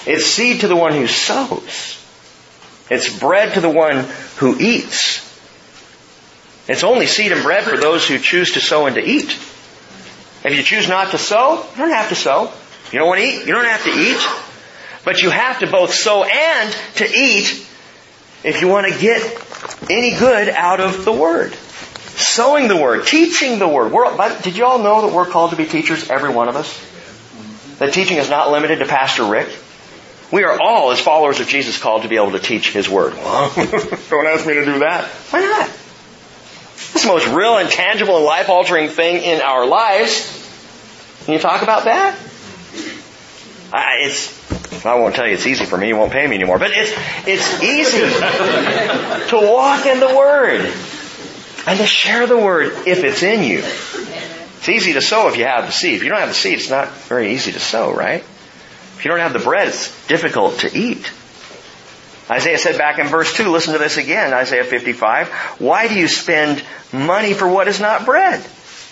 It's 0.07 0.24
seed 0.24 0.62
to 0.62 0.68
the 0.68 0.76
one 0.76 0.93
who 0.93 1.07
sows. 1.07 2.03
It's 2.91 3.18
bread 3.18 3.55
to 3.55 3.61
the 3.61 3.68
one 3.68 4.07
who 4.36 4.59
eats. 4.59 5.24
It's 6.66 6.84
only 6.84 7.07
seed 7.07 7.32
and 7.32 7.43
bread 7.43 7.64
for 7.64 7.76
those 7.76 8.07
who 8.07 8.18
choose 8.18 8.53
to 8.53 8.61
sow 8.61 8.86
and 8.86 8.95
to 8.97 9.03
eat. 9.03 9.30
If 10.45 10.55
you 10.55 10.62
choose 10.62 10.89
not 10.89 11.11
to 11.11 11.18
sow, 11.18 11.62
you 11.62 11.76
don't 11.76 11.91
have 11.91 12.09
to 12.11 12.14
sow. 12.14 12.53
You 12.93 13.01
don't 13.01 13.09
want 13.09 13.20
to 13.20 13.26
eat, 13.26 13.47
you 13.47 13.53
don't 13.53 13.66
have 13.66 13.84
to 13.84 13.91
eat. 13.91 14.47
But 15.09 15.22
you 15.22 15.30
have 15.30 15.61
to 15.61 15.66
both 15.66 15.94
sow 15.94 16.22
and 16.22 16.76
to 16.96 17.04
eat 17.06 17.66
if 18.44 18.61
you 18.61 18.68
want 18.68 18.92
to 18.92 19.00
get 19.00 19.22
any 19.88 20.14
good 20.14 20.50
out 20.50 20.80
of 20.80 21.06
the 21.06 21.12
Word. 21.12 21.54
Sowing 21.54 22.68
the 22.68 22.76
Word, 22.76 23.06
teaching 23.06 23.59
the 23.59 23.66
Word. 23.66 23.90
We're, 23.90 24.42
did 24.42 24.59
you 24.59 24.66
all 24.66 24.80
know 24.80 25.06
that 25.06 25.14
we're 25.14 25.24
called 25.24 25.52
to 25.52 25.56
be 25.56 25.64
teachers, 25.64 26.11
every 26.11 26.28
one 26.28 26.50
of 26.50 26.56
us? 26.56 26.78
That 27.78 27.94
teaching 27.94 28.18
is 28.18 28.28
not 28.28 28.50
limited 28.50 28.80
to 28.80 28.84
Pastor 28.84 29.24
Rick. 29.24 29.48
We 30.30 30.44
are 30.44 30.61
all, 30.61 30.90
as 30.90 31.00
followers 31.00 31.40
of 31.40 31.48
Jesus, 31.48 31.78
called 31.78 32.02
to 32.02 32.09
be 32.09 32.16
able 32.16 32.32
to 32.32 32.38
teach 32.38 32.70
His 32.74 32.86
Word. 32.86 33.14
Well, 33.14 33.50
don't 34.11 34.26
ask 34.26 34.46
me 34.46 34.52
to 34.52 34.64
do 34.66 34.80
that. 34.80 35.06
Why 35.30 35.40
not? 35.40 35.70
It's 35.70 37.04
the 37.04 37.09
most 37.09 37.26
real 37.28 37.56
and 37.56 37.70
tangible 37.70 38.16
and 38.16 38.26
life 38.26 38.50
altering 38.50 38.90
thing 38.90 39.22
in 39.22 39.40
our 39.40 39.64
lives. 39.64 40.34
Can 41.24 41.32
you 41.32 41.40
talk 41.40 41.62
about 41.62 41.84
that? 41.84 42.14
I, 43.72 44.00
it's, 44.02 44.38
I 44.84 44.94
won't 44.94 45.14
tell 45.14 45.26
you 45.26 45.34
it's 45.34 45.46
easy 45.46 45.64
for 45.64 45.76
me, 45.76 45.88
you 45.88 45.96
won't 45.96 46.12
pay 46.12 46.26
me 46.26 46.36
anymore, 46.36 46.59
but 46.59 46.70
it's, 46.72 46.92
it's 47.26 47.62
easy 47.62 47.99
to 47.99 49.46
walk 49.53 49.86
in 49.86 50.01
the 50.01 50.16
Word 50.16 50.72
and 51.66 51.78
to 51.78 51.86
share 51.86 52.26
the 52.26 52.36
Word 52.36 52.86
if 52.86 53.05
it's 53.05 53.22
in 53.22 53.42
you. 53.42 53.59
It's 53.59 54.68
easy 54.68 54.94
to 54.94 55.01
sow 55.01 55.28
if 55.28 55.36
you 55.36 55.44
have 55.44 55.66
the 55.66 55.72
seed. 55.72 55.96
If 55.96 56.03
you 56.03 56.11
don't 56.11 56.20
have 56.20 56.28
the 56.28 56.34
seed, 56.34 56.59
it's 56.59 56.70
not 56.70 56.88
very 56.88 57.32
easy 57.32 57.53
to 57.53 57.61
sow, 57.61 57.92
right? 57.92 58.20
If 58.20 59.05
you 59.05 59.11
don't 59.11 59.20
have 59.20 59.32
the 59.32 59.38
bread, 59.38 59.68
it's 59.68 60.07
difficult 60.07 60.61
to 60.61 60.76
eat. 60.76 61.12
Isaiah 62.30 62.59
said 62.59 62.76
back 62.76 62.99
in 62.99 63.07
verse 63.07 63.34
2, 63.34 63.49
listen 63.51 63.72
to 63.72 63.78
this 63.78 63.96
again, 63.96 64.34
Isaiah 64.34 64.64
55, 64.64 65.28
why 65.59 65.88
do 65.88 65.94
you 65.99 66.09
spend 66.09 66.62
money 66.92 67.32
for 67.32 67.49
what 67.49 67.68
is 67.68 67.80
not 67.80 68.05
bread? 68.05 68.44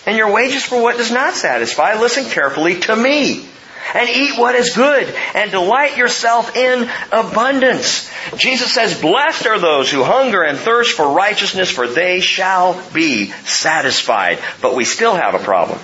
And 0.07 0.17
your 0.17 0.33
wages 0.33 0.65
for 0.65 0.81
what 0.81 0.97
does 0.97 1.11
not 1.11 1.35
satisfy? 1.35 2.01
Listen 2.01 2.25
carefully 2.25 2.81
to 2.81 2.97
me 2.97 3.47
and 3.95 4.09
eat 4.09 4.39
what 4.39 4.55
is 4.55 4.75
good 4.75 5.15
and 5.35 5.51
delight 5.51 5.97
yourself 5.97 6.57
in 6.57 6.89
abundance. 7.13 8.11
Jesus 8.37 8.73
says, 8.73 9.01
blessed 9.01 9.47
are 9.47 9.59
those 9.59 9.91
who 9.91 10.03
hunger 10.03 10.43
and 10.43 10.59
thirst 10.59 10.97
for 10.97 11.09
righteousness 11.09 11.71
for 11.71 11.87
they 11.87 12.21
shall 12.21 12.81
be 12.93 13.31
satisfied. 13.45 14.39
But 14.61 14.75
we 14.75 14.85
still 14.85 15.15
have 15.15 15.35
a 15.35 15.39
problem. 15.39 15.79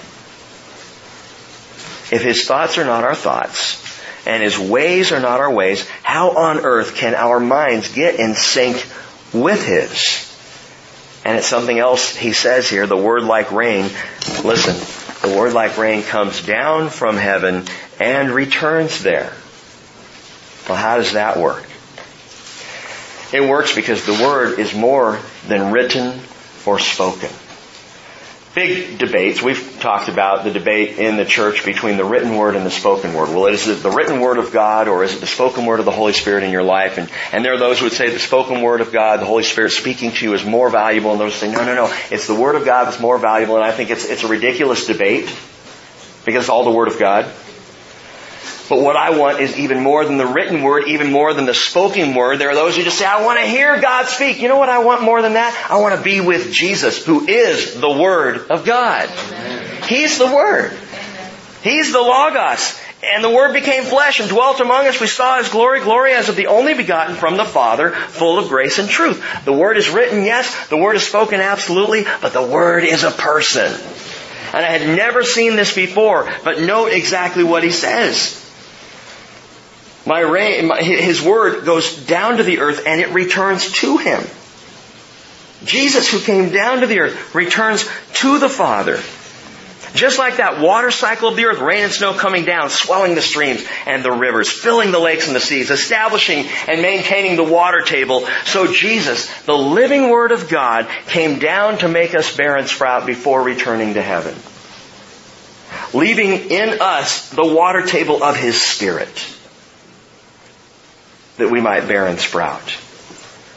If 2.11 2.23
his 2.23 2.47
thoughts 2.47 2.77
are 2.79 2.85
not 2.85 3.05
our 3.05 3.15
thoughts, 3.15 3.81
and 4.27 4.43
his 4.43 4.59
ways 4.59 5.13
are 5.13 5.21
not 5.21 5.41
our 5.41 5.51
ways, 5.51 5.89
how 6.03 6.37
on 6.37 6.59
earth 6.59 6.95
can 6.95 7.15
our 7.15 7.41
minds 7.41 7.93
get 7.93 8.21
in 8.21 8.35
sync 8.35 8.77
with 9.33 9.67
his? 9.67 10.29
And 11.25 11.39
it's 11.39 11.47
something 11.47 11.79
else 11.79 12.15
he 12.15 12.33
says 12.33 12.69
here, 12.69 12.87
the 12.87 12.97
word 12.97 13.23
like 13.23 13.53
rain. 13.53 13.85
Listen, 14.45 14.75
the 15.23 15.37
word 15.37 15.53
like 15.53 15.79
rain 15.79 16.03
comes 16.03 16.43
down 16.43 16.91
from 16.91 17.17
heaven 17.17 17.65
and 18.01 18.31
returns 18.31 19.03
there. 19.03 19.33
Well, 20.69 20.77
how 20.77 20.97
does 20.99 21.13
that 21.13 21.39
work? 21.39 21.65
It 23.33 23.49
works 23.49 23.75
because 23.75 24.05
the 24.05 24.13
word 24.13 24.59
is 24.59 24.75
more 24.75 25.19
than 25.47 25.73
written 25.73 26.21
or 26.67 26.79
spoken 26.79 27.31
big 28.55 28.99
debates. 28.99 29.43
We've 29.43 29.79
talked 29.81 30.09
about 30.09 30.45
the 30.45 30.51
debate 30.51 30.99
in 30.99 31.17
the 31.17 31.25
church 31.25 31.65
between 31.65 31.97
the 31.97 32.05
written 32.05 32.37
word 32.37 32.55
and 32.55 32.67
the 32.67 32.71
spoken 32.71 33.15
word. 33.15 33.31
Well, 33.31 33.47
is 33.47 33.67
it 33.67 33.83
the 33.83 33.91
written 33.91 34.21
word 34.21 34.39
of 34.39 34.53
God 34.53 34.89
or 34.89 35.03
is 35.05 35.15
it 35.15 35.21
the 35.21 35.27
spoken 35.27 35.65
word 35.65 35.81
of 35.81 35.87
the 35.87 35.91
Holy 35.93 36.13
Spirit 36.13 36.45
in 36.45 36.51
your 36.51 36.63
life? 36.63 36.99
And, 36.99 37.11
and 37.33 37.45
there 37.45 37.55
are 37.55 37.59
those 37.59 37.79
who 37.79 37.87
would 37.87 37.93
say 37.93 38.11
the 38.11 38.19
spoken 38.19 38.61
word 38.63 38.81
of 38.81 38.93
God, 38.93 39.21
the 39.21 39.27
Holy 39.27 39.43
Spirit 39.43 39.71
speaking 39.71 40.13
to 40.13 40.25
you 40.25 40.35
is 40.35 40.45
more 40.45 40.71
valuable 40.71 41.13
and 41.13 41.21
those 41.21 41.35
say, 41.35 41.51
no, 41.51 41.65
no, 41.65 41.75
no, 41.75 41.95
it's 42.11 42.27
the 42.27 42.35
word 42.35 42.55
of 42.55 42.65
God 42.65 42.85
that's 42.87 43.01
more 43.01 43.19
valuable 43.19 43.57
and 43.57 43.65
I 43.65 43.73
think 43.73 43.91
it's, 43.91 44.05
it's 44.05 44.25
a 44.25 44.29
ridiculous 44.29 44.87
debate 44.87 45.35
because 46.25 46.45
it's 46.45 46.51
all 46.51 46.65
the 46.65 46.71
word 46.71 46.89
of 46.89 46.99
God. 46.99 47.33
But 48.73 48.81
what 48.81 48.97
I 48.97 49.19
want 49.19 49.39
is 49.39 49.59
even 49.59 49.83
more 49.83 50.03
than 50.03 50.17
the 50.17 50.25
written 50.25 50.63
word, 50.63 50.89
even 50.89 51.13
more 51.13 51.35
than 51.35 51.45
the 51.45 51.53
spoken 51.53 52.15
word. 52.15 52.39
There 52.39 52.49
are 52.49 52.55
those 52.55 52.75
who 52.75 52.83
just 52.83 52.97
say, 52.97 53.05
I 53.05 53.23
want 53.23 53.39
to 53.39 53.45
hear 53.45 53.79
God 53.79 54.07
speak. 54.07 54.41
You 54.41 54.49
know 54.49 54.57
what 54.57 54.71
I 54.71 54.83
want 54.83 55.03
more 55.03 55.21
than 55.21 55.35
that? 55.35 55.67
I 55.69 55.77
want 55.77 55.95
to 55.95 56.03
be 56.03 56.23
with 56.23 56.51
Jesus, 56.51 57.05
who 57.05 57.29
is 57.29 57.79
the 57.79 57.91
Word 57.91 58.51
of 58.51 58.65
God. 58.65 59.11
Amen. 59.11 59.83
He's 59.83 60.17
the 60.17 60.25
Word. 60.25 60.73
He's 61.63 61.93
the 61.93 62.01
Logos. 62.01 62.81
And 63.03 63.23
the 63.23 63.29
Word 63.29 63.53
became 63.53 63.85
flesh 63.85 64.21
and 64.21 64.31
dwelt 64.31 64.59
among 64.61 64.87
us. 64.87 64.99
We 64.99 65.07
saw 65.07 65.37
His 65.37 65.51
glory, 65.51 65.81
glory 65.81 66.15
as 66.15 66.31
of 66.31 66.37
the 66.37 66.47
only 66.47 66.73
begotten 66.73 67.17
from 67.17 67.37
the 67.37 67.45
Father, 67.45 67.91
full 67.91 68.39
of 68.39 68.49
grace 68.49 68.79
and 68.79 68.89
truth. 68.89 69.23
The 69.45 69.53
Word 69.53 69.77
is 69.77 69.91
written, 69.91 70.25
yes. 70.25 70.69
The 70.69 70.79
Word 70.79 70.97
is 70.97 71.07
spoken, 71.07 71.43
absolutely. 71.43 72.07
But 72.23 72.33
the 72.33 72.47
Word 72.47 72.85
is 72.85 73.05
a 73.05 73.11
person. 73.11 73.71
And 74.55 74.65
I 74.65 74.79
had 74.79 74.97
never 74.97 75.25
seen 75.25 75.57
this 75.57 75.75
before, 75.75 76.33
but 76.43 76.59
note 76.59 76.95
exactly 76.95 77.45
what 77.45 77.63
He 77.63 77.71
says. 77.71 78.39
My 80.05 80.21
rain, 80.21 80.67
my, 80.67 80.83
his 80.83 81.23
word 81.23 81.65
goes 81.65 81.97
down 82.07 82.39
to 82.39 82.43
the 82.43 82.59
earth 82.59 82.85
and 82.87 83.01
it 83.01 83.11
returns 83.11 83.73
to 83.81 83.99
him. 83.99 84.23
Jesus 85.65 86.11
who 86.11 86.19
came 86.19 86.51
down 86.51 86.81
to 86.81 86.87
the 86.87 87.01
earth 87.01 87.35
returns 87.35 87.89
to 88.15 88.39
the 88.39 88.49
Father. 88.49 88.99
Just 89.95 90.19
like 90.19 90.39
that 90.39 90.59
water 90.59 90.91
cycle 90.91 91.29
of 91.29 91.37
the 91.37 91.45
earth, 91.45 91.61
rain 91.61 91.85
and 91.85 91.93
snow 91.93 92.15
coming 92.15 92.45
down, 92.45 92.71
swelling 92.71 93.15
the 93.15 93.23
streams 93.23 93.65
and 93.87 94.03
the 94.03 94.11
rivers, 94.11 94.51
filling 94.51 94.91
the 94.91 94.99
lakes 94.99 95.27
and 95.27 95.37
the 95.37 95.41
seas, 95.41 95.71
establishing 95.71 96.47
and 96.67 96.81
maintaining 96.81 97.37
the 97.37 97.45
water 97.45 97.83
table. 97.83 98.27
So 98.45 98.73
Jesus, 98.73 99.31
the 99.43 99.57
living 99.57 100.09
Word 100.09 100.33
of 100.33 100.49
God, 100.49 100.89
came 101.07 101.39
down 101.39 101.79
to 101.79 101.89
make 101.89 102.15
us 102.15 102.35
bear 102.35 102.57
and 102.57 102.67
sprout 102.67 103.07
before 103.07 103.43
returning 103.43 103.95
to 103.95 104.03
heaven. 104.03 104.35
Leaving 105.93 106.51
in 106.51 106.81
us 106.81 107.29
the 107.31 107.47
water 107.47 107.83
table 107.83 108.25
of 108.25 108.35
His 108.35 108.61
Spirit 108.61 109.11
that 111.43 111.51
we 111.51 111.61
might 111.61 111.87
bear 111.87 112.07
and 112.07 112.19
sprout. 112.19 112.71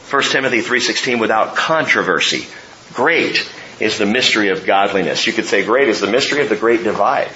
1 0.10 0.24
Timothy 0.24 0.62
3.16, 0.62 1.20
without 1.20 1.56
controversy. 1.56 2.48
Great 2.94 3.50
is 3.80 3.98
the 3.98 4.06
mystery 4.06 4.50
of 4.50 4.66
godliness. 4.66 5.26
You 5.26 5.34
could 5.34 5.46
say 5.46 5.66
great 5.66 5.90
is 5.90 6.00
the 6.00 6.12
mystery 6.12 6.42
of 6.42 6.50
the 6.50 6.56
great 6.56 6.84
divide. 6.84 7.32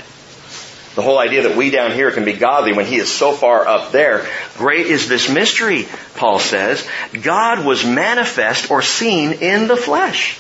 The 0.96 1.02
whole 1.02 1.20
idea 1.20 1.44
that 1.44 1.56
we 1.56 1.70
down 1.70 1.92
here 1.92 2.12
can 2.12 2.26
be 2.26 2.34
godly 2.34 2.74
when 2.74 2.86
He 2.86 2.98
is 2.98 3.12
so 3.12 3.32
far 3.32 3.68
up 3.68 3.92
there. 3.92 4.28
Great 4.58 4.88
is 4.88 5.08
this 5.08 5.30
mystery, 5.30 5.88
Paul 6.16 6.40
says. 6.40 6.86
God 7.22 7.66
was 7.66 7.86
manifest 7.86 8.70
or 8.70 8.82
seen 8.82 9.34
in 9.34 9.68
the 9.68 9.78
flesh. 9.78 10.40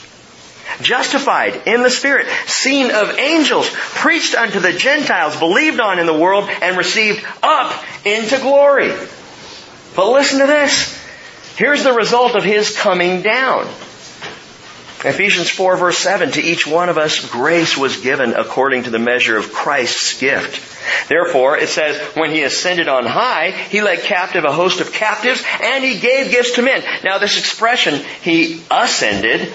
Justified 0.82 1.64
in 1.66 1.82
the 1.82 1.90
Spirit, 1.90 2.28
seen 2.46 2.92
of 2.92 3.18
angels, 3.18 3.70
preached 3.72 4.36
unto 4.36 4.60
the 4.60 4.74
Gentiles, 4.74 5.36
believed 5.38 5.80
on 5.80 6.00
in 6.00 6.06
the 6.06 6.18
world, 6.18 6.50
and 6.62 6.78
received 6.78 7.26
up 7.42 7.84
into 8.06 8.38
glory. 8.40 8.92
But 9.96 10.12
listen 10.12 10.40
to 10.40 10.48
this. 10.48 10.98
Here's 11.56 11.84
the 11.84 11.94
result 11.94 12.36
of 12.36 12.44
His 12.44 12.76
coming 12.78 13.22
down. 13.22 13.68
Ephesians 15.04 15.50
4 15.50 15.78
verse 15.78 15.98
7, 15.98 16.32
to 16.32 16.42
each 16.42 16.68
one 16.68 16.90
of 16.90 16.98
us 16.98 17.30
grace 17.30 17.78
was 17.78 18.02
given 18.02 18.34
according 18.34 18.84
to 18.84 18.90
the 18.90 19.00
measure 19.00 19.38
of 19.38 19.54
Christ's 19.54 20.20
gift. 20.20 21.08
Therefore, 21.08 21.58
it 21.58 21.70
says, 21.70 21.98
when 22.18 22.32
he 22.32 22.44
ascended 22.44 22.90
on 22.90 23.06
high, 23.06 23.52
he 23.52 23.82
led 23.82 24.00
captive 24.00 24.44
a 24.44 24.52
host 24.52 24.82
of 24.82 24.92
captives 24.92 25.42
and 25.62 25.86
he 25.86 26.00
gave 26.00 26.32
gifts 26.32 26.56
to 26.56 26.62
men. 26.62 26.84
Now 27.04 27.18
this 27.18 27.40
expression, 27.40 28.04
he 28.22 28.62
ascended, 28.70 29.48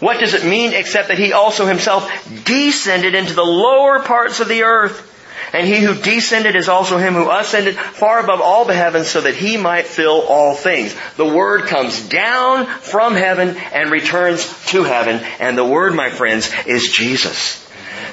what 0.00 0.20
does 0.20 0.34
it 0.34 0.44
mean 0.44 0.74
except 0.74 1.08
that 1.08 1.18
he 1.18 1.32
also 1.32 1.64
himself 1.66 2.10
descended 2.44 3.14
into 3.14 3.32
the 3.32 3.42
lower 3.42 4.00
parts 4.00 4.40
of 4.40 4.48
the 4.48 4.64
earth? 4.64 5.09
And 5.52 5.66
he 5.66 5.80
who 5.80 5.94
descended 5.94 6.54
is 6.54 6.68
also 6.68 6.96
him 6.96 7.14
who 7.14 7.30
ascended 7.30 7.76
far 7.76 8.20
above 8.20 8.40
all 8.40 8.64
the 8.64 8.74
heavens 8.74 9.08
so 9.08 9.20
that 9.20 9.34
he 9.34 9.56
might 9.56 9.86
fill 9.86 10.22
all 10.22 10.54
things. 10.54 10.94
The 11.16 11.26
word 11.26 11.66
comes 11.66 12.08
down 12.08 12.66
from 12.66 13.14
heaven 13.14 13.56
and 13.72 13.90
returns 13.90 14.46
to 14.66 14.84
heaven. 14.84 15.20
And 15.40 15.58
the 15.58 15.64
word, 15.64 15.94
my 15.94 16.10
friends, 16.10 16.50
is 16.66 16.92
Jesus. 16.92 17.66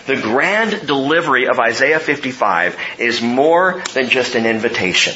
The 0.07 0.15
grand 0.15 0.88
delivery 0.88 1.47
of 1.47 1.59
Isaiah 1.59 1.99
55 1.99 2.77
is 2.97 3.21
more 3.21 3.83
than 3.93 4.09
just 4.09 4.35
an 4.35 4.45
invitation. 4.45 5.13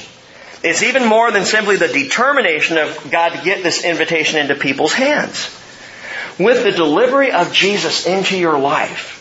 It's 0.64 0.84
even 0.84 1.06
more 1.06 1.32
than 1.32 1.46
simply 1.46 1.78
the 1.78 1.88
determination 1.88 2.78
of 2.78 3.10
God 3.10 3.30
to 3.30 3.44
get 3.44 3.64
this 3.64 3.84
invitation 3.84 4.40
into 4.40 4.56
people's 4.56 4.94
hands. 4.94 5.50
With 6.38 6.64
the 6.64 6.72
delivery 6.72 7.32
of 7.32 7.52
Jesus 7.52 8.06
into 8.06 8.38
your 8.38 8.60
life, 8.60 9.21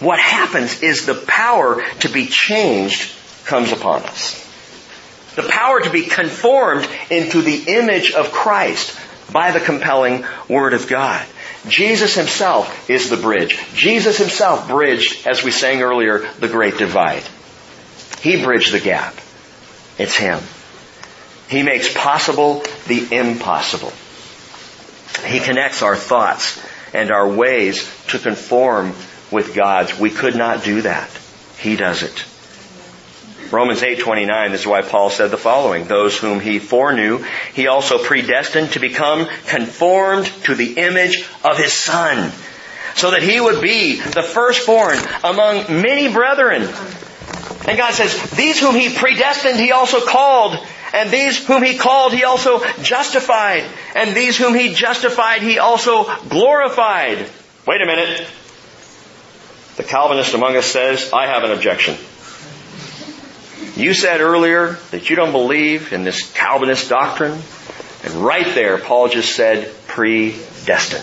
what 0.00 0.18
happens 0.18 0.82
is 0.82 1.06
the 1.06 1.14
power 1.14 1.82
to 2.00 2.08
be 2.08 2.26
changed 2.26 3.12
comes 3.44 3.72
upon 3.72 4.02
us. 4.02 4.40
The 5.36 5.42
power 5.42 5.80
to 5.80 5.90
be 5.90 6.06
conformed 6.06 6.88
into 7.10 7.42
the 7.42 7.64
image 7.66 8.12
of 8.12 8.32
Christ 8.32 8.98
by 9.32 9.50
the 9.50 9.60
compelling 9.60 10.24
Word 10.48 10.74
of 10.74 10.88
God. 10.88 11.24
Jesus 11.68 12.14
himself 12.14 12.90
is 12.90 13.08
the 13.08 13.16
bridge. 13.16 13.58
Jesus 13.74 14.18
himself 14.18 14.68
bridged, 14.68 15.26
as 15.26 15.42
we 15.42 15.50
sang 15.50 15.82
earlier, 15.82 16.28
the 16.38 16.48
great 16.48 16.76
divide. 16.78 17.22
He 18.20 18.42
bridged 18.42 18.72
the 18.72 18.80
gap. 18.80 19.14
It's 19.98 20.16
him. 20.16 20.40
He 21.48 21.62
makes 21.62 21.92
possible 21.92 22.62
the 22.86 23.16
impossible. 23.16 23.92
He 25.26 25.40
connects 25.40 25.82
our 25.82 25.96
thoughts 25.96 26.62
and 26.92 27.10
our 27.10 27.28
ways 27.28 27.90
to 28.08 28.18
conform 28.18 28.94
with 29.34 29.54
God's. 29.54 29.98
We 29.98 30.10
could 30.10 30.36
not 30.36 30.64
do 30.64 30.82
that. 30.82 31.10
He 31.58 31.76
does 31.76 32.02
it. 32.02 32.24
Romans 33.50 33.82
8:29 33.82 34.50
this 34.52 34.62
is 34.62 34.66
why 34.66 34.82
Paul 34.82 35.10
said 35.10 35.30
the 35.30 35.36
following 35.36 35.84
those 35.84 36.18
whom 36.18 36.40
he 36.40 36.58
foreknew 36.58 37.24
he 37.52 37.68
also 37.68 38.02
predestined 38.02 38.72
to 38.72 38.80
become 38.80 39.26
conformed 39.46 40.26
to 40.44 40.54
the 40.54 40.72
image 40.74 41.24
of 41.44 41.58
his 41.58 41.72
son 41.72 42.32
so 42.96 43.10
that 43.10 43.22
he 43.22 43.40
would 43.40 43.60
be 43.60 44.00
the 44.00 44.22
firstborn 44.22 44.98
among 45.22 45.82
many 45.82 46.12
brethren 46.12 46.62
and 47.68 47.78
God 47.78 47.94
says 47.94 48.30
these 48.30 48.58
whom 48.58 48.74
he 48.74 48.92
predestined 48.92 49.60
he 49.60 49.72
also 49.72 50.00
called 50.04 50.58
and 50.92 51.10
these 51.10 51.46
whom 51.46 51.62
he 51.62 51.76
called 51.76 52.12
he 52.12 52.24
also 52.24 52.64
justified 52.82 53.64
and 53.94 54.16
these 54.16 54.36
whom 54.36 54.54
he 54.54 54.74
justified 54.74 55.42
he 55.42 55.58
also 55.58 56.04
glorified 56.28 57.30
wait 57.66 57.82
a 57.82 57.86
minute 57.86 58.26
the 59.76 59.84
Calvinist 59.84 60.34
among 60.34 60.56
us 60.56 60.66
says 60.66 61.12
I 61.12 61.26
have 61.26 61.44
an 61.44 61.52
objection 61.52 61.96
you 63.76 63.92
said 63.92 64.20
earlier 64.20 64.78
that 64.90 65.10
you 65.10 65.16
don't 65.16 65.32
believe 65.32 65.92
in 65.92 66.04
this 66.04 66.32
Calvinist 66.32 66.88
doctrine. 66.88 67.38
And 68.04 68.12
right 68.14 68.54
there, 68.54 68.78
Paul 68.78 69.08
just 69.08 69.34
said 69.34 69.72
predestined. 69.86 71.02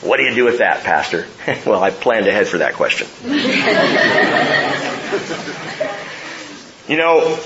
What 0.00 0.18
do 0.18 0.24
you 0.24 0.34
do 0.34 0.44
with 0.44 0.58
that, 0.58 0.84
Pastor? 0.84 1.26
well, 1.66 1.82
I 1.82 1.90
planned 1.90 2.26
ahead 2.26 2.48
for 2.48 2.58
that 2.58 2.74
question. 2.74 3.06
you 6.88 6.96
know, 6.96 7.36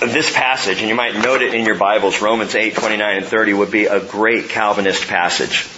this 0.00 0.32
passage, 0.32 0.80
and 0.80 0.88
you 0.88 0.94
might 0.94 1.16
note 1.16 1.42
it 1.42 1.52
in 1.52 1.66
your 1.66 1.74
Bibles, 1.74 2.22
Romans 2.22 2.54
8, 2.54 2.74
29 2.74 3.16
and 3.16 3.26
30 3.26 3.52
would 3.54 3.70
be 3.70 3.86
a 3.86 4.00
great 4.00 4.48
Calvinist 4.48 5.08
passage. 5.08 5.68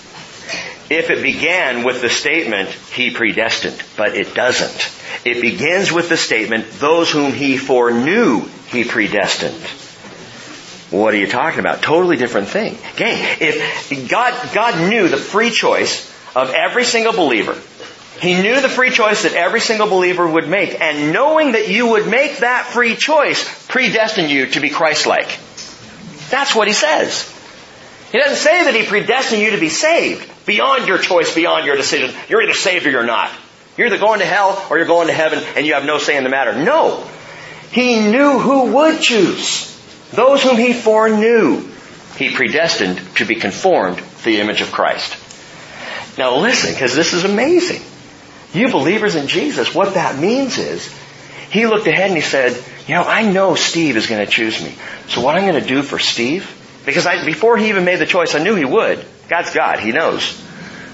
If 0.92 1.10
it 1.10 1.22
began 1.22 1.84
with 1.84 2.02
the 2.02 2.10
statement, 2.10 2.68
He 2.68 3.10
predestined, 3.10 3.82
but 3.96 4.14
it 4.14 4.34
doesn't. 4.34 4.90
It 5.24 5.40
begins 5.40 5.92
with 5.92 6.08
the 6.08 6.16
statement, 6.16 6.70
those 6.72 7.10
whom 7.10 7.32
he 7.32 7.56
foreknew, 7.56 8.40
he 8.68 8.84
predestined. 8.84 9.62
What 10.90 11.14
are 11.14 11.18
you 11.18 11.28
talking 11.28 11.60
about? 11.60 11.80
Totally 11.82 12.16
different 12.16 12.48
thing. 12.48 12.74
Okay, 12.94 13.36
if 13.40 14.08
God, 14.10 14.34
God 14.52 14.90
knew 14.90 15.08
the 15.08 15.16
free 15.16 15.50
choice 15.50 16.10
of 16.34 16.50
every 16.50 16.84
single 16.84 17.12
believer, 17.12 17.56
he 18.20 18.42
knew 18.42 18.60
the 18.60 18.68
free 18.68 18.90
choice 18.90 19.22
that 19.22 19.34
every 19.34 19.60
single 19.60 19.88
believer 19.88 20.28
would 20.28 20.48
make, 20.48 20.80
and 20.80 21.12
knowing 21.12 21.52
that 21.52 21.68
you 21.68 21.88
would 21.88 22.08
make 22.08 22.38
that 22.38 22.66
free 22.66 22.96
choice 22.96 23.66
predestined 23.68 24.30
you 24.30 24.46
to 24.48 24.60
be 24.60 24.70
Christ-like. 24.70 25.38
That's 26.30 26.54
what 26.54 26.68
he 26.68 26.74
says. 26.74 27.28
He 28.10 28.18
doesn't 28.18 28.36
say 28.36 28.64
that 28.64 28.74
he 28.74 28.84
predestined 28.84 29.40
you 29.40 29.52
to 29.52 29.60
be 29.60 29.70
saved 29.70 30.31
beyond 30.46 30.88
your 30.88 30.98
choice, 30.98 31.34
beyond 31.34 31.66
your 31.66 31.76
decision. 31.76 32.14
You're 32.28 32.42
either 32.42 32.54
saved 32.54 32.86
or 32.86 32.90
you're 32.90 33.06
not. 33.06 33.30
You're 33.76 33.86
either 33.86 33.98
going 33.98 34.20
to 34.20 34.26
hell 34.26 34.66
or 34.70 34.76
you're 34.76 34.86
going 34.86 35.08
to 35.08 35.14
heaven 35.14 35.42
and 35.56 35.66
you 35.66 35.74
have 35.74 35.84
no 35.84 35.98
say 35.98 36.16
in 36.16 36.24
the 36.24 36.30
matter. 36.30 36.62
No. 36.62 37.06
He 37.70 38.00
knew 38.00 38.38
who 38.38 38.72
would 38.72 39.00
choose. 39.00 39.68
Those 40.10 40.42
whom 40.42 40.56
he 40.56 40.74
foreknew, 40.74 41.68
he 42.16 42.34
predestined 42.34 42.98
to 43.16 43.24
be 43.24 43.36
conformed 43.36 43.98
to 43.98 44.24
the 44.24 44.40
image 44.40 44.60
of 44.60 44.72
Christ. 44.72 45.16
Now 46.18 46.36
listen, 46.36 46.72
because 46.72 46.94
this 46.94 47.14
is 47.14 47.24
amazing. 47.24 47.80
You 48.52 48.70
believers 48.70 49.14
in 49.14 49.26
Jesus, 49.26 49.74
what 49.74 49.94
that 49.94 50.18
means 50.18 50.58
is, 50.58 50.94
he 51.50 51.66
looked 51.66 51.86
ahead 51.86 52.08
and 52.08 52.16
he 52.16 52.22
said, 52.22 52.52
you 52.86 52.94
know, 52.94 53.04
I 53.04 53.30
know 53.30 53.54
Steve 53.54 53.96
is 53.96 54.06
going 54.06 54.24
to 54.24 54.30
choose 54.30 54.62
me. 54.62 54.74
So 55.08 55.22
what 55.22 55.36
I'm 55.36 55.46
going 55.46 55.62
to 55.62 55.66
do 55.66 55.82
for 55.82 55.98
Steve, 55.98 56.50
because 56.84 57.06
I, 57.06 57.24
before 57.24 57.56
he 57.56 57.70
even 57.70 57.84
made 57.84 57.98
the 57.98 58.06
choice, 58.06 58.34
I 58.34 58.42
knew 58.42 58.54
he 58.54 58.64
would. 58.64 59.04
God's 59.32 59.54
God. 59.54 59.78
He 59.80 59.92
knows. 59.92 60.38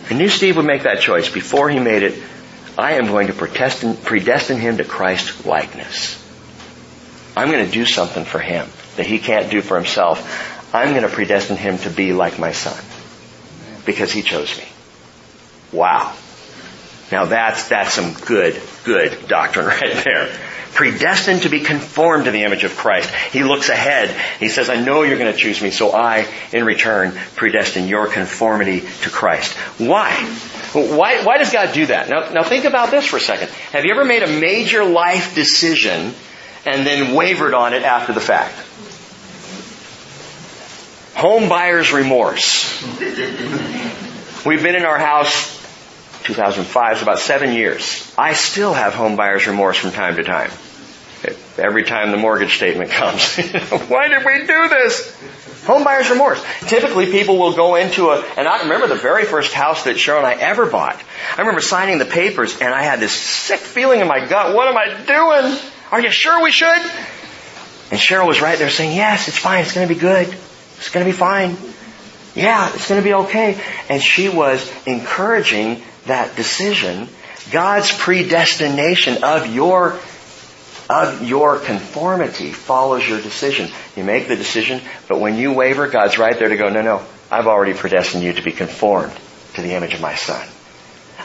I 0.09 0.14
knew 0.14 0.28
Steve 0.28 0.59
would 0.59 0.64
make 0.64 0.84
that 0.84 1.01
choice 1.01 1.28
before 1.28 1.68
he 1.68 1.80
made 1.80 2.05
it. 2.05 2.22
I 2.78 2.93
am 2.93 3.07
going 3.07 3.26
to 3.26 3.32
predestine, 3.32 4.59
him 4.59 4.76
to 4.76 4.84
Christ 4.84 5.45
likeness. 5.45 6.24
I'm 7.36 7.51
going 7.51 7.66
to 7.66 7.72
do 7.72 7.84
something 7.84 8.24
for 8.24 8.39
him 8.39 8.68
that 8.95 9.07
he 9.07 9.18
can't 9.18 9.51
do 9.51 9.61
for 9.61 9.74
himself. 9.74 10.72
I'm 10.72 10.91
going 10.91 11.03
to 11.03 11.09
predestine 11.09 11.57
him 11.57 11.78
to 11.78 11.91
be 11.91 12.12
like 12.12 12.39
my 12.39 12.53
son 12.53 12.80
because 13.84 14.12
he 14.12 14.22
chose 14.22 14.57
me. 14.57 14.68
Wow. 15.72 16.14
Now 17.11 17.24
that's, 17.24 17.68
that's 17.68 17.93
some 17.93 18.14
good, 18.14 18.62
good 18.84 19.26
doctrine 19.26 19.66
right 19.80 20.05
there. 20.05 20.32
Predestined 20.73 21.43
to 21.43 21.49
be 21.49 21.61
conformed 21.61 22.27
to 22.27 22.31
the 22.31 22.45
image 22.45 22.64
of 22.64 22.77
Christ. 22.77 23.11
He 23.33 23.43
looks 23.43 23.69
ahead. 23.69 24.14
He 24.39 24.49
says, 24.49 24.71
I 24.71 24.81
know 24.81 25.03
you're 25.03 25.19
going 25.19 25.33
to 25.33 25.39
choose 25.39 25.61
me, 25.61 25.71
so 25.71 25.93
I, 25.93 26.27
in 26.53 26.64
return, 26.64 27.12
predestine 27.35 27.89
your 27.89 28.07
conformity 28.07 28.81
to 28.81 29.11
Christ. 29.11 29.55
Why? 29.79 30.12
Why, 30.73 31.25
why 31.25 31.39
does 31.39 31.51
God 31.51 31.73
do 31.75 31.87
that? 31.87 32.09
Now, 32.09 32.31
now 32.31 32.43
think 32.43 32.64
about 32.64 32.91
this 32.91 33.07
for 33.07 33.16
a 33.16 33.21
second. 33.21 33.49
Have 33.73 33.85
you 33.85 33.93
ever 33.93 34.05
made 34.05 34.23
a 34.23 34.41
major 34.41 34.85
life 34.85 35.35
decision 35.35 36.14
and 36.64 36.87
then 36.87 37.14
wavered 37.14 37.55
on 37.55 37.75
it 37.75 37.83
after 37.83 38.12
the 38.12 38.21
fact? 38.21 38.55
Home 41.16 41.49
buyer's 41.49 41.93
remorse. 41.93 42.81
We've 44.47 44.62
been 44.62 44.77
in 44.77 44.85
our 44.85 44.99
house 44.99 45.58
2005, 46.25 46.93
it's 46.93 47.03
about 47.03 47.19
seven 47.19 47.53
years. 47.53 48.12
I 48.16 48.35
still 48.35 48.75
have 48.75 48.95
home 48.95 49.16
buyer's 49.16 49.47
remorse 49.47 49.77
from 49.79 49.93
time 49.93 50.16
to 50.16 50.25
time. 50.25 50.51
Every 51.59 51.83
time 51.83 52.12
the 52.12 52.16
mortgage 52.16 52.57
statement 52.57 52.91
comes. 52.91 53.37
Why 53.89 54.09
did 54.09 54.25
we 54.25 54.47
do 54.47 54.69
this? 54.69 55.16
Home 55.66 55.83
buyer's 55.83 56.09
remorse. 56.09 56.43
Typically 56.61 57.11
people 57.11 57.39
will 57.39 57.55
go 57.55 57.75
into 57.75 58.11
a, 58.11 58.21
and 58.37 58.47
I 58.47 58.62
remember 58.62 58.87
the 58.87 58.95
very 58.95 59.25
first 59.25 59.53
house 59.53 59.85
that 59.85 59.97
Cheryl 59.97 60.19
and 60.19 60.27
I 60.27 60.35
ever 60.35 60.66
bought. 60.66 61.03
I 61.37 61.41
remember 61.41 61.61
signing 61.61 61.99
the 61.99 62.05
papers 62.05 62.61
and 62.61 62.73
I 62.73 62.83
had 62.83 63.01
this 63.01 63.12
sick 63.12 63.59
feeling 63.59 64.01
in 64.01 64.07
my 64.07 64.25
gut. 64.27 64.55
What 64.55 64.69
am 64.69 64.77
I 64.77 64.87
doing? 65.05 65.59
Are 65.91 66.01
you 66.01 66.11
sure 66.11 66.43
we 66.43 66.53
should? 66.53 66.81
And 67.91 67.99
Cheryl 67.99 68.27
was 68.27 68.41
right 68.41 68.59
there 68.59 68.71
saying, 68.71 68.97
yes, 68.97 69.29
it's 69.29 69.39
fine. 69.39 69.62
It's 69.62 69.75
going 69.75 69.89
to 69.89 69.93
be 69.93 70.01
good. 70.01 70.29
It's 70.77 70.91
going 70.91 71.05
to 71.05 71.11
be 71.11 71.16
fine. 71.16 71.57
Yeah, 72.35 72.73
it's 72.73 72.89
going 72.89 73.01
to 73.01 73.05
be 73.05 73.14
okay. 73.14 73.61
And 73.89 74.01
she 74.01 74.29
was 74.29 74.71
encouraging 74.87 75.83
that 76.09 76.37
decision. 76.37 77.09
God's 77.51 77.91
predestination 77.97 79.25
of 79.25 79.47
your 79.47 79.99
of 80.91 81.23
your 81.23 81.59
conformity 81.59 82.51
follows 82.51 83.07
your 83.07 83.21
decision. 83.21 83.71
You 83.95 84.05
make 84.05 84.27
the 84.27 84.37
decision, 84.37 84.81
but 85.07 85.21
when 85.21 85.37
you 85.37 85.53
waver, 85.53 85.87
God's 85.87 86.19
right 86.19 86.39
there 86.39 86.49
to 86.49 86.57
go, 86.57 86.71
no, 86.71 86.81
no, 86.81 87.03
I've 87.31 87.47
already 87.47 87.75
predestined 87.75 88.25
you 88.25 88.33
to 88.33 88.43
be 88.43 88.53
conformed 88.53 89.13
to 89.55 89.63
the 89.63 89.75
image 89.75 89.93
of 89.93 90.01
my 90.01 90.15
son. 90.15 90.47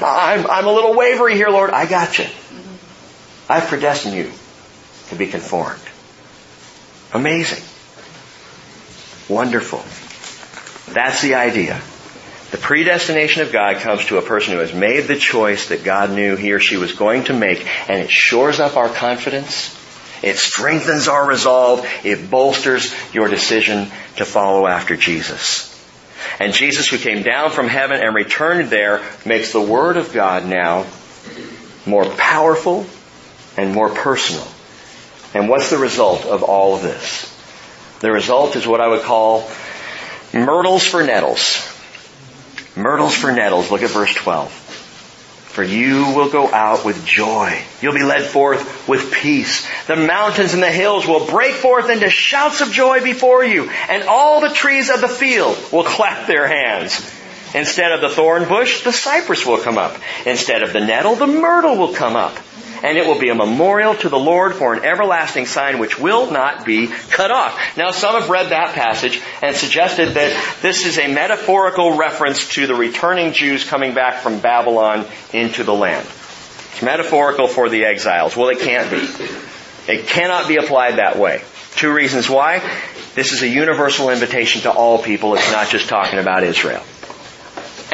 I'm, 0.02 0.46
I'm 0.48 0.68
a 0.68 0.72
little 0.72 0.96
wavery 0.96 1.36
here, 1.36 1.48
Lord. 1.48 1.70
I 1.70 1.86
got 1.86 2.20
you. 2.20 2.26
I've 3.48 3.68
predestined 3.68 4.16
you 4.16 4.32
to 5.10 5.16
be 5.16 5.28
conformed. 5.28 5.80
Amazing. 7.14 7.64
Wonderful. 9.34 9.80
That's 10.94 11.22
the 11.22 11.36
idea. 11.36 11.82
The 12.54 12.60
predestination 12.60 13.42
of 13.42 13.52
God 13.52 13.78
comes 13.78 14.06
to 14.06 14.20
a 14.20 14.22
person 14.22 14.54
who 14.54 14.60
has 14.60 14.76
made 14.76 15.08
the 15.08 15.18
choice 15.18 15.70
that 15.70 15.84
God 15.84 16.12
knew 16.12 16.36
he 16.36 16.54
or 16.54 16.60
she 16.60 16.78
was 16.78 16.94
going 16.94 17.24
to 17.24 17.34
make, 17.34 17.66
and 17.90 18.00
it 18.00 18.12
shores 18.12 18.60
up 18.60 18.78
our 18.78 18.90
confidence. 18.90 19.76
It 20.22 20.38
strengthens 20.38 21.08
our 21.08 21.28
resolve. 21.28 21.84
It 22.04 22.30
bolsters 22.30 22.94
your 23.12 23.28
decision 23.28 23.88
to 24.18 24.26
follow 24.26 24.68
after 24.68 24.96
Jesus. 24.96 25.68
And 26.40 26.54
Jesus, 26.54 26.88
who 26.88 27.00
came 27.00 27.24
down 27.24 27.50
from 27.50 27.68
heaven 27.68 28.00
and 28.00 28.14
returned 28.14 28.70
there, 28.70 29.02
makes 29.26 29.52
the 29.52 29.60
Word 29.60 29.98
of 29.98 30.14
God 30.14 30.46
now 30.46 30.86
more 31.88 32.06
powerful 32.06 32.86
and 33.58 33.74
more 33.74 33.90
personal. 33.90 34.48
And 35.34 35.50
what's 35.50 35.72
the 35.72 35.80
result 35.80 36.24
of 36.26 36.44
all 36.44 36.76
of 36.76 36.84
this? 36.84 37.36
The 38.02 38.12
result 38.12 38.56
is 38.56 38.68
what 38.68 38.80
I 38.80 38.90
would 38.90 39.02
call 39.02 39.50
myrtles 40.32 40.86
for 40.86 41.02
nettles. 41.04 41.73
Myrtles 42.76 43.14
for 43.16 43.32
nettles. 43.32 43.70
Look 43.72 43.84
at 43.84 43.92
verse 43.92 44.14
12. 44.14 44.52
for 45.54 45.64
you 45.64 46.14
will 46.16 46.32
go 46.32 46.52
out 46.52 46.84
with 46.84 47.06
joy. 47.06 47.56
You'll 47.80 47.94
be 47.94 48.02
led 48.02 48.24
forth 48.24 48.88
with 48.88 49.14
peace. 49.14 49.68
The 49.86 49.96
mountains 49.96 50.56
and 50.56 50.64
the 50.64 50.72
hills 50.72 51.06
will 51.06 51.28
break 51.28 51.54
forth 51.54 51.92
into 51.92 52.10
shouts 52.10 52.62
of 52.62 52.72
joy 52.72 53.04
before 53.04 53.44
you, 53.44 53.70
and 53.88 54.02
all 54.04 54.42
the 54.42 54.50
trees 54.50 54.90
of 54.90 55.00
the 55.00 55.08
field 55.08 55.56
will 55.72 55.84
clap 55.84 56.26
their 56.26 56.48
hands. 56.48 57.08
Instead 57.54 57.92
of 57.92 58.02
the 58.02 58.10
thorn 58.10 58.48
bush, 58.48 58.84
the 58.84 58.92
cypress 58.92 59.46
will 59.46 59.60
come 59.60 59.78
up. 59.78 59.96
Instead 60.26 60.64
of 60.64 60.74
the 60.74 60.80
nettle, 60.80 61.14
the 61.14 61.28
myrtle 61.28 61.78
will 61.78 61.94
come 61.94 62.16
up 62.16 62.36
and 62.84 62.98
it 62.98 63.08
will 63.08 63.18
be 63.18 63.30
a 63.30 63.36
memorial 63.36 63.96
to 63.96 64.10
the 64.10 64.20
Lord 64.20 64.54
for 64.54 64.74
an 64.74 64.84
everlasting 64.84 65.46
sign 65.46 65.80
which 65.80 65.98
will 65.98 66.30
not 66.30 66.66
be 66.66 66.88
cut 66.88 67.32
off. 67.32 67.58
Now 67.78 67.92
some 67.92 68.20
have 68.20 68.30
read 68.30 68.50
that 68.50 68.76
passage 68.76 69.22
and 69.42 69.56
suggested 69.56 70.10
that 70.10 70.60
this 70.62 70.86
is 70.86 71.00
a 71.00 71.08
metaphorical 71.08 71.98
reference 71.98 72.50
to 72.50 72.68
the 72.68 72.76
returning 72.76 73.32
Jews 73.32 73.64
coming 73.64 73.94
back 73.94 74.22
from 74.22 74.40
Babylon 74.40 75.06
into 75.32 75.64
the 75.64 75.74
land. 75.74 76.06
It's 76.06 76.82
metaphorical 76.82 77.48
for 77.48 77.70
the 77.70 77.86
exiles. 77.86 78.36
Well, 78.36 78.50
it 78.50 78.60
can't 78.60 78.92
be. 78.92 79.08
It 79.92 80.08
cannot 80.08 80.48
be 80.48 80.58
applied 80.58 80.98
that 80.98 81.18
way. 81.18 81.42
Two 81.76 81.94
reasons 81.94 82.30
why. 82.30 82.60
This 83.16 83.32
is 83.32 83.44
a 83.44 83.48
universal 83.48 84.10
invitation 84.10 84.64
to 84.64 84.72
all 84.72 85.02
people. 85.02 85.36
It's 85.36 85.52
not 85.52 85.70
just 85.70 85.88
talking 85.88 86.20
about 86.20 86.44
Israel. 86.44 86.84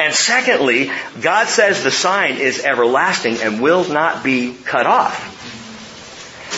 And 0.00 0.14
secondly, 0.14 0.90
God 1.20 1.48
says 1.48 1.84
the 1.84 1.90
sign 1.90 2.36
is 2.36 2.64
everlasting 2.64 3.36
and 3.42 3.60
will 3.60 3.86
not 3.86 4.24
be 4.24 4.54
cut 4.54 4.86
off. 4.86 5.36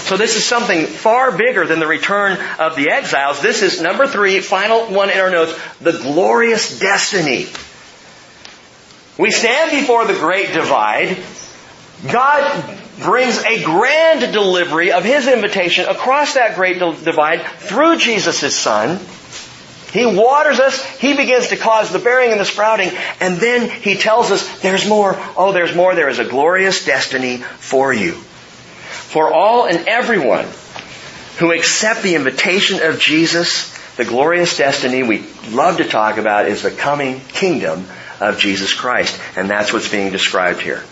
So 0.06 0.16
this 0.16 0.36
is 0.36 0.44
something 0.44 0.86
far 0.86 1.36
bigger 1.36 1.66
than 1.66 1.80
the 1.80 1.88
return 1.88 2.38
of 2.60 2.76
the 2.76 2.90
exiles. 2.90 3.42
This 3.42 3.62
is 3.62 3.82
number 3.82 4.06
three, 4.06 4.38
final 4.40 4.86
one 4.86 5.10
in 5.10 5.18
our 5.18 5.28
notes, 5.28 5.58
the 5.80 5.90
glorious 5.90 6.78
destiny. 6.78 7.48
We 9.18 9.32
stand 9.32 9.72
before 9.72 10.06
the 10.06 10.14
great 10.14 10.52
divide. 10.52 11.18
God 12.12 12.78
brings 13.00 13.42
a 13.42 13.64
grand 13.64 14.32
delivery 14.32 14.92
of 14.92 15.02
His 15.02 15.26
invitation 15.26 15.86
across 15.86 16.34
that 16.34 16.54
great 16.54 16.78
divide 16.78 17.44
through 17.58 17.96
Jesus' 17.98 18.54
Son. 18.56 19.00
He 19.92 20.06
waters 20.06 20.58
us, 20.58 20.82
He 20.98 21.14
begins 21.14 21.48
to 21.48 21.56
cause 21.56 21.92
the 21.92 21.98
bearing 21.98 22.32
and 22.32 22.40
the 22.40 22.46
sprouting, 22.46 22.90
and 23.20 23.36
then 23.36 23.68
He 23.68 23.96
tells 23.96 24.30
us 24.30 24.60
there's 24.60 24.88
more. 24.88 25.14
Oh, 25.36 25.52
there's 25.52 25.74
more. 25.74 25.94
There 25.94 26.08
is 26.08 26.18
a 26.18 26.24
glorious 26.24 26.84
destiny 26.84 27.38
for 27.38 27.92
you. 27.92 28.12
For 28.12 29.32
all 29.32 29.66
and 29.66 29.86
everyone 29.86 30.46
who 31.38 31.52
accept 31.52 32.02
the 32.02 32.14
invitation 32.14 32.82
of 32.82 32.98
Jesus, 32.98 33.70
the 33.96 34.06
glorious 34.06 34.56
destiny 34.56 35.02
we 35.02 35.26
love 35.50 35.76
to 35.76 35.84
talk 35.84 36.16
about 36.16 36.48
is 36.48 36.62
the 36.62 36.70
coming 36.70 37.20
kingdom 37.20 37.86
of 38.20 38.38
Jesus 38.38 38.72
Christ. 38.72 39.20
And 39.36 39.50
that's 39.50 39.72
what's 39.74 39.90
being 39.90 40.10
described 40.10 40.62
here. 40.62 40.82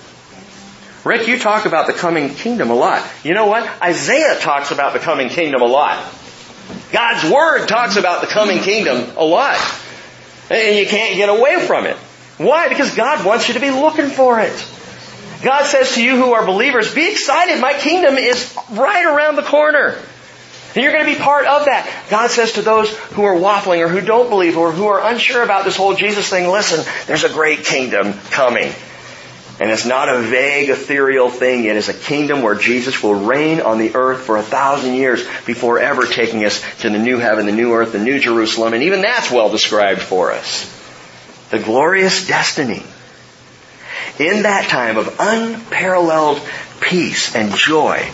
Rick, 1.04 1.26
you 1.26 1.38
talk 1.38 1.64
about 1.64 1.86
the 1.86 1.94
coming 1.94 2.34
kingdom 2.34 2.68
a 2.68 2.74
lot. 2.74 3.08
You 3.24 3.32
know 3.32 3.46
what? 3.46 3.66
Isaiah 3.82 4.38
talks 4.38 4.70
about 4.70 4.92
the 4.92 4.98
coming 4.98 5.30
kingdom 5.30 5.62
a 5.62 5.66
lot. 5.66 6.04
God's 6.92 7.30
Word 7.30 7.66
talks 7.66 7.96
about 7.96 8.20
the 8.20 8.26
coming 8.26 8.58
kingdom 8.58 9.16
a 9.16 9.24
lot. 9.24 9.58
And 10.50 10.76
you 10.76 10.86
can't 10.86 11.16
get 11.16 11.28
away 11.28 11.64
from 11.66 11.86
it. 11.86 11.96
Why? 12.38 12.68
Because 12.68 12.94
God 12.94 13.24
wants 13.24 13.48
you 13.48 13.54
to 13.54 13.60
be 13.60 13.70
looking 13.70 14.08
for 14.08 14.40
it. 14.40 14.52
God 15.42 15.64
says 15.64 15.94
to 15.94 16.02
you 16.02 16.16
who 16.16 16.32
are 16.32 16.44
believers, 16.44 16.94
be 16.94 17.10
excited. 17.10 17.60
My 17.60 17.74
kingdom 17.74 18.16
is 18.16 18.56
right 18.70 19.06
around 19.06 19.36
the 19.36 19.42
corner. 19.42 19.96
And 20.74 20.84
you're 20.84 20.92
going 20.92 21.04
to 21.04 21.12
be 21.12 21.18
part 21.18 21.46
of 21.46 21.64
that. 21.64 22.06
God 22.10 22.30
says 22.30 22.52
to 22.52 22.62
those 22.62 22.96
who 22.96 23.24
are 23.24 23.34
waffling 23.34 23.84
or 23.84 23.88
who 23.88 24.00
don't 24.00 24.28
believe 24.28 24.56
or 24.56 24.70
who 24.70 24.86
are 24.86 25.04
unsure 25.10 25.42
about 25.42 25.64
this 25.64 25.76
whole 25.76 25.94
Jesus 25.94 26.28
thing, 26.28 26.48
listen, 26.48 26.84
there's 27.06 27.24
a 27.24 27.28
great 27.28 27.64
kingdom 27.64 28.12
coming. 28.30 28.72
And 29.60 29.70
it's 29.70 29.84
not 29.84 30.08
a 30.08 30.22
vague, 30.22 30.70
ethereal 30.70 31.28
thing. 31.28 31.66
It 31.66 31.76
is 31.76 31.90
a 31.90 31.94
kingdom 31.94 32.40
where 32.40 32.54
Jesus 32.54 33.02
will 33.02 33.26
reign 33.26 33.60
on 33.60 33.78
the 33.78 33.94
earth 33.94 34.22
for 34.22 34.38
a 34.38 34.42
thousand 34.42 34.94
years 34.94 35.22
before 35.44 35.78
ever 35.78 36.06
taking 36.06 36.46
us 36.46 36.64
to 36.80 36.88
the 36.88 36.98
new 36.98 37.18
heaven, 37.18 37.44
the 37.44 37.52
new 37.52 37.74
earth, 37.74 37.92
the 37.92 37.98
new 37.98 38.18
Jerusalem. 38.18 38.72
And 38.72 38.84
even 38.84 39.02
that's 39.02 39.30
well 39.30 39.50
described 39.50 40.00
for 40.00 40.32
us. 40.32 40.64
The 41.50 41.58
glorious 41.58 42.26
destiny. 42.26 42.82
In 44.18 44.44
that 44.44 44.70
time 44.70 44.96
of 44.96 45.14
unparalleled 45.20 46.40
peace 46.80 47.34
and 47.34 47.54
joy. 47.54 48.08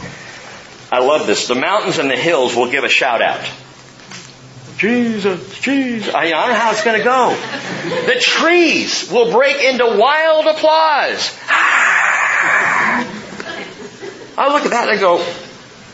I 0.91 0.99
love 0.99 1.29
this. 1.29 1.47
The 1.47 1.55
mountains 1.55 1.99
and 1.99 2.11
the 2.11 2.17
hills 2.17 2.57
will 2.57 2.71
give 2.73 2.83
a 2.83 2.89
shout 2.89 3.23
out. 3.23 3.49
Jesus, 4.77 5.59
Jesus. 5.61 6.15
I, 6.15 6.31
don't 6.31 6.49
know 6.49 6.55
how 6.55 6.73
it's 6.73 6.85
going 6.85 6.99
to 6.99 7.05
go. 7.05 7.35
The 8.07 8.21
trees 8.21 9.11
will 9.11 9.33
break 9.33 9.63
into 9.63 9.87
wild 9.99 10.47
applause. 10.47 11.37
Ah. 11.49 12.47
I 14.39 14.53
look 14.53 14.65
at 14.65 14.71
that 14.71 14.89
and 14.89 14.99
I 14.99 15.01
go, 15.01 15.19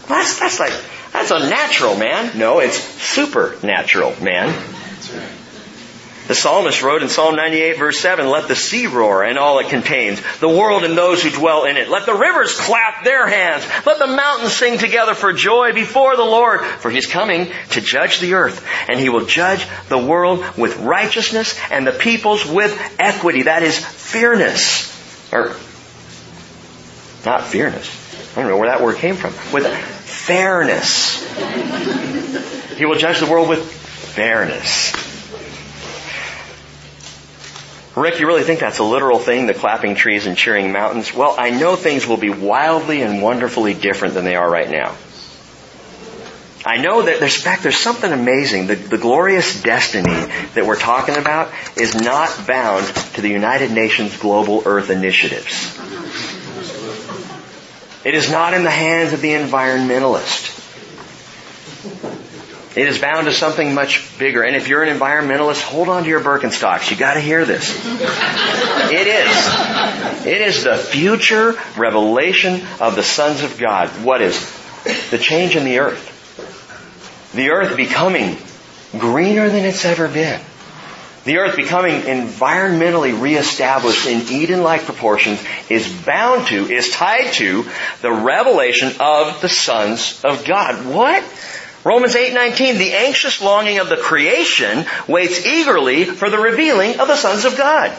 that's, 0.08 0.40
that's 0.40 0.58
like, 0.58 0.72
that's 1.12 1.30
unnatural, 1.30 1.96
man. 1.96 2.36
No, 2.36 2.58
it's 2.58 2.76
supernatural, 2.76 4.20
man. 4.20 4.52
The 6.28 6.36
psalmist 6.36 6.82
wrote 6.82 7.02
in 7.02 7.08
Psalm 7.08 7.34
98 7.34 7.78
verse 7.78 7.98
7, 7.98 8.28
let 8.28 8.46
the 8.46 8.54
sea 8.54 8.86
roar 8.86 9.24
and 9.24 9.38
all 9.38 9.58
it 9.58 9.68
contains, 9.68 10.22
the 10.38 10.48
world 10.48 10.84
and 10.84 10.96
those 10.96 11.22
who 11.22 11.30
dwell 11.30 11.64
in 11.64 11.76
it. 11.76 11.88
Let 11.88 12.06
the 12.06 12.14
rivers 12.14 12.54
clap 12.54 13.04
their 13.04 13.26
hands. 13.26 13.66
Let 13.84 13.98
the 13.98 14.06
mountains 14.06 14.52
sing 14.52 14.78
together 14.78 15.14
for 15.14 15.32
joy 15.32 15.72
before 15.72 16.16
the 16.16 16.22
Lord, 16.22 16.60
for 16.60 16.90
he's 16.90 17.06
coming 17.06 17.50
to 17.70 17.80
judge 17.80 18.20
the 18.20 18.34
earth. 18.34 18.64
And 18.88 19.00
he 19.00 19.08
will 19.08 19.26
judge 19.26 19.66
the 19.88 19.98
world 19.98 20.44
with 20.56 20.78
righteousness 20.78 21.58
and 21.72 21.84
the 21.86 21.92
peoples 21.92 22.46
with 22.46 22.80
equity. 23.00 23.42
That 23.42 23.64
is 23.64 23.78
fairness. 23.78 24.90
Or, 25.32 25.56
not 27.26 27.44
fairness. 27.44 27.98
I 28.32 28.40
don't 28.40 28.48
know 28.48 28.58
where 28.58 28.70
that 28.70 28.80
word 28.80 28.96
came 28.96 29.16
from. 29.16 29.34
With 29.52 29.66
fairness. 29.66 31.20
He 32.78 32.86
will 32.86 32.96
judge 32.96 33.18
the 33.18 33.26
world 33.30 33.48
with 33.48 33.70
fairness. 33.70 35.11
Rick, 37.94 38.20
you 38.20 38.26
really 38.26 38.42
think 38.42 38.60
that's 38.60 38.78
a 38.78 38.84
literal 38.84 39.18
thing, 39.18 39.46
the 39.46 39.54
clapping 39.54 39.94
trees 39.94 40.26
and 40.26 40.36
cheering 40.36 40.72
mountains? 40.72 41.12
Well, 41.12 41.34
I 41.38 41.50
know 41.50 41.76
things 41.76 42.06
will 42.06 42.16
be 42.16 42.30
wildly 42.30 43.02
and 43.02 43.22
wonderfully 43.22 43.74
different 43.74 44.14
than 44.14 44.24
they 44.24 44.34
are 44.34 44.50
right 44.50 44.70
now. 44.70 44.96
I 46.64 46.76
know 46.78 47.02
that 47.02 47.18
there's 47.18 47.36
in 47.36 47.42
fact 47.42 47.64
there's 47.64 47.78
something 47.78 48.10
amazing. 48.10 48.68
The, 48.68 48.76
the 48.76 48.98
glorious 48.98 49.62
destiny 49.62 50.14
that 50.54 50.64
we're 50.64 50.78
talking 50.78 51.16
about 51.16 51.50
is 51.76 51.94
not 51.94 52.46
bound 52.46 52.86
to 53.14 53.20
the 53.20 53.28
United 53.28 53.72
Nations 53.72 54.16
Global 54.16 54.62
Earth 54.64 54.88
Initiatives. 54.88 55.76
It 58.04 58.14
is 58.14 58.30
not 58.30 58.54
in 58.54 58.62
the 58.62 58.70
hands 58.70 59.12
of 59.12 59.20
the 59.20 59.32
environmentalist. 59.32 60.61
It 62.74 62.88
is 62.88 62.98
bound 62.98 63.26
to 63.26 63.32
something 63.32 63.74
much 63.74 64.18
bigger. 64.18 64.42
And 64.42 64.56
if 64.56 64.68
you're 64.68 64.82
an 64.82 64.96
environmentalist, 64.96 65.62
hold 65.62 65.88
on 65.88 66.04
to 66.04 66.08
your 66.08 66.20
Birkenstocks. 66.20 66.90
You 66.90 66.96
gotta 66.96 67.20
hear 67.20 67.44
this. 67.44 67.70
It 68.90 69.06
is. 69.06 70.26
It 70.26 70.40
is 70.40 70.64
the 70.64 70.76
future 70.76 71.54
revelation 71.76 72.62
of 72.80 72.96
the 72.96 73.02
sons 73.02 73.42
of 73.42 73.58
God. 73.58 73.88
What 74.04 74.22
is? 74.22 74.38
The 75.10 75.18
change 75.18 75.54
in 75.54 75.64
the 75.64 75.80
earth. 75.80 77.32
The 77.34 77.50
earth 77.50 77.76
becoming 77.76 78.36
greener 78.98 79.48
than 79.50 79.64
it's 79.64 79.84
ever 79.84 80.08
been. 80.08 80.40
The 81.24 81.38
earth 81.38 81.54
becoming 81.54 82.00
environmentally 82.02 83.20
reestablished 83.20 84.06
in 84.06 84.22
Eden-like 84.28 84.82
proportions 84.86 85.42
is 85.68 85.88
bound 86.04 86.48
to, 86.48 86.66
is 86.68 86.90
tied 86.90 87.32
to 87.34 87.64
the 88.00 88.10
revelation 88.10 88.92
of 88.98 89.40
the 89.40 89.48
sons 89.48 90.20
of 90.24 90.44
God. 90.44 90.84
What? 90.84 91.22
Romans 91.84 92.14
8:19 92.14 92.78
the 92.78 92.94
anxious 92.94 93.40
longing 93.40 93.78
of 93.78 93.88
the 93.88 93.96
creation 93.96 94.86
waits 95.08 95.44
eagerly 95.44 96.04
for 96.04 96.30
the 96.30 96.38
revealing 96.38 97.00
of 97.00 97.08
the 97.08 97.16
sons 97.16 97.44
of 97.44 97.56
God. 97.56 97.92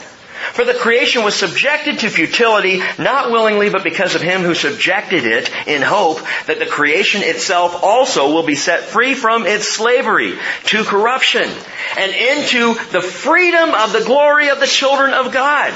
For 0.53 0.65
the 0.65 0.73
creation 0.73 1.23
was 1.23 1.35
subjected 1.35 1.99
to 1.99 2.09
futility, 2.09 2.81
not 2.97 3.31
willingly, 3.31 3.69
but 3.69 3.83
because 3.83 4.13
of 4.13 4.21
him 4.21 4.41
who 4.41 4.53
subjected 4.53 5.25
it 5.25 5.49
in 5.67 5.81
hope 5.81 6.19
that 6.47 6.59
the 6.59 6.65
creation 6.65 7.23
itself 7.23 7.81
also 7.81 8.31
will 8.31 8.43
be 8.43 8.55
set 8.55 8.81
free 8.81 9.15
from 9.15 9.45
its 9.47 9.67
slavery 9.67 10.37
to 10.65 10.83
corruption 10.83 11.49
and 11.97 12.11
into 12.11 12.75
the 12.91 13.01
freedom 13.01 13.73
of 13.73 13.93
the 13.93 14.03
glory 14.05 14.49
of 14.49 14.59
the 14.59 14.67
children 14.67 15.13
of 15.13 15.33
God. 15.33 15.73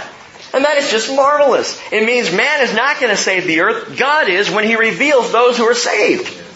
And 0.53 0.63
that 0.63 0.77
is 0.77 0.91
just 0.91 1.13
marvelous. 1.13 1.79
It 1.91 2.05
means 2.05 2.31
man 2.31 2.61
is 2.61 2.73
not 2.73 2.99
going 2.99 3.15
to 3.15 3.21
save 3.21 3.45
the 3.45 3.61
earth. 3.61 3.97
God 3.97 4.29
is 4.29 4.49
when 4.49 4.65
he 4.65 4.75
reveals 4.75 5.31
those 5.31 5.57
who 5.57 5.65
are 5.65 5.73
saved. 5.73 6.46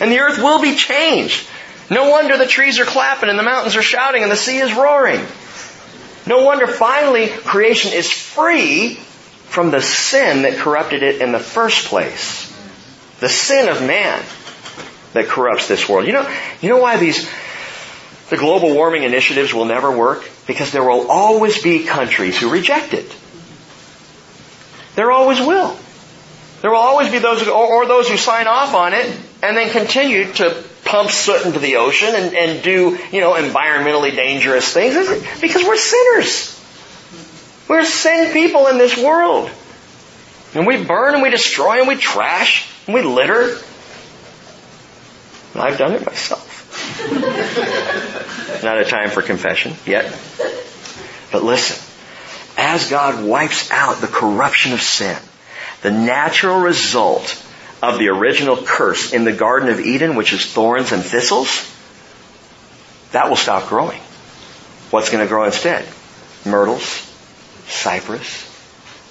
And 0.00 0.10
the 0.10 0.20
earth 0.20 0.38
will 0.38 0.60
be 0.60 0.74
changed. 0.74 1.46
No 1.90 2.10
wonder 2.10 2.36
the 2.36 2.46
trees 2.46 2.80
are 2.80 2.84
clapping 2.84 3.28
and 3.28 3.38
the 3.38 3.42
mountains 3.42 3.76
are 3.76 3.82
shouting 3.82 4.22
and 4.22 4.32
the 4.32 4.36
sea 4.36 4.58
is 4.58 4.72
roaring. 4.74 5.20
No 6.26 6.44
wonder 6.44 6.66
finally 6.66 7.28
creation 7.28 7.92
is 7.92 8.10
free 8.10 8.94
from 8.94 9.70
the 9.70 9.82
sin 9.82 10.42
that 10.42 10.56
corrupted 10.56 11.02
it 11.02 11.20
in 11.20 11.32
the 11.32 11.38
first 11.38 11.86
place. 11.86 12.50
The 13.20 13.28
sin 13.28 13.68
of 13.68 13.80
man 13.82 14.22
that 15.12 15.28
corrupts 15.28 15.68
this 15.68 15.88
world. 15.88 16.06
You 16.06 16.14
know, 16.14 16.34
you 16.60 16.70
know 16.70 16.78
why 16.78 16.96
these, 16.96 17.30
the 18.30 18.36
global 18.36 18.74
warming 18.74 19.02
initiatives 19.02 19.52
will 19.52 19.66
never 19.66 19.96
work? 19.96 20.28
Because 20.46 20.72
there 20.72 20.82
will 20.82 21.10
always 21.10 21.62
be 21.62 21.84
countries 21.84 22.38
who 22.38 22.50
reject 22.50 22.94
it. 22.94 23.14
There 24.96 25.10
always 25.12 25.40
will. 25.40 25.76
There 26.62 26.70
will 26.70 26.78
always 26.78 27.10
be 27.10 27.18
those, 27.18 27.46
or 27.46 27.86
those 27.86 28.08
who 28.08 28.16
sign 28.16 28.46
off 28.46 28.74
on 28.74 28.94
it 28.94 29.06
and 29.44 29.56
then 29.56 29.70
continue 29.70 30.32
to 30.32 30.64
pump 30.84 31.10
soot 31.10 31.44
into 31.44 31.58
the 31.58 31.76
ocean 31.76 32.14
and, 32.14 32.34
and 32.34 32.62
do, 32.62 32.98
you 33.12 33.20
know, 33.20 33.34
environmentally 33.34 34.14
dangerous 34.14 34.72
things 34.72 34.94
because 35.40 35.62
we're 35.64 35.76
sinners. 35.76 36.50
We're 37.68 37.84
sin 37.84 38.32
people 38.32 38.68
in 38.68 38.78
this 38.78 38.96
world. 38.96 39.50
And 40.54 40.66
we 40.66 40.82
burn 40.82 41.14
and 41.14 41.22
we 41.22 41.30
destroy 41.30 41.80
and 41.80 41.88
we 41.88 41.96
trash 41.96 42.70
and 42.86 42.94
we 42.94 43.02
litter. 43.02 43.58
And 45.52 45.62
I've 45.62 45.76
done 45.78 45.92
it 45.92 46.06
myself. 46.06 46.50
Not 48.64 48.78
a 48.78 48.84
time 48.84 49.10
for 49.10 49.20
confession 49.20 49.74
yet. 49.84 50.06
But 51.32 51.42
listen, 51.42 51.76
as 52.56 52.88
God 52.88 53.24
wipes 53.24 53.70
out 53.70 54.00
the 54.00 54.06
corruption 54.06 54.72
of 54.72 54.80
sin, 54.80 55.18
the 55.82 55.90
natural 55.90 56.60
result 56.60 57.43
of 57.92 57.98
the 57.98 58.08
original 58.08 58.56
curse 58.56 59.12
in 59.12 59.24
the 59.24 59.32
Garden 59.32 59.68
of 59.68 59.80
Eden, 59.80 60.16
which 60.16 60.32
is 60.32 60.46
thorns 60.46 60.92
and 60.92 61.02
thistles, 61.02 61.70
that 63.12 63.28
will 63.28 63.36
stop 63.36 63.68
growing. 63.68 64.00
What's 64.90 65.10
going 65.10 65.24
to 65.24 65.28
grow 65.28 65.44
instead? 65.44 65.86
Myrtles, 66.44 66.82
cypress, 67.66 68.50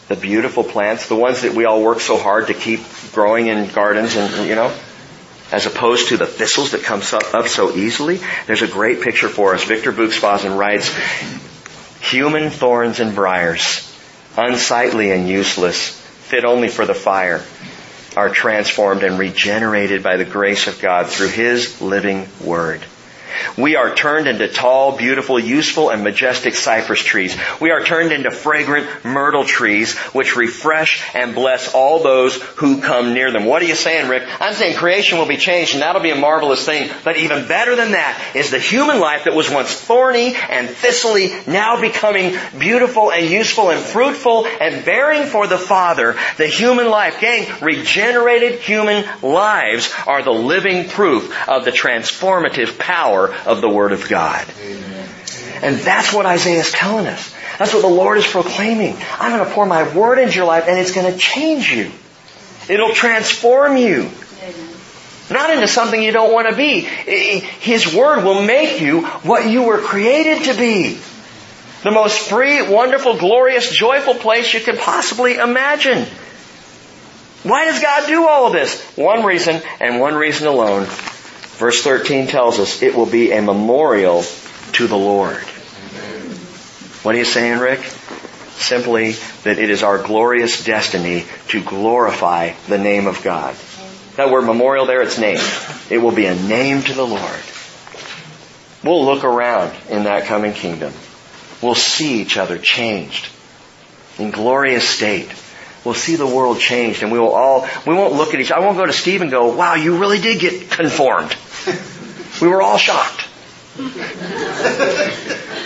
the 0.07 0.15
beautiful 0.15 0.63
plants, 0.63 1.07
the 1.07 1.15
ones 1.15 1.41
that 1.41 1.53
we 1.53 1.65
all 1.65 1.83
work 1.83 1.99
so 1.99 2.17
hard 2.17 2.47
to 2.47 2.53
keep 2.53 2.81
growing 3.13 3.47
in 3.47 3.69
gardens 3.69 4.15
and, 4.15 4.47
you 4.47 4.55
know, 4.55 4.75
as 5.51 5.65
opposed 5.65 6.09
to 6.09 6.17
the 6.17 6.25
thistles 6.25 6.71
that 6.71 6.83
come 6.83 7.01
up, 7.33 7.47
so 7.47 7.75
easily. 7.75 8.19
There's 8.47 8.61
a 8.61 8.67
great 8.67 9.01
picture 9.01 9.29
for 9.29 9.53
us. 9.53 9.63
Victor 9.63 9.91
Buksbazen 9.91 10.57
writes, 10.57 10.89
human 12.01 12.49
thorns 12.49 12.99
and 12.99 13.13
briars, 13.13 13.89
unsightly 14.35 15.11
and 15.11 15.29
useless, 15.29 15.89
fit 15.89 16.43
only 16.43 16.69
for 16.69 16.85
the 16.85 16.95
fire, 16.95 17.43
are 18.15 18.29
transformed 18.29 19.03
and 19.03 19.17
regenerated 19.17 20.03
by 20.03 20.17
the 20.17 20.25
grace 20.25 20.67
of 20.67 20.79
God 20.81 21.07
through 21.07 21.29
His 21.29 21.81
living 21.81 22.27
Word. 22.43 22.83
We 23.57 23.75
are 23.75 23.93
turned 23.93 24.27
into 24.27 24.47
tall, 24.47 24.97
beautiful, 24.97 25.39
useful, 25.39 25.89
and 25.89 26.03
majestic 26.03 26.55
cypress 26.55 27.01
trees. 27.01 27.37
We 27.59 27.71
are 27.71 27.83
turned 27.83 28.11
into 28.11 28.31
fragrant 28.31 29.05
myrtle 29.05 29.45
trees, 29.45 29.97
which 30.13 30.35
refresh 30.35 31.03
and 31.15 31.35
bless 31.35 31.73
all 31.73 32.03
those 32.03 32.41
who 32.41 32.81
come 32.81 33.13
near 33.13 33.31
them. 33.31 33.45
What 33.45 33.61
are 33.61 33.65
you 33.65 33.75
saying, 33.75 34.09
Rick? 34.09 34.23
I'm 34.39 34.53
saying 34.53 34.77
creation 34.77 35.17
will 35.17 35.27
be 35.27 35.37
changed, 35.37 35.73
and 35.73 35.81
that'll 35.81 36.01
be 36.01 36.11
a 36.11 36.15
marvelous 36.15 36.65
thing. 36.65 36.89
But 37.03 37.17
even 37.17 37.47
better 37.47 37.75
than 37.75 37.91
that 37.91 38.31
is 38.35 38.51
the 38.51 38.59
human 38.59 38.99
life 38.99 39.25
that 39.25 39.35
was 39.35 39.49
once 39.49 39.73
thorny 39.73 40.35
and 40.49 40.69
thistly, 40.69 41.31
now 41.47 41.79
becoming 41.79 42.37
beautiful 42.59 43.11
and 43.11 43.29
useful 43.29 43.69
and 43.69 43.79
fruitful 43.79 44.45
and 44.45 44.85
bearing 44.85 45.25
for 45.25 45.47
the 45.47 45.57
Father. 45.57 46.15
The 46.37 46.47
human 46.47 46.89
life, 46.89 47.19
gang, 47.19 47.47
regenerated 47.61 48.59
human 48.59 49.05
lives 49.21 49.93
are 50.07 50.23
the 50.23 50.31
living 50.31 50.89
proof 50.89 51.31
of 51.47 51.65
the 51.65 51.71
transformative 51.71 52.77
power 52.77 53.22
of 53.31 53.61
the 53.61 53.69
Word 53.69 53.91
of 53.91 54.09
God. 54.09 54.45
Amen. 54.61 55.09
And 55.61 55.75
that's 55.77 56.11
what 56.11 56.25
Isaiah 56.25 56.59
is 56.59 56.71
telling 56.71 57.07
us. 57.07 57.33
That's 57.57 57.73
what 57.73 57.81
the 57.81 57.87
Lord 57.87 58.17
is 58.17 58.27
proclaiming. 58.27 58.97
I'm 59.19 59.37
going 59.37 59.47
to 59.47 59.53
pour 59.53 59.65
my 59.65 59.95
Word 59.95 60.19
into 60.19 60.35
your 60.35 60.45
life 60.45 60.65
and 60.67 60.79
it's 60.79 60.91
going 60.91 61.11
to 61.11 61.17
change 61.17 61.71
you. 61.71 61.91
It'll 62.67 62.93
transform 62.93 63.77
you. 63.77 64.09
Not 65.31 65.51
into 65.51 65.67
something 65.67 66.01
you 66.01 66.11
don't 66.11 66.33
want 66.33 66.49
to 66.49 66.55
be. 66.55 66.81
His 66.81 67.93
Word 67.93 68.23
will 68.23 68.43
make 68.43 68.81
you 68.81 69.05
what 69.05 69.47
you 69.49 69.63
were 69.63 69.79
created 69.79 70.45
to 70.45 70.57
be. 70.57 70.99
The 71.83 71.91
most 71.91 72.29
free, 72.29 72.61
wonderful, 72.61 73.17
glorious, 73.17 73.69
joyful 73.69 74.15
place 74.15 74.53
you 74.53 74.61
can 74.61 74.77
possibly 74.77 75.35
imagine. 75.35 76.05
Why 77.43 77.65
does 77.65 77.81
God 77.81 78.07
do 78.07 78.27
all 78.27 78.47
of 78.47 78.53
this? 78.53 78.81
One 78.97 79.25
reason 79.25 79.61
and 79.81 79.99
one 79.99 80.15
reason 80.15 80.47
alone. 80.47 80.87
Verse 81.57 81.83
13 81.83 82.27
tells 82.27 82.59
us 82.59 82.81
it 82.81 82.95
will 82.95 83.05
be 83.05 83.31
a 83.31 83.41
memorial 83.41 84.23
to 84.73 84.87
the 84.87 84.97
Lord. 84.97 85.37
What 87.03 87.15
are 87.15 87.17
you 87.17 87.25
saying, 87.25 87.59
Rick? 87.59 87.79
Simply 88.55 89.11
that 89.43 89.59
it 89.59 89.69
is 89.69 89.83
our 89.83 90.01
glorious 90.01 90.63
destiny 90.63 91.25
to 91.49 91.61
glorify 91.61 92.53
the 92.67 92.77
name 92.77 93.07
of 93.07 93.21
God. 93.23 93.55
That 94.15 94.31
word 94.31 94.43
memorial 94.43 94.85
there, 94.85 95.01
it's 95.01 95.17
name. 95.17 95.39
It 95.89 95.97
will 95.97 96.11
be 96.11 96.25
a 96.25 96.35
name 96.35 96.81
to 96.83 96.93
the 96.93 97.05
Lord. 97.05 97.39
We'll 98.83 99.05
look 99.05 99.23
around 99.23 99.75
in 99.89 100.03
that 100.03 100.25
coming 100.25 100.53
kingdom. 100.53 100.93
We'll 101.61 101.75
see 101.75 102.21
each 102.21 102.37
other 102.37 102.57
changed 102.57 103.29
in 104.19 104.31
glorious 104.31 104.87
state. 104.87 105.33
We'll 105.83 105.93
see 105.93 106.15
the 106.15 106.27
world 106.27 106.59
changed 106.59 107.03
and 107.03 107.11
we 107.11 107.19
will 107.19 107.33
all, 107.33 107.67
we 107.85 107.93
won't 107.93 108.13
look 108.13 108.33
at 108.33 108.39
each, 108.39 108.51
I 108.51 108.59
won't 108.59 108.77
go 108.77 108.85
to 108.85 108.93
Steve 108.93 109.21
and 109.21 109.31
go, 109.31 109.53
wow, 109.55 109.75
you 109.75 109.97
really 109.97 110.19
did 110.19 110.39
get 110.39 110.71
conformed. 110.71 111.35
We 112.41 112.47
were 112.47 112.61
all 112.61 112.77
shocked. 112.77 113.27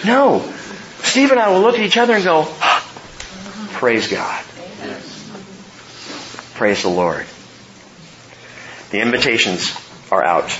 No. 0.06 0.54
Steve 1.02 1.32
and 1.32 1.40
I 1.40 1.50
will 1.50 1.62
look 1.62 1.76
at 1.76 1.82
each 1.82 1.98
other 1.98 2.14
and 2.14 2.24
go, 2.24 2.44
praise 3.74 4.08
God. 4.08 4.44
Praise 6.56 6.82
the 6.82 6.90
Lord. 6.90 7.26
The 8.92 9.02
invitations 9.02 9.76
are 10.12 10.24
out. 10.24 10.60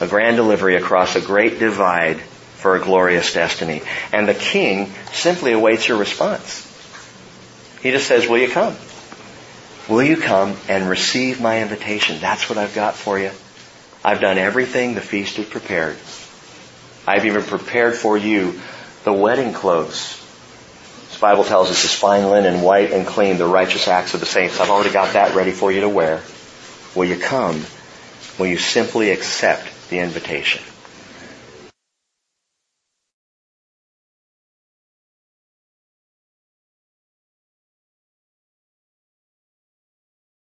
A 0.00 0.06
grand 0.06 0.36
delivery 0.36 0.76
across 0.76 1.16
a 1.16 1.20
great 1.20 1.58
divide 1.58 2.20
for 2.20 2.76
a 2.76 2.80
glorious 2.80 3.32
destiny. 3.32 3.82
And 4.12 4.28
the 4.28 4.34
king 4.34 4.92
simply 5.12 5.52
awaits 5.52 5.88
your 5.88 5.98
response. 5.98 6.70
He 7.82 7.90
just 7.90 8.06
says, 8.06 8.26
will 8.26 8.38
you 8.38 8.48
come? 8.48 8.76
Will 9.88 10.02
you 10.02 10.16
come 10.16 10.56
and 10.68 10.88
receive 10.88 11.40
my 11.40 11.60
invitation? 11.60 12.18
That's 12.20 12.48
what 12.48 12.56
I've 12.56 12.74
got 12.74 12.94
for 12.94 13.18
you. 13.18 13.30
I've 14.04 14.20
done 14.20 14.36
everything 14.36 14.94
the 14.94 15.00
feast 15.00 15.36
has 15.36 15.46
prepared. 15.46 15.96
I've 17.06 17.24
even 17.24 17.42
prepared 17.42 17.94
for 17.94 18.18
you 18.18 18.60
the 19.04 19.12
wedding 19.12 19.54
clothes. 19.54 20.20
This 21.08 21.18
Bible 21.18 21.44
tells 21.44 21.70
us 21.70 21.84
it's 21.84 21.94
fine 21.94 22.28
linen, 22.28 22.60
white 22.60 22.92
and 22.92 23.06
clean, 23.06 23.38
the 23.38 23.46
righteous 23.46 23.88
acts 23.88 24.14
of 24.14 24.20
the 24.20 24.26
saints. 24.26 24.60
I've 24.60 24.70
already 24.70 24.92
got 24.92 25.14
that 25.14 25.34
ready 25.34 25.52
for 25.52 25.72
you 25.72 25.80
to 25.82 25.88
wear. 25.88 26.20
Will 26.94 27.06
you 27.06 27.18
come? 27.18 27.64
Will 28.38 28.46
you 28.46 28.58
simply 28.58 29.10
accept 29.10 29.88
the 29.88 30.00
invitation? 30.00 30.62